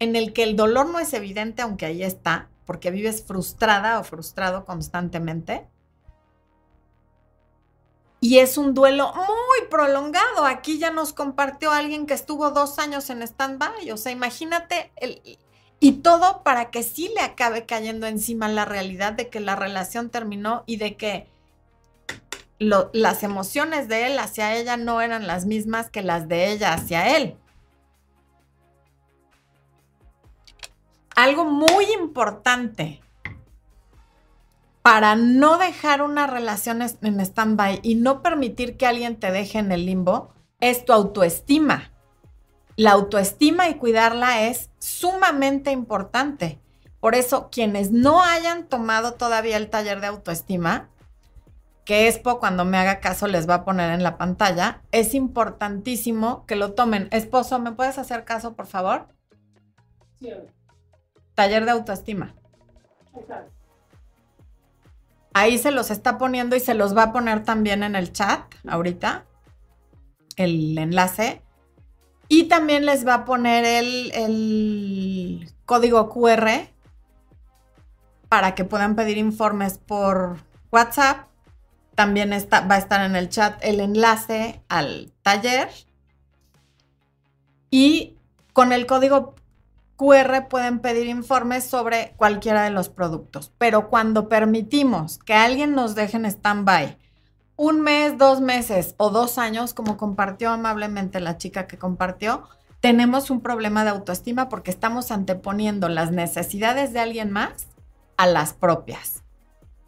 en 0.00 0.16
el 0.16 0.34
que 0.34 0.42
el 0.42 0.54
dolor 0.54 0.90
no 0.90 0.98
es 0.98 1.14
evidente, 1.14 1.62
aunque 1.62 1.86
ahí 1.86 2.02
está, 2.02 2.50
porque 2.66 2.90
vives 2.90 3.24
frustrada 3.26 3.98
o 3.98 4.04
frustrado 4.04 4.64
constantemente. 4.64 5.66
Y 8.20 8.38
es 8.38 8.56
un 8.56 8.72
duelo 8.72 9.12
muy 9.14 9.68
prolongado. 9.70 10.46
Aquí 10.46 10.78
ya 10.78 10.90
nos 10.90 11.12
compartió 11.12 11.70
alguien 11.70 12.06
que 12.06 12.14
estuvo 12.14 12.50
dos 12.50 12.78
años 12.78 13.10
en 13.10 13.22
stand-by. 13.22 13.90
O 13.90 13.98
sea, 13.98 14.12
imagínate 14.12 14.92
el, 14.96 15.20
y 15.84 15.92
todo 15.92 16.42
para 16.42 16.70
que 16.70 16.82
sí 16.82 17.10
le 17.14 17.20
acabe 17.20 17.66
cayendo 17.66 18.06
encima 18.06 18.48
la 18.48 18.64
realidad 18.64 19.12
de 19.12 19.28
que 19.28 19.40
la 19.40 19.56
relación 19.56 20.08
terminó 20.08 20.62
y 20.64 20.76
de 20.76 20.96
que 20.96 21.28
las 22.58 23.22
emociones 23.22 23.88
de 23.88 24.06
él 24.06 24.18
hacia 24.18 24.56
ella 24.56 24.78
no 24.78 25.02
eran 25.02 25.26
las 25.26 25.44
mismas 25.44 25.90
que 25.90 26.00
las 26.00 26.26
de 26.26 26.52
ella 26.52 26.72
hacia 26.72 27.16
él. 27.18 27.36
Algo 31.16 31.44
muy 31.44 31.84
importante 31.92 33.00
para 34.82 35.16
no 35.16 35.56
dejar 35.56 36.02
una 36.02 36.26
relación 36.26 36.82
en 36.82 37.20
stand-by 37.20 37.80
y 37.82 37.94
no 37.94 38.20
permitir 38.20 38.76
que 38.76 38.86
alguien 38.86 39.18
te 39.18 39.30
deje 39.30 39.58
en 39.58 39.72
el 39.72 39.86
limbo 39.86 40.34
es 40.60 40.84
tu 40.84 40.92
autoestima. 40.92 41.90
La 42.76 42.92
autoestima 42.92 43.68
y 43.68 43.76
cuidarla 43.76 44.42
es 44.42 44.70
sumamente 44.78 45.70
importante. 45.70 46.58
Por 47.00 47.14
eso, 47.14 47.48
quienes 47.50 47.92
no 47.92 48.22
hayan 48.22 48.66
tomado 48.66 49.14
todavía 49.14 49.56
el 49.56 49.70
taller 49.70 50.00
de 50.00 50.08
autoestima, 50.08 50.88
que 51.84 52.08
Expo 52.08 52.40
cuando 52.40 52.64
me 52.64 52.78
haga 52.78 53.00
caso 53.00 53.26
les 53.26 53.48
va 53.48 53.54
a 53.56 53.64
poner 53.64 53.90
en 53.90 54.02
la 54.02 54.18
pantalla, 54.18 54.82
es 54.90 55.14
importantísimo 55.14 56.44
que 56.46 56.56
lo 56.56 56.72
tomen. 56.72 57.08
Esposo, 57.10 57.58
¿me 57.58 57.72
puedes 57.72 57.98
hacer 57.98 58.24
caso, 58.24 58.54
por 58.54 58.66
favor? 58.66 59.08
Sí. 60.18 60.30
Taller 61.34 61.64
de 61.64 61.70
autoestima. 61.72 62.34
Ahí 65.36 65.58
se 65.58 65.72
los 65.72 65.90
está 65.90 66.16
poniendo 66.16 66.54
y 66.54 66.60
se 66.60 66.74
los 66.74 66.96
va 66.96 67.04
a 67.04 67.12
poner 67.12 67.42
también 67.42 67.82
en 67.82 67.96
el 67.96 68.12
chat 68.12 68.40
ahorita, 68.68 69.24
el 70.36 70.78
enlace. 70.78 71.42
Y 72.28 72.44
también 72.44 72.86
les 72.86 73.06
va 73.06 73.14
a 73.14 73.24
poner 73.24 73.64
el, 73.64 75.52
código 75.66 76.08
QR 76.08 76.68
para 78.28 78.54
que 78.54 78.64
puedan 78.64 78.94
pedir 78.94 79.18
informes 79.18 79.78
por 79.78 80.36
WhatsApp. 80.70 81.26
También 81.96 82.32
está, 82.32 82.60
va 82.60 82.76
a 82.76 82.78
estar 82.78 83.04
en 83.04 83.16
el 83.16 83.28
chat 83.28 83.58
el 83.62 83.80
enlace 83.80 84.62
al 84.68 85.12
taller. 85.22 85.68
Y 87.70 88.16
con 88.52 88.72
el 88.72 88.86
código 88.86 89.34
QR 89.96 90.48
pueden 90.48 90.80
pedir 90.80 91.06
informes 91.06 91.64
sobre 91.64 92.14
cualquiera 92.16 92.62
de 92.64 92.70
los 92.70 92.88
productos, 92.88 93.52
pero 93.58 93.88
cuando 93.88 94.28
permitimos 94.28 95.18
que 95.18 95.34
alguien 95.34 95.74
nos 95.74 95.94
deje 95.94 96.16
en 96.16 96.26
stand-by 96.26 96.98
un 97.56 97.80
mes, 97.82 98.18
dos 98.18 98.40
meses 98.40 98.94
o 98.96 99.10
dos 99.10 99.38
años, 99.38 99.74
como 99.74 99.96
compartió 99.96 100.50
amablemente 100.50 101.20
la 101.20 101.38
chica 101.38 101.66
que 101.66 101.78
compartió, 101.78 102.42
tenemos 102.80 103.30
un 103.30 103.40
problema 103.40 103.84
de 103.84 103.90
autoestima 103.90 104.48
porque 104.48 104.70
estamos 104.70 105.10
anteponiendo 105.10 105.88
las 105.88 106.10
necesidades 106.10 106.92
de 106.92 107.00
alguien 107.00 107.30
más 107.30 107.68
a 108.16 108.26
las 108.26 108.52
propias. 108.52 109.22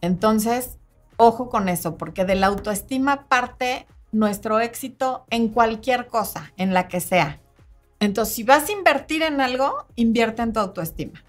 Entonces, 0.00 0.78
ojo 1.16 1.48
con 1.48 1.68
eso, 1.68 1.96
porque 1.96 2.24
de 2.24 2.36
la 2.36 2.46
autoestima 2.46 3.26
parte 3.28 3.86
nuestro 4.12 4.60
éxito 4.60 5.26
en 5.30 5.48
cualquier 5.48 6.06
cosa, 6.06 6.52
en 6.56 6.72
la 6.72 6.88
que 6.88 7.00
sea. 7.00 7.40
Entonces, 8.00 8.34
si 8.34 8.42
vas 8.42 8.68
a 8.68 8.72
invertir 8.72 9.22
en 9.22 9.40
algo, 9.40 9.86
invierte 9.94 10.42
en 10.42 10.52
tu 10.52 10.60
autoestima. 10.60 11.22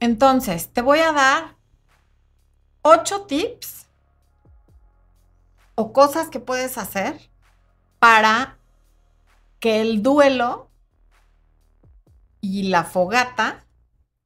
Entonces, 0.00 0.70
te 0.72 0.80
voy 0.80 1.00
a 1.00 1.12
dar 1.12 1.56
ocho 2.82 3.22
tips 3.26 3.86
o 5.74 5.92
cosas 5.92 6.28
que 6.28 6.40
puedes 6.40 6.78
hacer 6.78 7.30
para 7.98 8.58
que 9.60 9.82
el 9.82 10.02
duelo 10.02 10.70
y 12.40 12.64
la 12.64 12.84
fogata 12.84 13.66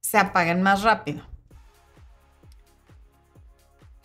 se 0.01 0.17
apaguen 0.17 0.61
más 0.61 0.83
rápido 0.83 1.34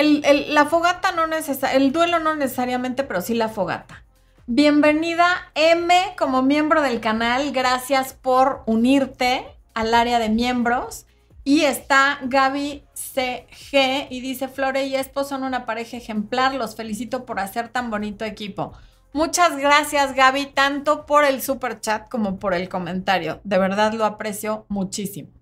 la 0.03 0.67
fogata 0.67 1.13
no 1.13 1.27
necesariamente, 1.27 1.77
el 1.87 1.93
duelo 1.93 2.21
no 2.21 2.35
necesariamente, 2.35 3.05
pero 3.05 3.21
sí 3.21 3.35
la 3.35 3.49
fogata. 3.49 4.05
Bienvenida 4.47 5.51
M 5.55 5.95
como 6.19 6.43
miembro 6.43 6.83
del 6.83 7.01
canal, 7.01 7.53
gracias 7.53 8.15
por 8.15 8.63
unirte 8.67 9.47
al 9.75 9.95
área 9.95 10.19
de 10.19 10.29
miembros 10.29 11.07
Y 11.45 11.63
está 11.63 12.19
Gaby 12.23 12.85
CG 12.95 14.09
y 14.11 14.21
dice, 14.21 14.49
Flore 14.49 14.87
y 14.87 14.97
Espo 14.97 15.25
son 15.25 15.43
una 15.43 15.65
pareja 15.67 15.97
ejemplar, 15.97 16.55
los 16.55 16.77
felicito 16.77 17.25
por 17.25 17.41
hacer 17.41 17.69
tan 17.69 17.91
bonito 17.91 18.25
equipo. 18.25 18.73
Muchas 19.13 19.57
gracias 19.57 20.15
Gaby, 20.15 20.47
tanto 20.47 21.07
por 21.07 21.25
el 21.25 21.43
super 21.43 21.81
chat 21.81 22.09
como 22.09 22.39
por 22.39 22.55
el 22.55 22.69
comentario. 22.69 23.41
De 23.45 23.59
verdad 23.59 23.93
lo 23.95 24.05
aprecio 24.05 24.67
muchísimo. 24.69 25.40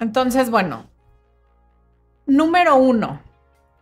Entonces, 0.00 0.50
bueno, 0.50 0.86
número 2.26 2.76
uno, 2.76 3.20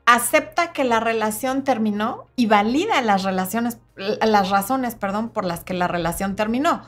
acepta 0.07 0.73
que 0.73 0.85
la 0.85 1.01
relación 1.01 1.65
terminó 1.65 2.29
y 2.37 2.47
valida 2.47 3.03
las 3.03 3.25
relaciones, 3.25 3.79
las 3.97 4.51
razones, 4.51 4.95
perdón, 4.95 5.29
por 5.29 5.45
las 5.45 5.65
que 5.65 5.75
la 5.75 5.89
relación 5.89 6.37
terminó. 6.37 6.83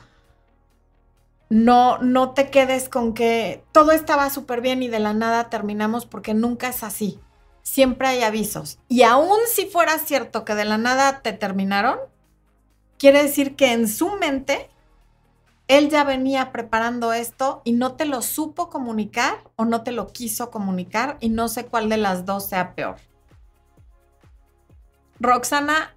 No, 1.49 1.97
no 1.99 2.31
te 2.31 2.49
quedes 2.49 2.89
con 2.89 3.13
que 3.13 3.63
todo 3.71 3.91
estaba 3.91 4.29
súper 4.29 4.61
bien 4.61 4.83
y 4.83 4.87
de 4.87 4.99
la 4.99 5.13
nada 5.13 5.49
terminamos 5.49 6.05
porque 6.05 6.33
nunca 6.33 6.69
es 6.69 6.83
así. 6.83 7.19
Siempre 7.61 8.07
hay 8.07 8.23
avisos. 8.23 8.79
Y 8.87 9.03
aún 9.03 9.37
si 9.47 9.65
fuera 9.65 9.97
cierto 9.99 10.45
que 10.45 10.55
de 10.55 10.65
la 10.65 10.77
nada 10.77 11.21
te 11.21 11.33
terminaron, 11.33 11.97
quiere 12.97 13.23
decir 13.23 13.55
que 13.55 13.73
en 13.73 13.87
su 13.87 14.11
mente 14.17 14.69
él 15.69 15.89
ya 15.89 16.03
venía 16.03 16.51
preparando 16.51 17.13
esto 17.13 17.61
y 17.63 17.71
no 17.73 17.93
te 17.93 18.05
lo 18.05 18.23
supo 18.23 18.69
comunicar 18.71 19.37
o 19.55 19.65
no 19.65 19.83
te 19.83 19.91
lo 19.91 20.07
quiso 20.07 20.49
comunicar 20.49 21.17
y 21.19 21.29
no 21.29 21.47
sé 21.47 21.67
cuál 21.67 21.89
de 21.89 21.97
las 21.97 22.25
dos 22.25 22.47
sea 22.49 22.73
peor. 22.73 22.95
Roxana 25.19 25.95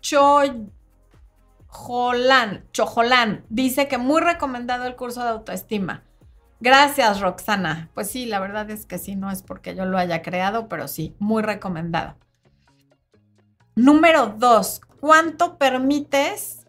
Chojolán, 0.00 0.74
Chojolán 2.72 3.44
dice 3.48 3.86
que 3.86 3.96
muy 3.96 4.20
recomendado 4.20 4.86
el 4.86 4.96
curso 4.96 5.22
de 5.22 5.28
autoestima. 5.30 6.02
Gracias, 6.58 7.20
Roxana. 7.20 7.90
Pues 7.94 8.10
sí, 8.10 8.26
la 8.26 8.40
verdad 8.40 8.68
es 8.70 8.86
que 8.86 8.98
sí, 8.98 9.14
no 9.14 9.30
es 9.30 9.44
porque 9.44 9.76
yo 9.76 9.84
lo 9.84 9.98
haya 9.98 10.20
creado, 10.20 10.68
pero 10.68 10.88
sí, 10.88 11.14
muy 11.20 11.44
recomendado. 11.44 12.16
Número 13.76 14.34
dos, 14.36 14.80
¿cuánto 14.98 15.58
permites 15.58 16.59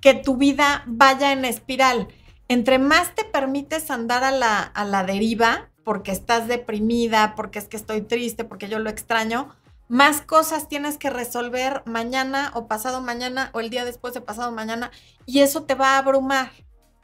que 0.00 0.14
tu 0.14 0.36
vida 0.36 0.84
vaya 0.86 1.32
en 1.32 1.44
espiral? 1.44 2.08
Entre 2.48 2.78
más 2.78 3.14
te 3.14 3.24
permites 3.24 3.90
andar 3.90 4.24
a 4.24 4.30
la, 4.30 4.60
a 4.60 4.84
la 4.84 5.04
deriva, 5.04 5.70
porque 5.84 6.12
estás 6.12 6.48
deprimida, 6.48 7.34
porque 7.36 7.58
es 7.58 7.68
que 7.68 7.76
estoy 7.76 8.02
triste, 8.02 8.44
porque 8.44 8.68
yo 8.68 8.78
lo 8.78 8.90
extraño, 8.90 9.54
más 9.88 10.20
cosas 10.20 10.68
tienes 10.68 10.98
que 10.98 11.10
resolver 11.10 11.82
mañana 11.86 12.50
o 12.54 12.66
pasado 12.66 13.00
mañana 13.00 13.50
o 13.52 13.60
el 13.60 13.70
día 13.70 13.84
después 13.84 14.12
de 14.14 14.20
pasado 14.20 14.50
mañana 14.50 14.90
y 15.26 15.40
eso 15.40 15.62
te 15.62 15.76
va 15.76 15.94
a 15.94 15.98
abrumar. 15.98 16.50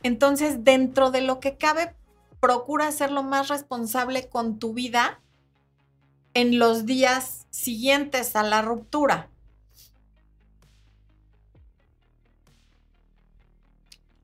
Entonces, 0.02 0.64
dentro 0.64 1.12
de 1.12 1.20
lo 1.20 1.38
que 1.38 1.56
cabe, 1.56 1.94
procura 2.40 2.90
ser 2.90 3.12
lo 3.12 3.22
más 3.22 3.48
responsable 3.48 4.28
con 4.28 4.58
tu 4.58 4.74
vida 4.74 5.20
en 6.34 6.58
los 6.58 6.86
días 6.86 7.46
siguientes 7.50 8.34
a 8.34 8.42
la 8.42 8.62
ruptura. 8.62 9.30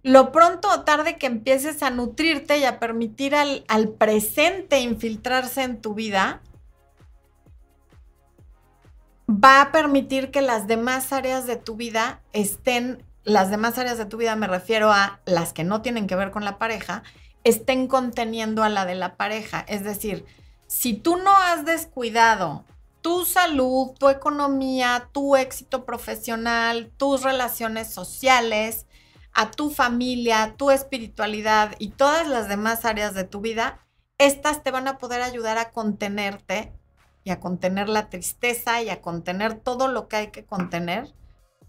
Lo 0.02 0.30
pronto 0.32 0.68
o 0.70 0.82
tarde 0.82 1.18
que 1.18 1.26
empieces 1.26 1.82
a 1.82 1.90
nutrirte 1.90 2.58
y 2.58 2.64
a 2.64 2.78
permitir 2.78 3.34
al, 3.34 3.64
presente 3.98 4.80
infiltrarse 4.80 5.62
en 5.62 5.80
tu 5.80 5.94
vida, 5.94 6.40
va 9.28 9.60
a 9.60 9.72
permitir 9.72 10.30
que 10.30 10.40
las 10.40 10.66
demás 10.66 11.12
áreas 11.12 11.46
de 11.46 11.56
tu 11.56 11.76
vida 11.76 12.22
estén, 12.32 13.04
las 13.24 13.50
demás 13.50 13.76
áreas 13.78 13.98
de 13.98 14.06
tu 14.06 14.16
vida 14.16 14.36
me 14.36 14.46
refiero 14.46 14.90
a 14.92 15.20
las 15.26 15.52
que 15.52 15.64
no 15.64 15.82
tienen 15.82 16.06
que 16.06 16.16
ver 16.16 16.30
con 16.30 16.44
la 16.44 16.58
pareja, 16.58 17.02
estén 17.44 17.88
conteniendo 17.88 18.62
a 18.62 18.68
la 18.68 18.86
de 18.86 18.94
la 18.94 19.16
pareja. 19.16 19.64
Es 19.68 19.84
decir, 19.84 20.24
si 20.66 20.94
tú 20.94 21.16
no 21.16 21.36
has 21.36 21.64
descuidado 21.64 22.64
tu 23.00 23.24
salud, 23.24 23.92
tu 23.98 24.08
economía, 24.08 25.08
tu 25.12 25.36
éxito 25.36 25.84
profesional, 25.84 26.90
tus 26.96 27.22
relaciones 27.22 27.92
sociales, 27.92 28.86
a 29.32 29.50
tu 29.50 29.70
familia, 29.70 30.54
tu 30.56 30.70
espiritualidad 30.70 31.74
y 31.78 31.90
todas 31.90 32.26
las 32.26 32.48
demás 32.48 32.84
áreas 32.84 33.14
de 33.14 33.24
tu 33.24 33.40
vida, 33.40 33.86
estas 34.18 34.62
te 34.62 34.70
van 34.70 34.88
a 34.88 34.98
poder 34.98 35.22
ayudar 35.22 35.58
a 35.58 35.70
contenerte 35.70 36.72
y 37.24 37.30
a 37.30 37.40
contener 37.40 37.88
la 37.88 38.08
tristeza 38.08 38.82
y 38.82 38.90
a 38.90 39.00
contener 39.00 39.54
todo 39.60 39.88
lo 39.88 40.08
que 40.08 40.16
hay 40.16 40.26
que 40.28 40.44
contener 40.44 41.14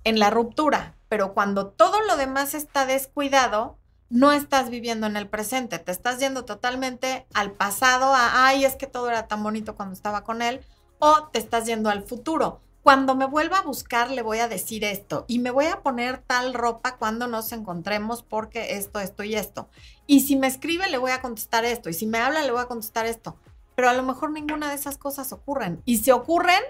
en 0.04 0.20
la 0.20 0.30
ruptura. 0.30 0.96
Pero 1.10 1.34
cuando 1.34 1.68
todo 1.68 2.02
lo 2.02 2.18
demás 2.18 2.54
está 2.54 2.86
descuidado, 2.86 3.78
no 4.10 4.32
estás 4.32 4.70
viviendo 4.70 5.06
en 5.06 5.18
el 5.18 5.28
presente, 5.28 5.78
te 5.80 5.92
estás 5.92 6.20
yendo 6.20 6.46
totalmente 6.46 7.28
al 7.34 7.52
pasado, 7.52 8.14
a, 8.14 8.48
ay, 8.48 8.66
es 8.66 8.76
que 8.76 8.88
todo 8.88 9.10
era 9.10 9.28
tan 9.28 9.44
bonito 9.44 9.76
cuando 9.76 9.94
estaba 9.94 10.24
con 10.24 10.42
él, 10.42 10.62
o 10.98 11.28
te 11.28 11.40
estás 11.40 11.66
yendo 11.66 11.90
al 11.90 12.04
futuro. 12.04 12.62
Cuando 12.84 13.16
me 13.16 13.26
vuelva 13.26 13.60
a 13.60 13.64
buscar, 13.64 14.10
le 14.10 14.22
voy 14.22 14.40
a 14.40 14.48
decir 14.48 14.84
esto 14.84 15.26
y 15.28 15.40
me 15.40 15.52
voy 15.52 15.66
a 15.66 15.82
poner 15.82 16.20
tal 16.20 16.54
ropa 16.54 16.98
cuando 16.98 17.28
nos 17.28 17.52
encontremos 17.52 18.24
porque 18.24 18.76
esto, 18.78 19.00
esto 19.00 19.24
y 19.24 19.36
esto. 19.36 19.70
Y 20.08 20.22
si 20.22 20.36
me 20.36 20.48
escribe, 20.48 20.90
le 20.90 20.98
voy 20.98 21.12
a 21.12 21.22
contestar 21.22 21.66
esto. 21.66 21.90
Y 21.90 21.94
si 21.94 22.08
me 22.08 22.20
habla, 22.20 22.42
le 22.42 22.52
voy 22.52 22.62
a 22.62 22.68
contestar 22.68 23.06
esto 23.06 23.38
pero 23.80 23.92
a 23.92 23.94
lo 23.94 24.04
mejor 24.04 24.32
ninguna 24.32 24.68
de 24.68 24.76
esas 24.76 24.98
cosas 24.98 25.32
ocurren. 25.32 25.82
Y 25.86 26.00
si 26.00 26.12
ocurren, 26.12 26.62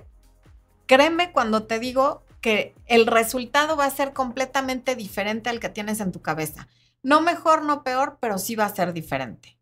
créeme 0.85 1.31
cuando 1.31 1.63
te 1.63 1.79
digo 1.79 2.21
que 2.39 2.75
el 2.85 3.07
resultado 3.07 3.75
va 3.75 3.85
a 3.85 3.89
ser 3.89 4.13
completamente 4.13 4.95
diferente 4.95 5.49
al 5.49 5.59
que 5.59 5.69
tienes 5.69 6.01
en 6.01 6.11
tu 6.11 6.21
cabeza. 6.21 6.67
No 7.01 7.19
mejor, 7.19 7.63
no 7.63 7.81
peor, 7.81 8.19
pero 8.21 8.37
sí 8.37 8.55
va 8.55 8.65
a 8.65 8.75
ser 8.75 8.93
diferente. 8.93 9.57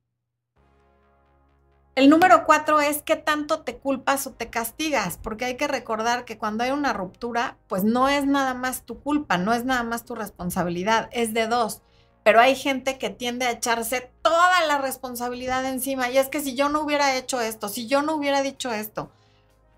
El 1.98 2.12
número 2.12 2.46
cuatro 2.46 2.80
es 2.80 3.02
qué 3.02 3.16
tanto 3.16 3.62
te 3.62 3.78
culpas 3.78 4.28
o 4.28 4.32
te 4.32 4.52
castigas, 4.52 5.18
porque 5.18 5.46
hay 5.46 5.58
que 5.58 5.68
recordar 5.68 6.26
que 6.26 6.38
cuando 6.38 6.64
hay 6.64 6.70
una 6.70 6.94
ruptura, 6.94 7.58
pues 7.68 7.84
no 7.84 8.08
es 8.08 8.28
nada 8.28 8.54
más 8.54 8.84
tu 8.84 9.00
culpa, 9.00 9.40
no 9.40 9.52
es 9.52 9.66
nada 9.66 9.82
más 9.82 10.06
tu 10.06 10.14
responsabilidad, 10.14 11.10
es 11.12 11.34
de 11.34 11.48
dos 11.48 11.82
pero 12.28 12.42
hay 12.42 12.58
gente 12.58 12.98
que 12.98 13.10
tiende 13.10 13.46
a 13.46 13.52
echarse 13.52 14.12
toda 14.22 14.60
la 14.68 14.80
responsabilidad 14.80 15.64
encima. 15.64 16.12
Y 16.12 16.18
es 16.18 16.28
que 16.28 16.42
si 16.42 16.56
yo 16.56 16.68
no 16.68 16.82
hubiera 16.82 17.16
hecho 17.16 17.40
esto, 17.40 17.70
si 17.70 17.88
yo 17.88 18.02
no 18.02 18.16
hubiera 18.16 18.42
dicho 18.42 18.70
esto, 18.74 19.10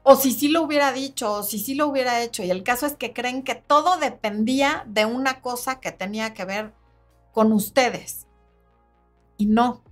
o 0.02 0.16
si 0.16 0.32
sí 0.32 0.48
lo 0.48 0.64
hubiera 0.64 0.92
dicho, 0.92 1.32
o 1.32 1.44
si 1.44 1.60
sí 1.60 1.76
lo 1.76 1.86
hubiera 1.86 2.24
hecho. 2.24 2.42
Y 2.42 2.50
el 2.50 2.64
caso 2.64 2.88
es 2.88 2.96
que 2.96 3.14
creen 3.14 3.44
que 3.44 3.54
todo 3.54 3.98
dependía 3.98 4.84
de 4.88 5.06
una 5.06 5.42
cosa 5.42 5.80
que 5.80 5.92
tenía 5.92 6.34
que 6.34 6.44
ver 6.44 6.74
con 7.34 7.52
ustedes. 7.52 8.26
Y 9.38 9.46
no, 9.46 9.84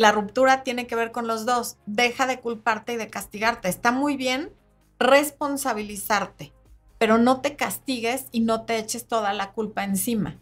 la 0.00 0.12
ruptura 0.12 0.62
tiene 0.62 0.86
que 0.86 0.96
ver 0.96 1.12
con 1.12 1.26
los 1.26 1.44
dos. 1.44 1.76
Deja 1.84 2.26
de 2.26 2.40
culparte 2.40 2.94
y 2.94 2.96
de 2.96 3.10
castigarte. 3.10 3.68
Está 3.68 3.92
muy 3.92 4.16
bien 4.16 4.50
responsabilizarte, 4.98 6.54
pero 6.96 7.18
no 7.18 7.42
te 7.42 7.54
castigues 7.54 8.24
y 8.32 8.40
no 8.40 8.64
te 8.64 8.78
eches 8.78 9.06
toda 9.06 9.34
la 9.34 9.52
culpa 9.52 9.84
encima. 9.84 10.38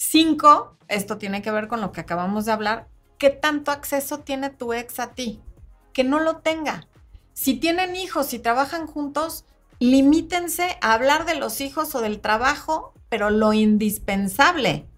Cinco, 0.00 0.76
esto 0.88 1.18
tiene 1.18 1.40
que 1.40 1.52
ver 1.52 1.68
con 1.68 1.80
lo 1.80 1.92
que 1.92 2.00
acabamos 2.00 2.44
de 2.44 2.50
hablar, 2.50 2.88
¿qué 3.18 3.30
tanto 3.30 3.70
acceso 3.70 4.18
tiene 4.18 4.50
tu 4.50 4.72
ex 4.72 4.98
a 4.98 5.12
ti? 5.12 5.40
Que 5.92 6.02
no 6.02 6.18
lo 6.18 6.38
tenga. 6.38 6.88
Si 7.34 7.54
tienen 7.54 7.94
hijos 7.94 8.34
y 8.34 8.40
trabajan 8.40 8.88
juntos, 8.88 9.44
limítense 9.78 10.76
a 10.80 10.92
hablar 10.92 11.24
de 11.24 11.36
los 11.36 11.60
hijos 11.60 11.94
o 11.94 12.00
del 12.00 12.20
trabajo, 12.20 12.94
pero 13.08 13.30
lo 13.30 13.52
indispensable. 13.52 14.88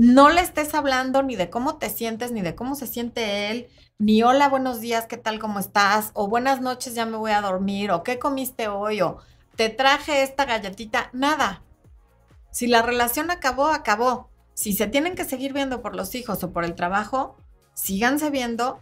No 0.00 0.30
le 0.30 0.40
estés 0.40 0.72
hablando 0.72 1.22
ni 1.22 1.36
de 1.36 1.50
cómo 1.50 1.76
te 1.76 1.90
sientes, 1.90 2.32
ni 2.32 2.40
de 2.40 2.54
cómo 2.54 2.74
se 2.74 2.86
siente 2.86 3.50
él, 3.50 3.68
ni 3.98 4.22
hola, 4.22 4.48
buenos 4.48 4.80
días, 4.80 5.04
¿qué 5.04 5.18
tal, 5.18 5.38
cómo 5.38 5.58
estás? 5.58 6.10
O 6.14 6.26
buenas 6.26 6.62
noches, 6.62 6.94
ya 6.94 7.04
me 7.04 7.18
voy 7.18 7.32
a 7.32 7.42
dormir, 7.42 7.90
o 7.90 8.02
qué 8.02 8.18
comiste 8.18 8.66
hoy, 8.68 9.02
o 9.02 9.18
te 9.56 9.68
traje 9.68 10.22
esta 10.22 10.46
galletita, 10.46 11.10
nada. 11.12 11.62
Si 12.50 12.66
la 12.66 12.80
relación 12.80 13.30
acabó, 13.30 13.66
acabó. 13.66 14.30
Si 14.54 14.72
se 14.72 14.86
tienen 14.86 15.16
que 15.16 15.26
seguir 15.26 15.52
viendo 15.52 15.82
por 15.82 15.94
los 15.94 16.14
hijos 16.14 16.42
o 16.42 16.50
por 16.50 16.64
el 16.64 16.74
trabajo, 16.74 17.36
síganse 17.74 18.30
viendo, 18.30 18.80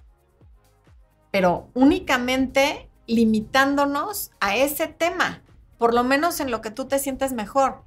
pero 1.32 1.68
únicamente 1.74 2.88
limitándonos 3.08 4.30
a 4.38 4.54
ese 4.54 4.86
tema, 4.86 5.42
por 5.78 5.94
lo 5.94 6.04
menos 6.04 6.38
en 6.38 6.52
lo 6.52 6.60
que 6.60 6.70
tú 6.70 6.84
te 6.84 7.00
sientes 7.00 7.32
mejor. 7.32 7.82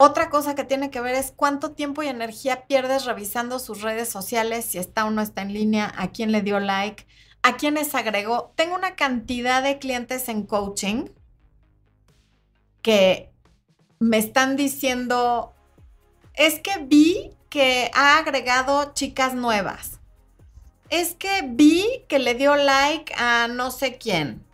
Otra 0.00 0.30
cosa 0.30 0.54
que 0.54 0.62
tiene 0.62 0.90
que 0.90 1.00
ver 1.00 1.16
es 1.16 1.32
cuánto 1.34 1.72
tiempo 1.72 2.04
y 2.04 2.06
energía 2.06 2.66
pierdes 2.66 3.04
revisando 3.04 3.58
sus 3.58 3.82
redes 3.82 4.08
sociales, 4.08 4.64
si 4.64 4.78
está 4.78 5.04
o 5.04 5.10
no 5.10 5.20
está 5.20 5.42
en 5.42 5.52
línea, 5.52 5.92
a 5.96 6.12
quién 6.12 6.30
le 6.30 6.40
dio 6.40 6.60
like, 6.60 7.04
a 7.42 7.56
quiénes 7.56 7.96
agregó. 7.96 8.52
Tengo 8.54 8.76
una 8.76 8.94
cantidad 8.94 9.60
de 9.60 9.80
clientes 9.80 10.28
en 10.28 10.44
coaching 10.44 11.06
que 12.80 13.32
me 13.98 14.18
están 14.18 14.54
diciendo, 14.54 15.52
es 16.34 16.60
que 16.60 16.78
vi 16.78 17.32
que 17.50 17.90
ha 17.92 18.18
agregado 18.18 18.92
chicas 18.94 19.34
nuevas. 19.34 19.98
Es 20.90 21.16
que 21.16 21.42
vi 21.44 22.04
que 22.06 22.20
le 22.20 22.36
dio 22.36 22.54
like 22.54 23.12
a 23.16 23.48
no 23.48 23.72
sé 23.72 23.98
quién. 23.98 24.47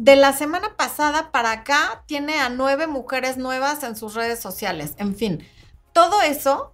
De 0.00 0.16
la 0.16 0.32
semana 0.32 0.78
pasada 0.78 1.30
para 1.30 1.52
acá 1.52 2.04
tiene 2.06 2.40
a 2.40 2.48
nueve 2.48 2.86
mujeres 2.86 3.36
nuevas 3.36 3.82
en 3.82 3.96
sus 3.96 4.14
redes 4.14 4.40
sociales. 4.40 4.94
En 4.96 5.14
fin, 5.14 5.46
todo 5.92 6.22
eso, 6.22 6.72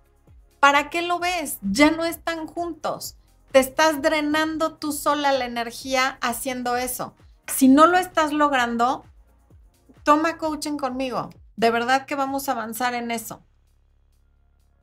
¿para 0.61 0.91
qué 0.91 1.03
lo 1.03 1.19
ves? 1.19 1.59
Ya 1.61 1.91
no 1.91 2.05
están 2.05 2.47
juntos. 2.47 3.17
Te 3.51 3.59
estás 3.59 4.01
drenando 4.01 4.75
tú 4.75 4.93
sola 4.93 5.33
la 5.33 5.45
energía 5.45 6.19
haciendo 6.21 6.77
eso. 6.77 7.17
Si 7.49 7.67
no 7.67 7.89
lo 7.89 7.99
estás 7.99 8.33
logrando, 8.33 9.05
toma 10.05 10.39
coaching 10.39 10.77
conmigo. 10.77 11.31
De 11.57 11.71
verdad 11.71 12.07
que 12.07 12.15
vamos 12.15 12.49
a 12.49 12.53
avanzar 12.53 12.95
en 12.95 13.11
eso. 13.11 13.43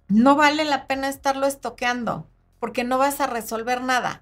No 0.10 0.36
vale 0.36 0.66
la 0.66 0.86
pena 0.86 1.08
estarlo 1.08 1.46
estoqueando 1.46 2.28
porque 2.60 2.84
no 2.84 2.98
vas 2.98 3.22
a 3.22 3.28
resolver 3.28 3.82
nada. 3.82 4.22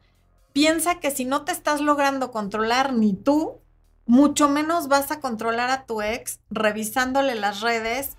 Piensa 0.53 0.99
que 0.99 1.09
si 1.09 1.25
no 1.25 1.43
te 1.43 1.51
estás 1.51 1.81
logrando 1.81 2.31
controlar 2.31 2.93
ni 2.93 3.13
tú, 3.13 3.61
mucho 4.05 4.49
menos 4.49 4.87
vas 4.87 5.11
a 5.11 5.19
controlar 5.19 5.69
a 5.69 5.85
tu 5.85 6.01
ex 6.01 6.39
revisándole 6.49 7.35
las 7.35 7.61
redes, 7.61 8.17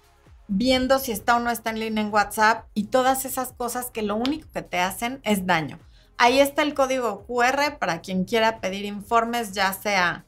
viendo 0.49 0.99
si 0.99 1.13
está 1.13 1.37
o 1.37 1.41
no 1.41 1.51
está 1.51 1.71
en 1.71 1.81
línea 1.81 2.05
en 2.05 2.13
WhatsApp 2.13 2.67
y 2.75 2.85
todas 2.85 3.25
esas 3.25 3.53
cosas 3.53 3.91
que 3.91 4.03
lo 4.03 4.17
único 4.17 4.49
que 4.53 4.63
te 4.63 4.79
hacen 4.79 5.21
es 5.25 5.47
daño. 5.47 5.79
Ahí 6.19 6.39
está 6.39 6.63
el 6.63 6.75
código 6.75 7.27
QR 7.27 7.79
para 7.79 8.01
quien 8.01 8.25
quiera 8.25 8.61
pedir 8.61 8.85
informes, 8.85 9.53
ya 9.53 9.73
sea 9.73 10.25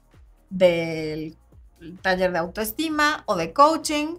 del 0.50 1.36
taller 2.02 2.32
de 2.32 2.38
autoestima 2.38 3.22
o 3.26 3.36
de 3.36 3.52
coaching. 3.52 4.16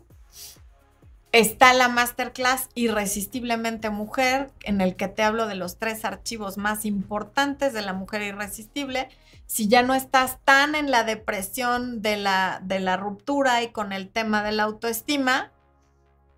Está 1.31 1.73
la 1.73 1.89
masterclass 1.89 2.69
Irresistiblemente 2.75 3.89
Mujer, 3.89 4.51
en 4.63 4.79
el 4.79 4.95
que 4.95 5.09
te 5.09 5.21
hablo 5.21 5.47
de 5.47 5.55
los 5.55 5.77
tres 5.77 6.05
archivos 6.05 6.57
más 6.57 6.85
importantes 6.85 7.73
de 7.73 7.81
la 7.81 7.91
mujer 7.91 8.21
irresistible. 8.21 9.09
Si 9.47 9.67
ya 9.67 9.83
no 9.83 9.93
estás 9.93 10.39
tan 10.43 10.75
en 10.75 10.91
la 10.91 11.03
depresión 11.03 12.01
de 12.01 12.17
la, 12.17 12.61
de 12.63 12.79
la 12.79 12.97
ruptura 12.97 13.61
y 13.63 13.69
con 13.69 13.93
el 13.93 14.09
tema 14.09 14.43
de 14.43 14.51
la 14.51 14.63
autoestima, 14.63 15.51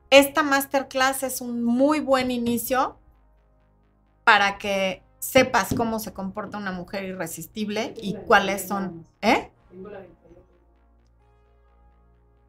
esta 0.10 0.44
masterclass 0.44 1.24
es 1.24 1.42
un 1.42 1.64
muy 1.64 2.00
buen 2.00 2.32
inicio 2.32 2.98
para 4.24 4.58
que 4.58 5.04
sepas 5.20 5.74
cómo 5.76 6.00
se 6.00 6.14
comporta 6.14 6.58
una 6.58 6.72
mujer 6.72 7.04
irresistible 7.04 7.94
y 8.02 8.16
cuáles 8.16 8.68
son. 8.68 9.06
¿Eh? 9.22 9.52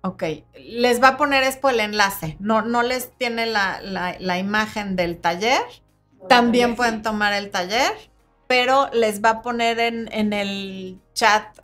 Ok, 0.02 0.22
les 0.56 1.02
va 1.02 1.08
a 1.08 1.16
poner 1.16 1.42
esto 1.42 1.68
el 1.68 1.80
enlace, 1.80 2.36
no, 2.38 2.62
no 2.62 2.82
les 2.82 3.12
tiene 3.16 3.46
la, 3.46 4.38
imagen 4.38 4.94
del 4.94 5.18
taller, 5.18 5.60
también 6.28 6.76
pueden 6.76 7.02
tomar 7.02 7.32
el 7.32 7.50
taller, 7.50 7.92
pero 8.48 8.90
les 8.92 9.22
va 9.22 9.30
a 9.30 9.42
poner 9.42 9.78
en, 9.78 10.32
el 10.32 11.00
chat 11.14 11.58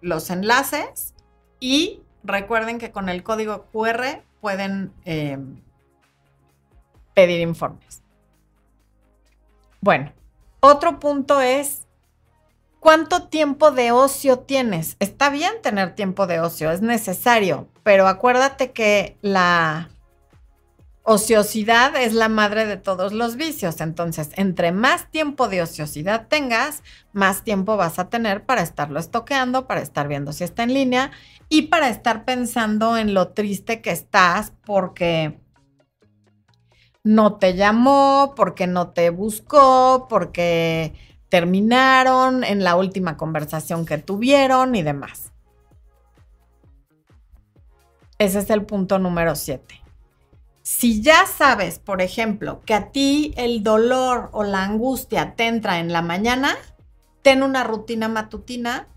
los 0.00 0.30
enlaces 0.30 1.14
y 1.60 2.00
recuerden 2.24 2.78
que 2.78 2.90
con 2.90 3.08
el 3.08 3.22
código 3.22 3.66
QR 3.72 4.22
pueden 4.40 4.92
em, 5.04 5.62
pedir 7.14 7.40
informes. 7.40 8.02
Bueno, 9.80 10.12
otro 10.60 10.98
punto 10.98 11.40
es 11.40 11.86
¿Cuánto 12.86 13.24
tiempo 13.24 13.72
de 13.72 13.90
ocio 13.90 14.38
tienes? 14.38 14.94
Está 15.00 15.28
bien 15.28 15.50
tener 15.60 15.96
tiempo 15.96 16.28
de 16.28 16.38
ocio, 16.38 16.70
es 16.70 16.82
necesario, 16.82 17.66
pero 17.82 18.06
acuérdate 18.06 18.70
que 18.70 19.16
la 19.22 19.90
ociosidad 21.08 21.94
es 21.96 22.12
la 22.12 22.28
madre 22.28 22.66
de 22.66 22.76
todos 22.76 23.12
los 23.12 23.36
vicios. 23.36 23.80
Entonces, 23.80 24.30
entre 24.34 24.72
más 24.72 25.08
tiempo 25.08 25.48
de 25.48 25.62
ociosidad 25.62 26.26
tengas, 26.26 26.82
más 27.12 27.44
tiempo 27.44 27.76
vas 27.76 28.00
a 28.00 28.08
tener 28.08 28.44
para 28.44 28.62
estarlo 28.62 28.98
estoqueando, 28.98 29.68
para 29.68 29.80
estar 29.80 30.08
viendo 30.08 30.32
si 30.32 30.42
está 30.42 30.64
en 30.64 30.74
línea 30.74 31.12
y 31.48 31.62
para 31.62 31.90
estar 31.90 32.24
pensando 32.24 32.98
en 32.98 33.14
lo 33.14 33.28
triste 33.28 33.80
que 33.80 33.92
estás 33.92 34.52
porque 34.64 35.38
no 37.04 37.36
te 37.36 37.54
llamó, 37.54 38.34
porque 38.36 38.66
no 38.66 38.90
te 38.90 39.10
buscó, 39.10 40.08
porque 40.10 40.92
terminaron, 41.28 42.42
en 42.42 42.64
la 42.64 42.74
última 42.74 43.16
conversación 43.16 43.86
que 43.86 43.98
tuvieron 43.98 44.74
y 44.74 44.82
demás. 44.82 45.30
Ese 48.18 48.40
es 48.40 48.50
el 48.50 48.66
punto 48.66 48.98
número 48.98 49.36
7. 49.36 49.85
Si 50.66 51.00
ya 51.00 51.26
sabes, 51.26 51.78
por 51.78 52.02
ejemplo, 52.02 52.60
que 52.66 52.74
a 52.74 52.90
ti 52.90 53.32
el 53.36 53.62
dolor 53.62 54.30
o 54.32 54.42
la 54.42 54.64
angustia 54.64 55.36
te 55.36 55.46
entra 55.46 55.78
en 55.78 55.92
la 55.92 56.02
mañana, 56.02 56.56
ten 57.22 57.44
una 57.44 57.62
rutina 57.62 58.08
matutina 58.08 58.88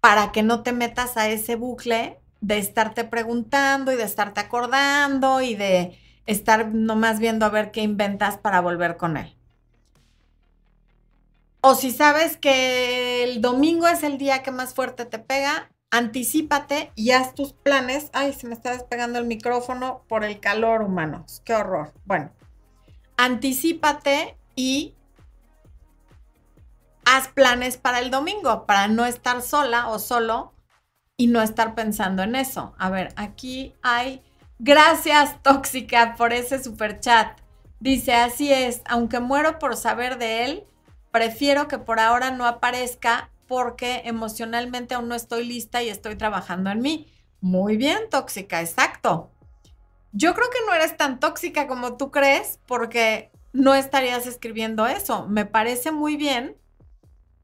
para 0.00 0.30
que 0.30 0.44
no 0.44 0.62
te 0.62 0.70
metas 0.70 1.16
a 1.16 1.28
ese 1.28 1.56
bucle 1.56 2.20
de 2.40 2.58
estarte 2.58 3.02
preguntando 3.02 3.90
y 3.90 3.96
de 3.96 4.04
estarte 4.04 4.38
acordando 4.38 5.40
y 5.40 5.56
de 5.56 5.98
estar 6.26 6.68
nomás 6.68 7.18
viendo 7.18 7.44
a 7.44 7.48
ver 7.48 7.72
qué 7.72 7.80
inventas 7.80 8.38
para 8.38 8.60
volver 8.60 8.98
con 8.98 9.16
él. 9.16 9.34
O 11.60 11.74
si 11.74 11.90
sabes 11.90 12.36
que 12.36 13.24
el 13.24 13.40
domingo 13.40 13.88
es 13.88 14.04
el 14.04 14.16
día 14.16 14.44
que 14.44 14.52
más 14.52 14.74
fuerte 14.74 15.06
te 15.06 15.18
pega, 15.18 15.72
anticípate 15.90 16.92
y 16.94 17.12
haz 17.12 17.34
tus 17.34 17.52
planes. 17.52 18.10
Ay, 18.12 18.32
se 18.32 18.46
me 18.46 18.54
está 18.54 18.72
despegando 18.72 19.18
el 19.18 19.26
micrófono 19.26 20.02
por 20.08 20.24
el 20.24 20.40
calor, 20.40 20.82
humanos. 20.82 21.42
Qué 21.44 21.54
horror. 21.54 21.92
Bueno, 22.04 22.30
anticípate 23.16 24.36
y 24.54 24.94
haz 27.04 27.28
planes 27.28 27.76
para 27.76 28.00
el 28.00 28.10
domingo, 28.10 28.66
para 28.66 28.88
no 28.88 29.06
estar 29.06 29.40
sola 29.42 29.88
o 29.88 29.98
solo 29.98 30.52
y 31.16 31.26
no 31.26 31.42
estar 31.42 31.74
pensando 31.74 32.22
en 32.22 32.36
eso. 32.36 32.74
A 32.78 32.90
ver, 32.90 33.12
aquí 33.16 33.74
hay. 33.82 34.22
Gracias, 34.58 35.42
Tóxica, 35.42 36.16
por 36.16 36.32
ese 36.32 36.62
super 36.62 37.00
chat. 37.00 37.38
Dice, 37.80 38.12
así 38.14 38.52
es, 38.52 38.82
aunque 38.86 39.20
muero 39.20 39.58
por 39.58 39.76
saber 39.76 40.18
de 40.18 40.44
él, 40.44 40.64
prefiero 41.12 41.68
que 41.68 41.78
por 41.78 42.00
ahora 42.00 42.32
no 42.32 42.44
aparezca 42.44 43.30
porque 43.48 44.02
emocionalmente 44.04 44.94
aún 44.94 45.08
no 45.08 45.14
estoy 45.14 45.44
lista 45.44 45.82
y 45.82 45.88
estoy 45.88 46.16
trabajando 46.16 46.70
en 46.70 46.80
mí. 46.80 47.12
Muy 47.40 47.76
bien, 47.76 48.08
tóxica, 48.10 48.60
exacto. 48.60 49.30
Yo 50.12 50.34
creo 50.34 50.48
que 50.50 50.58
no 50.66 50.74
eres 50.74 50.96
tan 50.96 51.18
tóxica 51.18 51.66
como 51.66 51.96
tú 51.96 52.10
crees 52.10 52.60
porque 52.66 53.32
no 53.52 53.74
estarías 53.74 54.26
escribiendo 54.26 54.86
eso. 54.86 55.26
Me 55.26 55.46
parece 55.46 55.90
muy 55.90 56.16
bien 56.16 56.56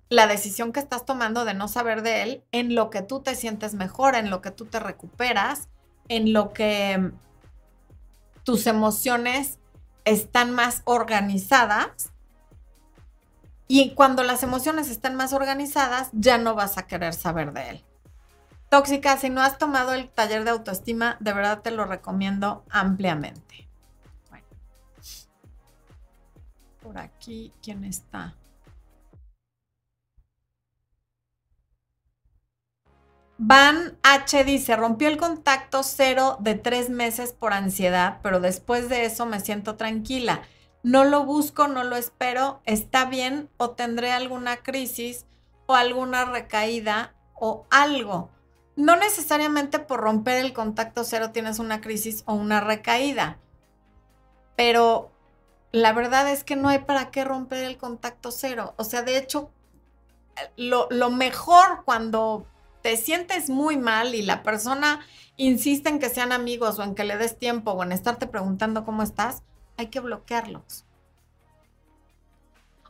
la 0.09 0.27
decisión 0.27 0.73
que 0.73 0.81
estás 0.81 1.05
tomando 1.05 1.45
de 1.45 1.55
no 1.55 1.69
saber 1.69 2.03
de 2.03 2.23
él 2.23 2.45
en 2.53 2.75
lo 2.75 2.91
que 2.91 3.03
tú 3.03 3.21
te 3.21 3.35
sientes 3.35 3.75
mejor, 3.75 4.15
en 4.15 4.31
lo 4.31 4.41
que 4.43 4.51
tú 4.51 4.67
te 4.67 4.79
recuperas, 4.79 5.69
en 6.09 6.33
lo 6.33 6.53
que 6.53 7.11
tus 8.45 8.67
emociones 8.67 9.59
están 10.05 10.53
más 10.53 10.83
organizadas 10.85 12.14
y 13.67 13.95
cuando 13.95 14.23
las 14.23 14.43
emociones 14.43 14.91
estén 14.91 15.15
más 15.15 15.33
organizadas, 15.33 16.11
ya 16.13 16.39
no 16.39 16.55
vas 16.55 16.77
a 16.77 16.87
querer 16.87 17.15
saber 17.15 17.53
de 17.53 17.71
él. 17.71 17.85
Tóxica, 18.69 19.17
si 19.17 19.31
no 19.31 19.41
has 19.41 19.59
tomado 19.59 19.95
el 19.95 20.11
taller 20.11 20.45
de 20.45 20.51
autoestima, 20.51 21.17
de 21.21 21.33
verdad 21.33 21.63
te 21.63 21.71
lo 21.71 21.85
recomiendo 21.85 22.65
ampliamente. 22.71 23.69
Bueno. 24.31 24.47
Por 26.83 26.99
aquí, 26.99 27.53
¿quién 27.63 27.85
está? 27.85 28.35
Van 33.39 33.99
H 34.03 34.45
dice, 34.45 34.77
rompió 34.77 35.09
el 35.09 35.17
contacto 35.17 35.83
cero 35.83 36.37
de 36.41 36.55
tres 36.55 36.89
meses 36.89 37.33
por 37.33 37.53
ansiedad, 37.53 38.21
pero 38.23 38.41
después 38.41 38.89
de 38.89 39.07
eso 39.07 39.27
me 39.27 39.41
siento 39.41 39.77
tranquila 39.77 40.43
no 40.85 41.05
lo 41.05 41.25
busco, 41.25 41.67
no 41.67 41.83
lo 41.83 41.97
espero, 41.97 42.61
está 42.67 43.07
bien 43.07 43.49
o 43.57 43.71
tendré 43.71 44.13
alguna 44.13 44.59
crisis 44.59 45.25
o 45.65 45.75
alguna 45.75 46.27
recaída 46.27 47.15
o 47.35 47.65
algo. 47.71 48.29
No 48.77 48.95
necesariamente 48.95 49.79
por 49.79 50.01
romper 50.01 50.45
el 50.45 50.53
contacto 50.53 51.05
cero 51.05 51.31
tienes 51.31 51.59
una 51.59 51.81
crisis 51.81 52.23
o 52.27 52.35
una 52.35 52.61
recaída, 52.61 53.39
pero 54.57 55.11
la 55.73 55.95
verdad 55.95 56.31
es 56.31 56.45
que 56.45 56.55
no 56.55 56.69
hay 56.69 56.81
para 56.81 57.11
qué 57.11 57.25
romper 57.25 57.65
el 57.65 57.79
contacto 57.79 58.31
cero. 58.31 58.75
O 58.77 58.85
sea, 58.85 59.01
de 59.01 59.17
hecho, 59.17 59.51
lo, 60.59 60.87
lo 60.91 61.11
mejor 61.11 61.85
cuando 61.87 62.47
te 62.83 62.99
sientes 62.99 63.49
muy 63.49 63.79
mal 63.79 64.15
y 64.15 64.21
la 64.21 64.43
persona 64.43 65.01
insiste 65.39 65.89
en 65.89 65.99
que 65.99 66.11
sean 66.11 66.31
amigos 66.31 66.79
o 66.79 66.83
en 66.83 66.95
que 66.95 67.05
le 67.05 67.17
des 67.17 67.39
tiempo 67.39 67.71
o 67.71 67.83
en 67.83 67.93
estarte 67.93 68.27
preguntando 68.27 68.85
cómo 68.85 69.03
estás, 69.03 69.43
hay 69.77 69.89
que 69.89 70.01
bloquearlos. 70.01 70.85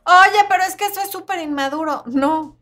Oye, 0.05 0.45
pero 0.49 0.63
es 0.63 0.75
que 0.75 0.85
eso 0.85 1.01
es 1.01 1.11
súper 1.11 1.39
inmaduro. 1.39 2.03
No, 2.05 2.57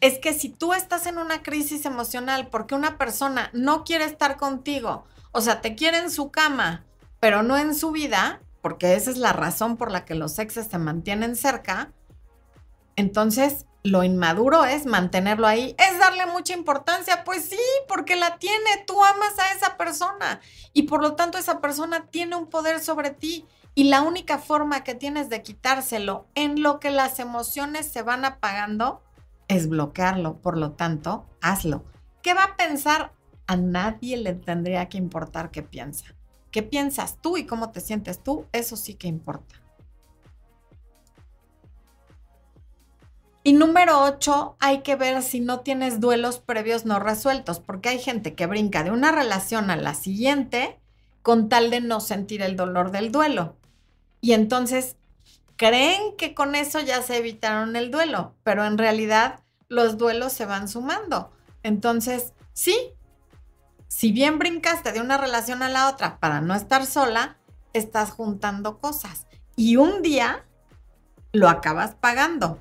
es 0.00 0.18
que 0.18 0.32
si 0.32 0.48
tú 0.48 0.72
estás 0.72 1.06
en 1.06 1.18
una 1.18 1.42
crisis 1.42 1.84
emocional 1.84 2.48
porque 2.48 2.74
una 2.74 2.96
persona 2.96 3.50
no 3.52 3.84
quiere 3.84 4.04
estar 4.04 4.36
contigo, 4.36 5.04
o 5.32 5.40
sea, 5.40 5.60
te 5.60 5.74
quiere 5.74 5.98
en 5.98 6.10
su 6.10 6.30
cama 6.30 6.84
pero 7.20 7.42
no 7.42 7.58
en 7.58 7.74
su 7.74 7.92
vida, 7.92 8.40
porque 8.62 8.94
esa 8.94 9.10
es 9.10 9.18
la 9.18 9.32
razón 9.32 9.76
por 9.76 9.90
la 9.90 10.04
que 10.04 10.14
los 10.14 10.38
exes 10.38 10.66
se 10.66 10.78
mantienen 10.78 11.36
cerca, 11.36 11.92
entonces 12.96 13.66
lo 13.82 14.04
inmaduro 14.04 14.64
es 14.64 14.86
mantenerlo 14.86 15.46
ahí, 15.46 15.74
es 15.78 15.98
darle 15.98 16.26
mucha 16.26 16.52
importancia, 16.52 17.24
pues 17.24 17.46
sí, 17.46 17.58
porque 17.88 18.16
la 18.16 18.38
tiene, 18.38 18.84
tú 18.86 19.02
amas 19.02 19.38
a 19.38 19.54
esa 19.54 19.76
persona 19.76 20.40
y 20.72 20.82
por 20.82 21.02
lo 21.02 21.14
tanto 21.14 21.38
esa 21.38 21.60
persona 21.60 22.06
tiene 22.10 22.36
un 22.36 22.46
poder 22.46 22.80
sobre 22.80 23.10
ti 23.10 23.46
y 23.74 23.84
la 23.84 24.02
única 24.02 24.38
forma 24.38 24.84
que 24.84 24.94
tienes 24.94 25.28
de 25.28 25.42
quitárselo 25.42 26.26
en 26.34 26.62
lo 26.62 26.80
que 26.80 26.90
las 26.90 27.18
emociones 27.18 27.86
se 27.86 28.02
van 28.02 28.24
apagando 28.24 29.02
es 29.48 29.68
bloquearlo, 29.68 30.36
por 30.36 30.56
lo 30.56 30.72
tanto, 30.72 31.26
hazlo. 31.40 31.84
¿Qué 32.22 32.34
va 32.34 32.44
a 32.44 32.56
pensar? 32.56 33.12
A 33.46 33.56
nadie 33.56 34.16
le 34.16 34.34
tendría 34.34 34.88
que 34.88 34.98
importar 34.98 35.50
qué 35.50 35.62
piensa. 35.62 36.14
¿Qué 36.50 36.62
piensas 36.62 37.16
tú 37.20 37.36
y 37.36 37.46
cómo 37.46 37.70
te 37.70 37.80
sientes 37.80 38.22
tú? 38.22 38.46
Eso 38.52 38.76
sí 38.76 38.94
que 38.94 39.08
importa. 39.08 39.59
Y 43.42 43.54
número 43.54 44.02
8, 44.04 44.56
hay 44.60 44.82
que 44.82 44.96
ver 44.96 45.22
si 45.22 45.40
no 45.40 45.60
tienes 45.60 45.98
duelos 45.98 46.38
previos 46.38 46.84
no 46.84 46.98
resueltos, 46.98 47.58
porque 47.58 47.88
hay 47.88 47.98
gente 47.98 48.34
que 48.34 48.46
brinca 48.46 48.82
de 48.84 48.90
una 48.90 49.12
relación 49.12 49.70
a 49.70 49.76
la 49.76 49.94
siguiente 49.94 50.78
con 51.22 51.48
tal 51.48 51.70
de 51.70 51.80
no 51.80 52.00
sentir 52.00 52.42
el 52.42 52.56
dolor 52.56 52.90
del 52.90 53.10
duelo. 53.10 53.56
Y 54.20 54.32
entonces 54.32 54.96
creen 55.56 56.16
que 56.18 56.34
con 56.34 56.54
eso 56.54 56.80
ya 56.80 57.00
se 57.00 57.16
evitaron 57.16 57.76
el 57.76 57.90
duelo, 57.90 58.34
pero 58.42 58.66
en 58.66 58.76
realidad 58.76 59.40
los 59.68 59.96
duelos 59.96 60.34
se 60.34 60.44
van 60.44 60.68
sumando. 60.68 61.32
Entonces, 61.62 62.34
sí, 62.52 62.76
si 63.88 64.12
bien 64.12 64.38
brincaste 64.38 64.92
de 64.92 65.00
una 65.00 65.16
relación 65.16 65.62
a 65.62 65.70
la 65.70 65.88
otra 65.88 66.20
para 66.20 66.42
no 66.42 66.54
estar 66.54 66.84
sola, 66.84 67.38
estás 67.72 68.10
juntando 68.10 68.78
cosas 68.78 69.26
y 69.56 69.76
un 69.76 70.02
día 70.02 70.44
lo 71.32 71.48
acabas 71.48 71.94
pagando 71.94 72.58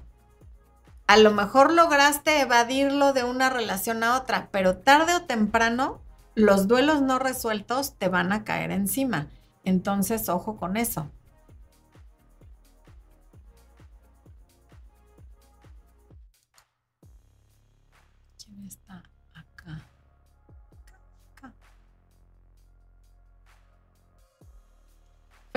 a 1.09 1.17
lo 1.17 1.31
mejor 1.31 1.73
lograste 1.73 2.39
evadirlo 2.39 3.13
de 3.13 3.23
una 3.23 3.49
relación 3.49 4.03
a 4.03 4.15
otra, 4.15 4.49
pero 4.51 4.77
tarde 4.77 5.15
o 5.15 5.23
temprano 5.23 6.03
los 6.35 6.67
duelos 6.67 7.01
no 7.01 7.17
resueltos 7.17 7.95
te 7.97 8.09
van 8.09 8.31
a 8.31 8.43
caer 8.43 8.69
encima. 8.69 9.27
Entonces, 9.63 10.29
ojo 10.29 10.55
con 10.57 10.77
eso. 10.77 11.09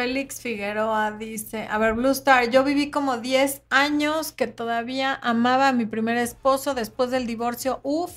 Félix 0.02 0.40
Figueroa 0.40 1.12
dice, 1.12 1.68
a 1.70 1.78
ver, 1.78 1.94
Blue 1.94 2.10
Star, 2.10 2.50
yo 2.50 2.64
viví 2.64 2.90
como 2.90 3.18
10 3.18 3.62
años 3.70 4.32
que 4.32 4.48
todavía 4.48 5.14
amaba 5.22 5.68
a 5.68 5.72
mi 5.72 5.86
primer 5.86 6.16
esposo 6.16 6.74
después 6.74 7.12
del 7.12 7.24
divorcio. 7.24 7.78
Uf, 7.84 8.10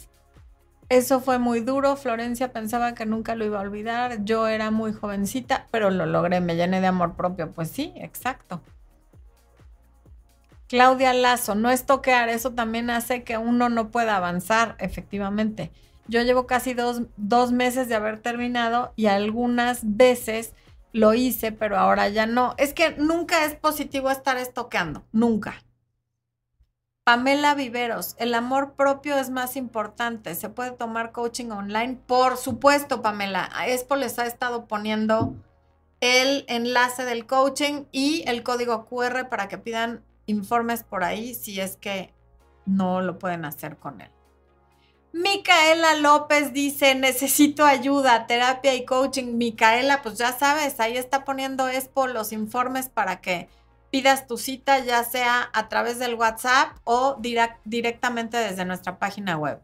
eso 0.90 1.22
fue 1.22 1.38
muy 1.38 1.60
duro. 1.60 1.96
Florencia 1.96 2.52
pensaba 2.52 2.96
que 2.96 3.06
nunca 3.06 3.36
lo 3.36 3.46
iba 3.46 3.60
a 3.60 3.62
olvidar. 3.62 4.26
Yo 4.26 4.48
era 4.48 4.72
muy 4.72 4.94
jovencita, 4.94 5.68
pero 5.70 5.92
lo 5.92 6.08
logré, 6.08 6.42
me 6.42 6.56
llené 6.56 6.82
de 6.82 6.88
amor 6.88 7.16
propio. 7.16 7.52
Pues 7.52 7.70
sí, 7.70 7.94
exacto. 7.98 8.64
Claudia 10.68 11.14
Lazo, 11.14 11.54
no 11.54 11.70
es 11.70 11.86
toquear, 11.86 12.30
eso 12.30 12.54
también 12.54 12.90
hace 12.90 13.24
que 13.24 13.38
uno 13.38 13.70
no 13.70 13.92
pueda 13.92 14.18
avanzar, 14.18 14.76
efectivamente. 14.80 15.72
Yo 16.08 16.24
llevo 16.24 16.48
casi 16.48 16.74
dos, 16.74 17.04
dos 17.16 17.52
meses 17.52 17.90
de 17.90 17.94
haber 17.94 18.18
terminado 18.18 18.92
y 18.96 19.06
algunas 19.06 19.82
veces 19.84 20.56
lo 20.96 21.14
hice, 21.14 21.52
pero 21.52 21.78
ahora 21.78 22.08
ya 22.08 22.26
no. 22.26 22.56
Es 22.58 22.74
que 22.74 22.92
nunca 22.92 23.44
es 23.44 23.54
positivo 23.54 24.10
estar 24.10 24.38
estoqueando, 24.38 25.04
nunca. 25.12 25.62
Pamela 27.04 27.54
Viveros, 27.54 28.16
el 28.18 28.34
amor 28.34 28.76
propio 28.76 29.18
es 29.18 29.30
más 29.30 29.58
importante. 29.58 30.36
¿Se 30.36 30.48
puede 30.48 30.72
tomar 30.72 31.12
coaching 31.12 31.52
online? 31.52 32.00
Por 32.08 32.38
supuesto, 32.38 33.02
Pamela. 33.02 33.50
Expo 33.68 33.98
les 33.98 34.18
ha 34.20 34.26
estado 34.26 34.68
poniendo 34.68 35.36
el 36.00 36.46
enlace 36.48 37.04
del 37.04 37.28
coaching 37.28 37.84
y 37.92 38.24
el 38.26 38.42
código 38.42 38.86
QR 38.86 39.28
para 39.28 39.50
que 39.50 39.58
pidan 39.58 40.02
informes 40.28 40.84
por 40.84 41.04
ahí 41.04 41.36
si 41.36 41.60
es 41.60 41.76
que 41.76 42.14
no 42.66 43.02
lo 43.02 43.20
pueden 43.20 43.44
hacer 43.44 43.76
con 43.76 44.00
él. 44.00 44.15
Micaela 45.16 45.96
López 45.96 46.52
dice, 46.52 46.94
necesito 46.94 47.64
ayuda, 47.64 48.28
terapia 48.28 48.76
y 48.76 48.84
coaching. 48.84 49.38
Micaela, 49.38 50.02
pues 50.02 50.18
ya 50.18 50.34
sabes, 50.34 50.78
ahí 50.82 50.98
está 50.98 51.24
poniendo 51.24 51.70
Expo 51.70 52.08
los 52.08 52.34
informes 52.34 52.90
para 52.90 53.22
que 53.22 53.48
pidas 53.92 54.28
tu 54.28 54.38
cita, 54.38 54.80
ya 54.80 55.06
sea 55.06 55.50
a 55.54 55.70
través 55.70 56.00
del 56.00 56.16
WhatsApp 56.16 56.76
o 56.84 57.18
directamente 57.64 58.36
desde 58.36 58.66
nuestra 58.66 59.00
página 59.00 59.38
web. 59.38 59.62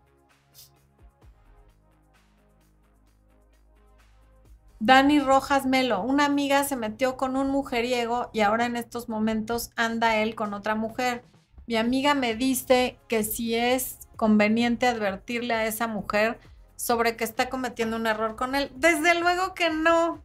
Dani 4.80 5.20
Rojas 5.20 5.66
Melo, 5.66 6.02
una 6.02 6.24
amiga 6.24 6.64
se 6.64 6.78
metió 6.78 7.18
con 7.18 7.36
un 7.36 7.50
mujeriego 7.50 8.30
y 8.32 8.40
ahora 8.40 8.68
en 8.68 8.78
estos 8.78 9.10
momentos 9.10 9.72
anda 9.76 10.16
él 10.16 10.34
con 10.34 10.54
otra 10.54 10.76
mujer. 10.76 11.26
Mi 11.72 11.78
amiga 11.78 12.16
me 12.16 12.36
dice 12.36 13.00
que 13.08 13.24
si 13.24 13.56
es 13.56 14.00
conveniente 14.18 14.88
advertirle 14.88 15.54
a 15.54 15.66
esa 15.68 15.88
mujer 15.88 16.38
sobre 16.76 17.16
que 17.16 17.24
está 17.24 17.48
cometiendo 17.48 17.96
un 17.96 18.08
error 18.08 18.36
con 18.36 18.56
él? 18.56 18.74
Desde 18.76 19.18
luego 19.18 19.54
que 19.54 19.70
no. 19.70 20.22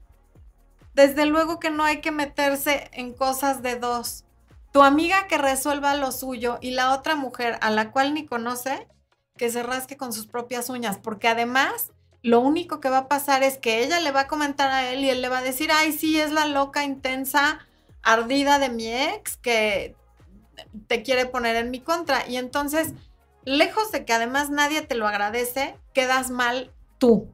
Desde 0.94 1.24
luego 1.24 1.61
que 1.61 1.70
no 1.70 1.84
hay 1.84 2.01
que 2.01 2.11
meterse 2.11 2.90
en 2.90 3.12
cosas 3.12 3.62
de 3.62 3.76
dos. 3.76 4.24
Tu 4.72 4.82
amiga 4.82 5.28
que 5.28 5.38
resuelva 5.38 5.94
lo 5.94 6.11
suyo 6.11 6.59
y 6.61 6.72
la 6.72 6.92
otra 6.92 7.14
mujer 7.14 7.59
a 7.61 7.70
la 7.70 7.92
cual 7.92 8.12
ni 8.12 8.26
conoce, 8.26 8.88
que 9.36 9.49
se 9.49 9.62
rasque 9.62 9.97
con 9.97 10.12
sus 10.12 10.26
propias 10.26 10.68
uñas, 10.68 10.99
porque 10.99 11.28
además 11.28 11.92
lo 12.22 12.40
único 12.40 12.80
que 12.80 12.90
va 12.90 12.99
a 12.99 13.09
pasar 13.09 13.44
es 13.44 13.57
que 13.57 13.84
ella 13.84 14.01
le 14.01 14.11
va 14.11 14.22
a 14.22 14.26
comentar 14.26 14.72
a 14.72 14.90
él 14.90 15.05
y 15.05 15.11
él 15.11 15.22
le 15.22 15.28
va 15.28 15.38
a 15.38 15.44
decir, 15.44 15.70
ay, 15.72 15.92
sí, 15.92 16.18
es 16.18 16.32
la 16.32 16.47
loca, 16.47 16.82
intensa, 16.82 17.61
ardida 18.03 18.59
de 18.59 18.68
mi 18.68 18.92
ex 18.92 19.36
que 19.36 19.94
te 20.87 21.03
quiere 21.03 21.27
poner 21.27 21.57
en 21.57 21.71
mi 21.71 21.81
contra. 21.81 22.29
Y 22.29 22.37
entonces 22.37 22.95
lejos 23.47 23.93
de 23.93 24.05
que 24.05 24.13
además 24.13 24.51
nadie 24.51 24.83
te 24.83 24.95
lo 24.95 25.07
agradece, 25.07 25.77
quedas 25.95 26.31
mal 26.31 26.73
tú. 26.99 27.29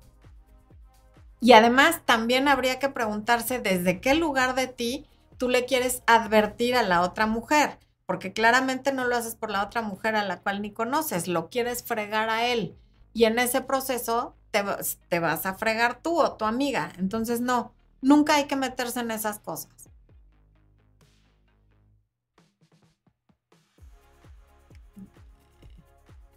Y 1.41 1.55
además 1.55 2.03
también 2.05 2.47
habría 2.47 2.79
que 2.79 2.89
preguntarse 2.89 3.59
desde 3.59 4.01
qué 4.01 4.15
lugar 4.15 4.55
de 4.55 4.69
ti 4.69 5.07
tú 5.39 5.49
le 5.49 5.65
quieres 5.65 6.05
advertir 6.07 6.77
a 6.77 6.85
la 6.85 7.01
otra 7.01 7.27
mujer, 7.27 7.79
porque 8.07 8.33
claramente 8.33 8.93
no 8.93 9.07
lo 9.07 9.17
haces 9.17 9.35
por 9.35 9.51
la 9.51 9.65
otra 9.65 9.83
mujer 9.83 10.15
a 10.15 10.25
la 10.25 10.39
cual 10.39 10.63
ni 10.63 10.71
conoces, 10.71 11.27
lo 11.27 11.49
quieres 11.49 11.83
fregar 11.83 12.31
a 12.31 12.47
él. 12.47 12.77
Y 13.13 13.25
en 13.25 13.41
ese 13.41 13.61
proceso 13.61 14.37
te, 14.53 14.63
te 15.09 15.19
vas 15.19 15.45
a 15.47 15.55
fregar 15.55 15.99
tú 16.01 16.21
o 16.21 16.35
tu 16.35 16.45
amiga. 16.45 16.93
Entonces 16.99 17.41
no, 17.41 17.73
nunca 18.03 18.37
hay 18.37 18.45
que 18.45 18.55
meterse 18.55 19.01
en 19.01 19.11
esas 19.11 19.41
cosas. 19.41 19.82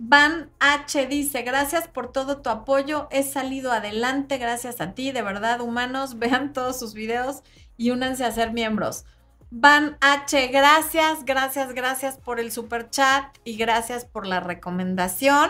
Van 0.07 0.51
H 0.59 1.07
dice, 1.07 1.41
gracias 1.41 1.87
por 1.87 2.11
todo 2.11 2.37
tu 2.37 2.51
apoyo, 2.51 3.07
he 3.09 3.23
salido 3.23 3.71
adelante 3.71 4.37
gracias 4.37 4.79
a 4.79 4.93
ti, 4.93 5.11
de 5.11 5.23
verdad, 5.23 5.61
humanos, 5.61 6.19
vean 6.19 6.53
todos 6.53 6.77
sus 6.77 6.93
videos 6.93 7.41
y 7.75 7.89
únanse 7.89 8.23
a 8.23 8.31
ser 8.31 8.53
miembros. 8.53 9.05
Van 9.49 9.97
H, 10.01 10.47
gracias, 10.49 11.25
gracias, 11.25 11.73
gracias 11.73 12.17
por 12.17 12.39
el 12.39 12.51
super 12.51 12.91
chat 12.91 13.35
y 13.43 13.57
gracias 13.57 14.05
por 14.05 14.27
la 14.27 14.39
recomendación. 14.39 15.49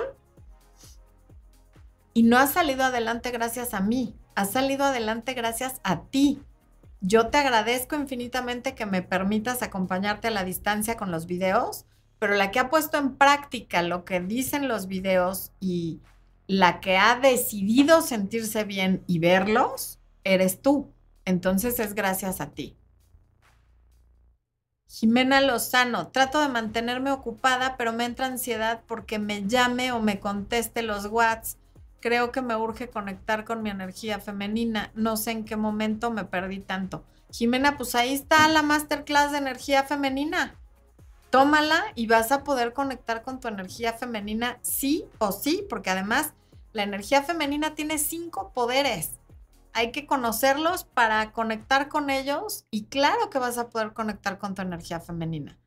Y 2.14 2.24
no 2.24 2.38
ha 2.38 2.48
salido 2.48 2.86
adelante 2.86 3.32
gracias 3.32 3.74
a 3.74 3.82
mí, 3.82 4.16
ha 4.36 4.46
salido 4.46 4.86
adelante 4.86 5.34
gracias 5.34 5.82
a 5.84 6.04
ti. 6.04 6.42
Yo 7.02 7.28
te 7.28 7.40
agradezco 7.40 7.98
infinitamente 7.98 8.74
que 8.74 8.86
me 8.86 9.02
permitas 9.02 9.62
acompañarte 9.64 10.30
a 10.30 10.32
la 10.32 10.46
distancia 10.46 10.96
con 10.96 11.12
los 11.12 11.26
videos 11.26 11.86
pero 12.20 12.36
la 12.36 12.52
que 12.52 12.60
ha 12.60 12.70
puesto 12.70 12.98
en 12.98 13.16
práctica 13.16 13.82
lo 13.82 14.06
que 14.06 14.20
dicen 14.20 14.68
los 14.68 14.88
videos 14.88 15.52
y 15.60 16.00
la 16.48 16.80
que 16.80 16.98
ha 16.98 17.20
decidido 17.20 18.02
sentirse 18.02 18.64
bien 18.64 19.04
y 19.08 19.20
verlos, 19.20 20.00
eres 20.24 20.62
tú. 20.62 20.92
Entonces 21.26 21.80
es 21.80 21.94
gracias 21.96 22.40
a 22.40 22.52
ti. 22.52 22.76
Jimena 24.88 25.42
Lozano, 25.42 26.08
trato 26.10 26.40
de 26.40 26.48
mantenerme 26.48 27.12
ocupada, 27.12 27.76
pero 27.78 27.92
me 27.92 28.06
entra 28.06 28.28
ansiedad 28.28 28.82
porque 28.88 29.20
me 29.20 29.46
llame 29.46 29.92
o 29.92 30.00
me 30.00 30.20
conteste 30.20 30.84
los 30.84 31.08
WhatsApp. 31.08 31.60
Creo 32.00 32.32
que 32.32 32.44
me 32.44 32.56
urge 32.56 32.90
conectar 32.90 33.46
con 33.46 33.64
mi 33.64 33.72
energía 33.72 34.20
femenina. 34.20 34.92
No 34.94 35.18
sé 35.18 35.32
en 35.32 35.44
qué 35.44 35.56
momento 35.56 36.12
me 36.12 36.24
perdí 36.24 36.60
tanto. 36.60 37.04
Jimena, 37.32 37.78
pues 37.78 37.96
ahí 37.96 38.14
está 38.14 38.48
la 38.48 38.62
masterclass 38.62 39.32
de 39.32 39.40
energía 39.40 39.84
femenina 39.84 40.56
tómala 41.36 41.84
y 41.96 42.08
vas 42.08 42.32
a 42.32 42.46
poder 42.46 42.72
conectar 42.72 43.22
con 43.22 43.42
tu 43.42 43.50
energía 43.50 43.92
femenina 43.92 44.58
sí 44.62 45.04
o 45.18 45.34
sí, 45.34 45.66
porque 45.70 45.90
además 45.90 46.34
la 46.72 46.84
energía 46.84 47.24
femenina 47.24 47.76
tiene 47.76 47.98
cinco 47.98 48.54
poderes. 48.54 49.20
hay 49.74 49.92
que 49.92 50.06
conocerlos 50.08 50.86
para 50.86 51.34
conectar 51.34 51.90
con 51.90 52.10
ellos 52.10 52.66
y 52.72 52.86
claro 52.86 53.30
que 53.30 53.40
vas 53.40 53.58
a 53.58 53.70
poder 53.70 53.92
conectar 53.92 54.38
con 54.38 54.56
tu 54.56 54.62
energía 54.62 55.02
femenina. 55.02 55.58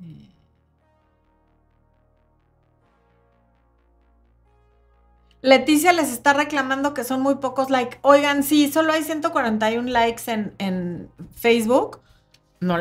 Eh. 0.00 0.33
Leticia 5.44 5.92
les 5.92 6.10
está 6.10 6.32
reclamando 6.32 6.94
que 6.94 7.04
son 7.04 7.20
muy 7.20 7.34
pocos 7.34 7.68
likes. 7.68 7.98
Oigan, 8.00 8.42
sí, 8.44 8.72
solo 8.72 8.94
hay 8.94 9.02
141 9.02 9.90
likes 9.90 10.22
en, 10.32 10.54
en 10.56 11.10
Facebook. 11.34 12.00
No, 12.60 12.78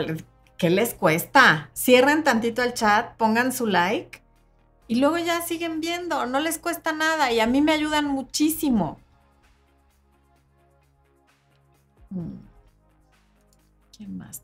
¿qué 0.57 0.69
les 0.69 0.93
cuesta? 0.93 1.69
Cierren 1.75 2.23
tantito 2.23 2.63
el 2.63 2.73
chat, 2.73 3.17
pongan 3.17 3.51
su 3.51 3.67
like 3.67 4.23
y 4.87 4.95
luego 4.95 5.17
ya 5.17 5.41
siguen 5.41 5.81
viendo. 5.81 6.25
No 6.25 6.39
les 6.39 6.57
cuesta 6.57 6.93
nada 6.93 7.33
y 7.33 7.41
a 7.41 7.47
mí 7.47 7.61
me 7.61 7.73
ayudan 7.73 8.05
muchísimo. 8.05 8.97
Mm. 12.11 12.37
¿Quién 13.97 14.17
más 14.17 14.39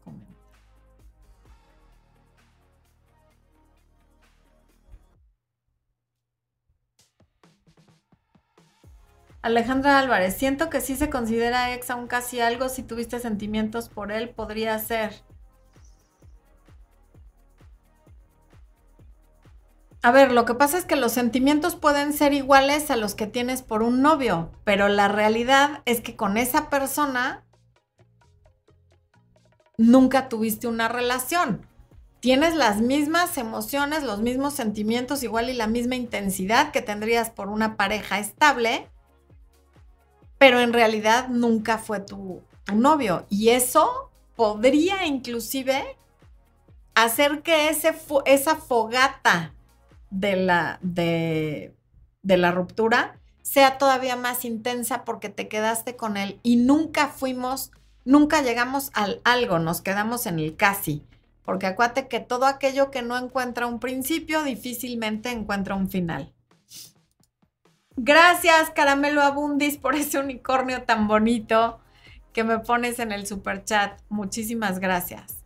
Alejandra 9.50 10.00
Álvarez, 10.00 10.38
siento 10.38 10.70
que 10.70 10.80
si 10.80 10.96
se 10.96 11.10
considera 11.10 11.74
ex 11.74 11.90
aún 11.90 12.08
casi 12.08 12.40
algo, 12.40 12.70
si 12.70 12.84
tuviste 12.84 13.20
sentimientos 13.20 13.90
por 13.90 14.12
él, 14.12 14.30
podría 14.30 14.78
ser. 14.80 15.14
A 20.02 20.12
ver, 20.12 20.32
lo 20.32 20.46
que 20.46 20.54
pasa 20.54 20.78
es 20.78 20.86
que 20.86 20.96
los 20.96 21.12
sentimientos 21.12 21.76
pueden 21.76 22.14
ser 22.14 22.32
iguales 22.34 22.90
a 22.90 22.96
los 22.96 23.16
que 23.16 23.28
tienes 23.28 23.62
por 23.62 23.84
un 23.84 24.02
novio, 24.02 24.50
pero 24.64 24.88
la 24.88 25.10
realidad 25.10 25.82
es 25.86 26.00
que 26.00 26.16
con 26.16 26.38
esa 26.38 26.70
persona 26.70 27.44
nunca 29.78 30.30
tuviste 30.30 30.68
una 30.68 30.88
relación. 30.88 31.66
Tienes 32.22 32.56
las 32.56 32.82
mismas 32.82 33.38
emociones, 33.38 34.04
los 34.04 34.20
mismos 34.20 34.54
sentimientos, 34.54 35.24
igual 35.24 35.50
y 35.50 35.54
la 35.54 35.68
misma 35.68 35.96
intensidad 35.96 36.72
que 36.72 36.82
tendrías 36.82 37.30
por 37.30 37.50
una 37.50 37.76
pareja 37.76 38.20
estable, 38.20 38.88
pero 40.40 40.60
en 40.62 40.74
realidad 40.74 41.28
nunca 41.28 41.78
fue 41.78 42.00
tu, 42.00 42.42
novio. 42.74 43.26
Y 43.30 43.50
eso 43.50 44.12
podría 44.36 45.06
inclusive 45.06 45.98
hacer 46.96 47.42
que 47.42 47.70
ese, 47.70 47.96
esa 48.26 48.56
fogata 48.56 49.54
de 50.12 50.36
la, 50.36 50.80
de, 50.82 51.74
de 52.22 52.38
la 52.38 52.52
ruptura 52.52 53.18
sea 53.42 53.80
todavía 53.80 54.16
más 54.16 54.46
intensa 54.46 55.04
porque 55.04 55.30
te 55.30 55.48
quedaste 55.48 55.96
con 55.96 56.16
él 56.16 56.40
y 56.44 56.58
nunca 56.58 57.08
fuimos, 57.08 57.72
nunca 58.06 58.44
llegamos 58.44 58.92
al 58.94 59.22
algo, 59.24 59.58
nos 59.58 59.82
quedamos 59.82 60.28
en 60.28 60.40
el 60.40 60.56
casi. 60.56 61.04
Porque 61.44 61.66
acuérdate 61.66 62.08
que 62.08 62.20
todo 62.20 62.46
aquello 62.46 62.92
que 62.92 63.02
no 63.02 63.18
encuentra 63.18 63.66
un 63.66 63.80
principio 63.80 64.44
difícilmente 64.44 65.32
encuentra 65.32 65.74
un 65.74 65.90
final. 65.90 66.32
Gracias, 68.02 68.70
Caramelo 68.70 69.22
Abundis, 69.22 69.76
por 69.76 69.94
ese 69.94 70.20
unicornio 70.20 70.84
tan 70.84 71.10
bonito 71.10 71.82
que 72.32 72.46
me 72.46 72.60
pones 72.60 72.98
en 73.00 73.12
el 73.12 73.28
super 73.28 73.66
chat. 73.66 74.00
Muchísimas 74.08 74.80
gracias. 74.80 75.44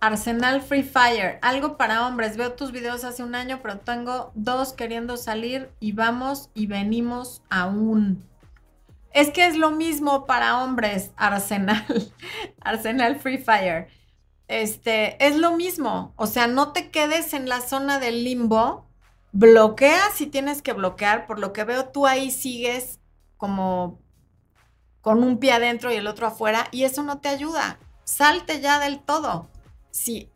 Arsenal 0.00 0.62
Free 0.62 0.82
Fire, 0.82 1.38
algo 1.42 1.76
para 1.76 2.06
hombres. 2.06 2.38
Veo 2.38 2.54
tus 2.54 2.72
videos 2.72 3.04
hace 3.04 3.22
un 3.22 3.34
año, 3.34 3.60
pero 3.60 3.78
tengo 3.80 4.32
dos 4.34 4.72
queriendo 4.72 5.18
salir 5.18 5.70
y 5.80 5.92
vamos 5.92 6.48
y 6.54 6.66
venimos 6.66 7.42
aún. 7.50 8.31
Es 9.12 9.30
que 9.30 9.46
es 9.46 9.56
lo 9.56 9.70
mismo 9.70 10.26
para 10.26 10.62
hombres, 10.62 11.12
Arsenal. 11.16 11.84
Arsenal 12.60 13.18
Free 13.18 13.38
Fire. 13.38 13.88
Este, 14.48 15.24
es 15.24 15.36
lo 15.36 15.56
mismo. 15.56 16.14
O 16.16 16.26
sea, 16.26 16.46
no 16.46 16.72
te 16.72 16.90
quedes 16.90 17.34
en 17.34 17.48
la 17.48 17.60
zona 17.60 17.98
del 17.98 18.24
limbo. 18.24 18.86
Bloquea 19.32 20.10
si 20.14 20.26
tienes 20.26 20.62
que 20.62 20.72
bloquear. 20.72 21.26
Por 21.26 21.38
lo 21.38 21.52
que 21.52 21.64
veo, 21.64 21.88
tú 21.88 22.06
ahí 22.06 22.30
sigues 22.30 23.00
como 23.36 24.00
con 25.00 25.22
un 25.22 25.38
pie 25.38 25.52
adentro 25.52 25.92
y 25.92 25.96
el 25.96 26.06
otro 26.06 26.26
afuera. 26.26 26.68
Y 26.70 26.84
eso 26.84 27.02
no 27.02 27.18
te 27.20 27.28
ayuda. 27.28 27.78
Salte 28.04 28.60
ya 28.60 28.78
del 28.78 29.00
todo. 29.00 29.48
Si 29.90 30.30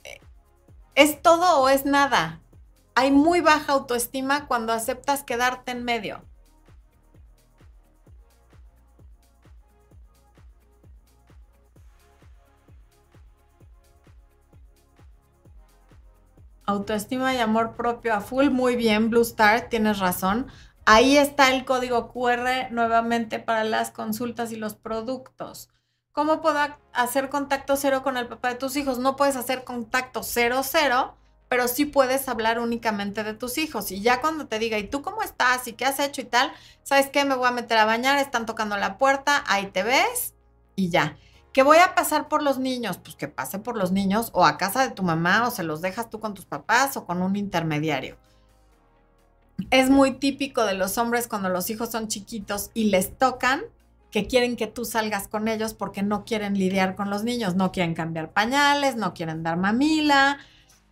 es 0.95 1.23
todo 1.23 1.61
o 1.61 1.69
es 1.69 1.85
nada. 1.85 2.41
Hay 2.95 3.11
muy 3.11 3.41
baja 3.41 3.73
autoestima 3.73 4.47
cuando 4.47 4.73
aceptas 4.73 5.23
quedarte 5.23 5.73
en 5.73 5.85
medio. 5.85 6.23
Autoestima 16.67 17.35
y 17.35 17.39
amor 17.39 17.77
propio 17.77 18.13
a 18.15 18.21
full. 18.21 18.51
Muy 18.51 18.77
bien, 18.77 19.09
Blue 19.09 19.23
Star, 19.23 19.69
tienes 19.69 20.01
razón. 20.01 20.49
Ahí 20.85 21.17
está 21.17 21.53
el 21.55 21.65
código 21.65 22.13
QR 22.13 22.71
nuevamente 22.71 23.39
para 23.39 23.65
las 23.65 23.91
consultas 23.91 24.53
y 24.53 24.57
los 24.57 24.75
productos. 24.75 25.69
¿Cómo 26.13 26.41
puedo 26.41 26.59
hacer 26.93 27.29
contacto 27.29 27.77
cero 27.77 28.03
con 28.03 28.17
el 28.17 28.27
papá 28.27 28.49
de 28.49 28.55
tus 28.55 28.77
hijos? 28.77 28.99
No 28.99 29.17
puedes 29.17 29.37
hacer 29.37 29.65
contacto 29.65 30.23
cero 30.23 30.63
cero, 30.65 31.17
pero 31.49 31.69
sí 31.69 31.85
puedes 31.85 32.29
hablar 32.29 32.59
únicamente 32.59 33.23
de 33.23 33.35
tus 33.35 33.59
hijos. 33.59 33.91
Y 33.93 34.01
ya 34.01 34.21
cuando 34.21 34.47
te 34.47 34.59
diga, 34.59 34.79
¿y 34.79 34.89
tú 34.89 35.03
cómo 35.03 35.23
estás? 35.23 35.69
¿Y 35.69 35.75
qué 35.75 35.85
has 35.85 36.01
hecho 36.01 36.21
y 36.21 36.25
tal? 36.25 36.53
¿Sabes 36.83 37.11
qué? 37.11 37.25
Me 37.25 37.37
voy 37.37 37.47
a 37.47 37.53
meter 37.53 37.79
a 37.79 37.85
bañar, 37.85 38.19
están 38.19 38.47
tocando 38.47 38.77
la 38.77 38.99
puerta, 38.99 39.45
ahí 39.47 39.67
te 39.67 39.83
ves 39.83 40.35
y 40.75 40.89
ya. 40.91 41.17
¿Que 41.57 41.63
voy 41.63 41.79
a 41.79 41.95
pasar 41.95 42.29
por 42.29 42.43
los 42.43 42.59
niños? 42.59 42.99
Pues 42.99 43.17
que 43.17 43.29
pase 43.29 43.59
por 43.59 43.79
los 43.79 43.91
niños 43.91 44.29
o 44.35 44.45
a 44.45 44.59
casa 44.59 44.87
de 44.87 44.95
tu 44.95 45.03
mamá 45.03 45.49
o 45.49 45.51
se 45.51 45.63
los 45.63 45.81
dejas 45.81 46.11
tú 46.11 46.21
con 46.21 46.35
tus 46.35 46.45
papás 46.45 46.99
o 46.99 47.07
con 47.07 47.23
un 47.23 47.35
intermediario. 47.35 48.19
Es 49.71 49.89
muy 49.89 50.19
típico 50.19 50.67
de 50.67 50.75
los 50.75 50.99
hombres 50.99 51.29
cuando 51.29 51.49
los 51.49 51.71
hijos 51.71 51.91
son 51.91 52.09
chiquitos 52.09 52.71
y 52.75 52.91
les 52.91 53.17
tocan 53.17 53.63
que 54.11 54.27
quieren 54.27 54.57
que 54.57 54.67
tú 54.67 54.85
salgas 54.85 55.29
con 55.29 55.49
ellos 55.49 55.73
porque 55.73 56.03
no 56.03 56.27
quieren 56.27 56.59
lidiar 56.59 56.95
con 56.95 57.09
los 57.09 57.25
niños, 57.25 57.55
no 57.55 57.73
quieren 57.73 57.95
cambiar 57.95 58.35
pañales, 58.35 58.97
no 58.97 59.15
quieren 59.15 59.43
dar 59.43 59.57
mamila. 59.57 60.37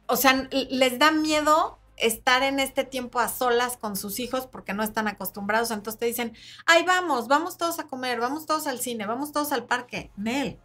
O 0.06 0.16
sea, 0.16 0.48
les 0.50 0.98
da 0.98 1.10
miedo 1.10 1.78
estar 1.96 2.42
en 2.42 2.60
este 2.60 2.84
tiempo 2.84 3.20
a 3.20 3.28
solas 3.28 3.76
con 3.76 3.96
sus 3.96 4.18
hijos 4.18 4.46
porque 4.46 4.74
no 4.74 4.82
están 4.82 5.08
acostumbrados. 5.08 5.70
Entonces 5.70 5.98
te 5.98 6.06
dicen, 6.06 6.32
ay, 6.66 6.84
vamos, 6.84 7.28
vamos 7.28 7.56
todos 7.56 7.78
a 7.78 7.84
comer, 7.84 8.20
vamos 8.20 8.46
todos 8.46 8.66
al 8.66 8.80
cine, 8.80 9.06
vamos 9.06 9.32
todos 9.32 9.52
al 9.52 9.64
parque. 9.64 10.10
Nel, 10.16 10.58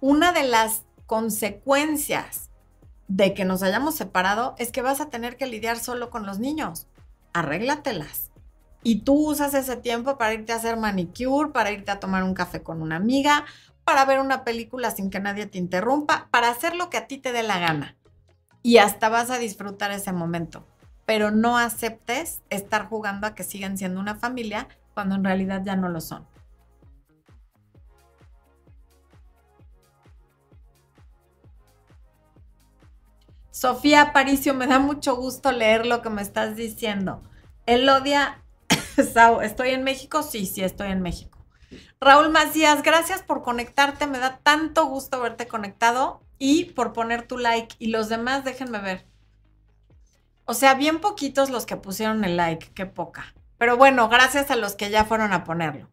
una 0.00 0.32
de 0.32 0.44
las 0.44 0.84
consecuencias 1.06 2.50
de 3.08 3.34
que 3.34 3.44
nos 3.44 3.62
hayamos 3.62 3.96
separado 3.96 4.54
es 4.58 4.70
que 4.70 4.82
vas 4.82 5.00
a 5.00 5.10
tener 5.10 5.36
que 5.36 5.46
lidiar 5.46 5.78
solo 5.78 6.10
con 6.10 6.26
los 6.26 6.38
niños. 6.38 6.86
Arréglatelas. 7.32 8.30
Y 8.82 9.00
tú 9.00 9.28
usas 9.28 9.52
ese 9.54 9.76
tiempo 9.76 10.16
para 10.16 10.32
irte 10.32 10.52
a 10.52 10.56
hacer 10.56 10.76
manicure, 10.76 11.52
para 11.52 11.70
irte 11.70 11.90
a 11.90 12.00
tomar 12.00 12.22
un 12.24 12.34
café 12.34 12.62
con 12.62 12.80
una 12.80 12.96
amiga, 12.96 13.44
para 13.84 14.04
ver 14.04 14.20
una 14.20 14.44
película 14.44 14.90
sin 14.90 15.10
que 15.10 15.20
nadie 15.20 15.46
te 15.46 15.58
interrumpa, 15.58 16.28
para 16.30 16.48
hacer 16.48 16.76
lo 16.76 16.88
que 16.88 16.96
a 16.96 17.06
ti 17.06 17.18
te 17.18 17.32
dé 17.32 17.42
la 17.42 17.58
gana 17.58 17.96
y 18.62 18.78
hasta 18.78 19.08
vas 19.08 19.30
a 19.30 19.38
disfrutar 19.38 19.90
ese 19.90 20.12
momento. 20.12 20.66
Pero 21.06 21.30
no 21.30 21.58
aceptes 21.58 22.42
estar 22.50 22.86
jugando 22.86 23.26
a 23.26 23.34
que 23.34 23.44
siguen 23.44 23.78
siendo 23.78 24.00
una 24.00 24.14
familia 24.14 24.68
cuando 24.94 25.14
en 25.14 25.24
realidad 25.24 25.62
ya 25.64 25.76
no 25.76 25.88
lo 25.88 26.00
son. 26.00 26.26
Sofía 33.50 34.00
Aparicio, 34.00 34.54
me 34.54 34.66
da 34.66 34.78
mucho 34.78 35.16
gusto 35.16 35.52
leer 35.52 35.84
lo 35.84 36.00
que 36.00 36.08
me 36.08 36.22
estás 36.22 36.56
diciendo. 36.56 37.22
Elodia, 37.66 38.42
¿estoy 39.42 39.70
en 39.70 39.84
México? 39.84 40.22
Sí, 40.22 40.46
sí, 40.46 40.62
estoy 40.62 40.90
en 40.90 41.02
México. 41.02 41.38
Raúl 42.00 42.30
Macías, 42.30 42.82
gracias 42.82 43.22
por 43.22 43.42
conectarte, 43.42 44.06
me 44.06 44.18
da 44.18 44.38
tanto 44.42 44.86
gusto 44.86 45.20
verte 45.20 45.46
conectado 45.46 46.22
y 46.40 46.64
por 46.64 46.92
poner 46.92 47.28
tu 47.28 47.38
like. 47.38 47.76
Y 47.78 47.86
los 47.88 48.08
demás, 48.08 48.44
déjenme 48.44 48.80
ver. 48.80 49.06
O 50.44 50.54
sea, 50.54 50.74
bien 50.74 51.00
poquitos 51.00 51.50
los 51.50 51.66
que 51.66 51.76
pusieron 51.76 52.24
el 52.24 52.36
like, 52.36 52.72
qué 52.74 52.86
poca. 52.86 53.32
Pero 53.58 53.76
bueno, 53.76 54.08
gracias 54.08 54.50
a 54.50 54.56
los 54.56 54.74
que 54.74 54.90
ya 54.90 55.04
fueron 55.04 55.32
a 55.32 55.44
ponerlo. 55.44 55.88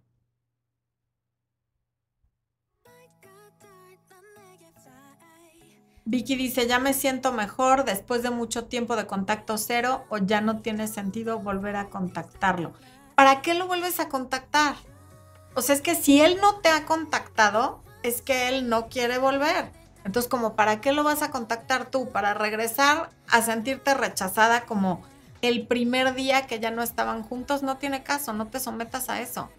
Vicky 6.05 6.35
dice, 6.35 6.67
ya 6.67 6.79
me 6.79 6.93
siento 6.93 7.31
mejor 7.31 7.85
después 7.85 8.23
de 8.23 8.31
mucho 8.31 8.65
tiempo 8.65 8.95
de 8.95 9.05
contacto 9.05 9.59
cero 9.59 10.05
o 10.09 10.17
ya 10.17 10.41
no 10.41 10.61
tiene 10.61 10.87
sentido 10.87 11.39
volver 11.39 11.75
a 11.75 11.89
contactarlo. 11.89 12.73
¿para 13.17 13.41
qué 13.41 13.55
lo 13.55 13.65
vuelves 13.65 13.99
a 13.99 14.09
contactar? 14.09 14.75
O 15.55 15.63
sea, 15.63 15.73
es 15.73 15.81
que 15.81 15.95
si 15.95 16.21
él 16.21 16.37
no 16.39 16.59
te 16.59 16.69
ha 16.69 16.85
contactado, 16.85 17.81
es 18.03 18.21
que 18.21 18.47
él 18.47 18.69
no 18.69 18.89
quiere 18.89 19.17
volver. 19.17 19.71
Entonces, 20.07 20.29
como, 20.29 20.55
¿para 20.55 20.79
qué 20.79 20.93
lo 20.93 21.03
vas 21.03 21.21
a 21.21 21.31
contactar 21.31 21.91
tú? 21.91 22.09
Para 22.13 22.33
regresar 22.33 23.09
a 23.27 23.41
sentirte 23.41 23.93
rechazada 23.93 24.61
como 24.61 25.03
el 25.41 25.67
primer 25.67 26.15
día 26.15 26.47
que 26.47 26.61
ya 26.61 26.71
no 26.71 26.81
estaban 26.81 27.23
juntos, 27.23 27.61
no 27.61 27.75
tiene 27.75 28.03
caso, 28.03 28.31
no 28.31 28.47
te 28.47 28.61
sometas 28.61 29.09
a 29.09 29.19
eso. 29.19 29.49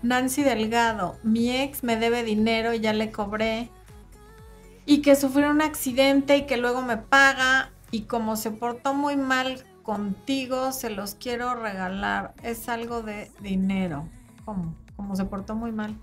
Nancy 0.00 0.42
Delgado, 0.42 1.18
mi 1.22 1.54
ex 1.60 1.84
me 1.84 1.96
debe 1.96 2.24
dinero 2.24 2.72
y 2.72 2.80
ya 2.80 2.94
le 2.94 3.12
cobré. 3.12 3.68
Y 4.86 5.02
que 5.02 5.16
sufrió 5.16 5.50
un 5.50 5.62
accidente 5.62 6.36
y 6.36 6.46
que 6.46 6.56
luego 6.56 6.82
me 6.82 6.96
paga. 6.96 7.70
Y 7.90 8.02
como 8.02 8.36
se 8.36 8.50
portó 8.50 8.94
muy 8.94 9.16
mal 9.16 9.64
contigo, 9.82 10.72
se 10.72 10.90
los 10.90 11.14
quiero 11.14 11.54
regalar. 11.54 12.34
Es 12.42 12.68
algo 12.68 13.02
de 13.02 13.30
dinero. 13.40 14.08
¿Cómo? 14.44 14.74
Como 14.96 15.16
se 15.16 15.24
portó 15.24 15.54
muy 15.54 15.72
mal. 15.72 15.96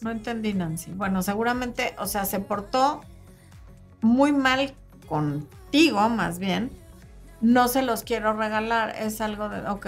No 0.00 0.10
entendí, 0.10 0.52
Nancy. 0.54 0.92
Bueno, 0.92 1.22
seguramente, 1.22 1.94
o 1.98 2.06
sea, 2.06 2.24
se 2.24 2.40
portó 2.40 3.00
muy 4.00 4.32
mal 4.32 4.74
contigo, 5.06 6.08
más 6.08 6.38
bien. 6.38 6.70
No 7.40 7.68
se 7.68 7.82
los 7.82 8.02
quiero 8.02 8.32
regalar. 8.32 8.94
Es 8.96 9.20
algo 9.20 9.48
de. 9.48 9.68
Ok 9.68 9.86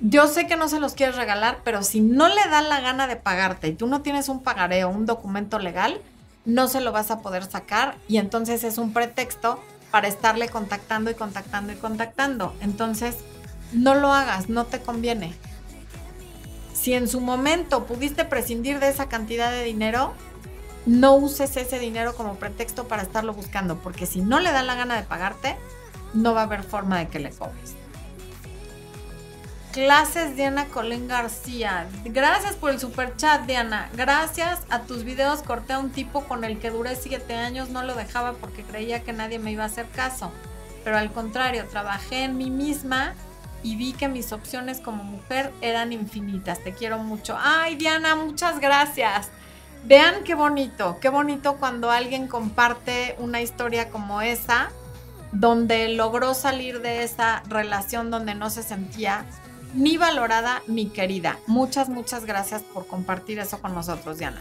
yo 0.00 0.26
sé 0.26 0.46
que 0.46 0.56
no 0.56 0.68
se 0.68 0.80
los 0.80 0.94
quieres 0.94 1.16
regalar, 1.16 1.58
pero 1.64 1.82
si 1.82 2.00
no 2.00 2.28
le 2.28 2.48
da 2.50 2.60
la 2.60 2.80
gana 2.80 3.06
de 3.06 3.16
pagarte 3.16 3.68
y 3.68 3.74
tú 3.74 3.86
no 3.86 4.02
tienes 4.02 4.28
un 4.28 4.42
pagareo, 4.42 4.90
un 4.90 5.06
documento 5.06 5.58
legal, 5.58 6.00
no 6.46 6.68
se 6.68 6.80
lo 6.80 6.92
vas 6.92 7.10
a 7.10 7.20
poder 7.20 7.44
sacar 7.44 7.98
y 8.08 8.16
entonces 8.16 8.64
es 8.64 8.78
un 8.78 8.92
pretexto 8.92 9.60
para 9.90 10.08
estarle 10.08 10.48
contactando 10.48 11.10
y 11.10 11.14
contactando 11.14 11.72
y 11.72 11.76
contactando. 11.76 12.54
Entonces, 12.60 13.16
no 13.72 13.94
lo 13.94 14.12
hagas, 14.12 14.48
no 14.48 14.64
te 14.64 14.80
conviene. 14.80 15.34
Si 16.72 16.94
en 16.94 17.08
su 17.08 17.20
momento 17.20 17.84
pudiste 17.84 18.24
prescindir 18.24 18.78
de 18.78 18.88
esa 18.88 19.08
cantidad 19.08 19.50
de 19.50 19.64
dinero, 19.64 20.14
no 20.86 21.14
uses 21.16 21.56
ese 21.56 21.78
dinero 21.80 22.14
como 22.14 22.36
pretexto 22.36 22.86
para 22.86 23.02
estarlo 23.02 23.34
buscando, 23.34 23.78
porque 23.78 24.06
si 24.06 24.20
no 24.20 24.38
le 24.38 24.52
da 24.52 24.62
la 24.62 24.76
gana 24.76 24.96
de 24.96 25.02
pagarte, 25.02 25.56
no 26.14 26.32
va 26.32 26.42
a 26.42 26.44
haber 26.44 26.62
forma 26.62 26.98
de 26.98 27.08
que 27.08 27.18
le 27.18 27.30
cobres. 27.30 27.74
Clases 29.76 30.36
Diana 30.36 30.68
Colén 30.68 31.06
García. 31.06 31.86
Gracias 32.06 32.56
por 32.56 32.70
el 32.70 32.80
super 32.80 33.14
chat, 33.14 33.42
Diana. 33.42 33.90
Gracias 33.92 34.60
a 34.70 34.80
tus 34.80 35.04
videos 35.04 35.42
corté 35.42 35.74
a 35.74 35.78
un 35.78 35.90
tipo 35.90 36.24
con 36.24 36.44
el 36.44 36.58
que 36.58 36.70
duré 36.70 36.96
siete 36.96 37.34
años. 37.34 37.68
No 37.68 37.82
lo 37.82 37.94
dejaba 37.94 38.32
porque 38.40 38.62
creía 38.62 39.02
que 39.02 39.12
nadie 39.12 39.38
me 39.38 39.52
iba 39.52 39.64
a 39.64 39.66
hacer 39.66 39.86
caso. 39.90 40.32
Pero 40.82 40.96
al 40.96 41.12
contrario, 41.12 41.66
trabajé 41.70 42.24
en 42.24 42.38
mí 42.38 42.48
misma 42.48 43.12
y 43.62 43.76
vi 43.76 43.92
que 43.92 44.08
mis 44.08 44.32
opciones 44.32 44.80
como 44.80 45.04
mujer 45.04 45.52
eran 45.60 45.92
infinitas. 45.92 46.58
Te 46.64 46.72
quiero 46.72 46.96
mucho. 46.96 47.36
Ay, 47.38 47.76
Diana, 47.76 48.16
muchas 48.16 48.60
gracias. 48.60 49.28
Vean 49.84 50.24
qué 50.24 50.34
bonito, 50.34 50.96
qué 51.02 51.10
bonito 51.10 51.56
cuando 51.56 51.90
alguien 51.90 52.28
comparte 52.28 53.14
una 53.18 53.42
historia 53.42 53.90
como 53.90 54.22
esa, 54.22 54.70
donde 55.32 55.90
logró 55.90 56.32
salir 56.32 56.80
de 56.80 57.02
esa 57.02 57.42
relación 57.46 58.10
donde 58.10 58.34
no 58.34 58.48
se 58.48 58.62
sentía 58.62 59.26
ni 59.76 59.96
valorada 59.96 60.62
ni 60.66 60.86
querida. 60.86 61.38
Muchas, 61.46 61.88
muchas 61.88 62.24
gracias 62.24 62.62
por 62.62 62.86
compartir 62.86 63.38
eso 63.38 63.60
con 63.60 63.74
nosotros, 63.74 64.18
Diana. 64.18 64.40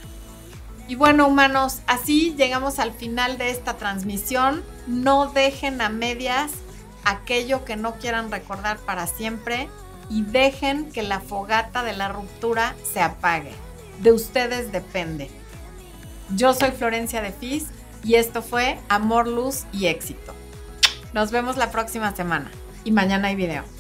Y 0.88 0.95
bueno, 0.95 1.27
humanos, 1.27 1.81
así 1.88 2.36
llegamos 2.36 2.79
al 2.79 2.93
final 2.93 3.38
de 3.38 3.49
esta 3.49 3.77
transmisión. 3.77 4.63
No 4.88 5.27
dejen 5.27 5.81
a 5.81 5.89
medias 5.89 6.51
aquello 7.03 7.65
que 7.65 7.75
no 7.75 7.95
quieran 7.95 8.31
recordar 8.31 8.77
para 8.77 9.07
siempre 9.07 9.69
y 10.09 10.21
dejen 10.21 10.91
que 10.91 11.03
la 11.03 11.19
fogata 11.19 11.83
de 11.83 11.93
la 11.93 12.09
ruptura 12.09 12.75
se 12.91 13.01
apague. 13.01 13.53
De 14.01 14.11
ustedes 14.11 14.71
depende. 14.71 15.29
Yo 16.36 16.53
soy 16.53 16.71
Florencia 16.71 17.21
de 17.21 17.31
Fis 17.31 17.65
y 18.03 18.15
esto 18.15 18.41
fue 18.41 18.79
Amor, 18.89 19.27
Luz 19.27 19.65
y 19.71 19.88
Éxito. 19.88 20.33
Nos 21.13 21.31
vemos 21.31 21.57
la 21.57 21.71
próxima 21.71 22.15
semana 22.15 22.51
y 22.83 22.91
mañana 22.91 23.29
hay 23.29 23.36
video. 23.36 23.74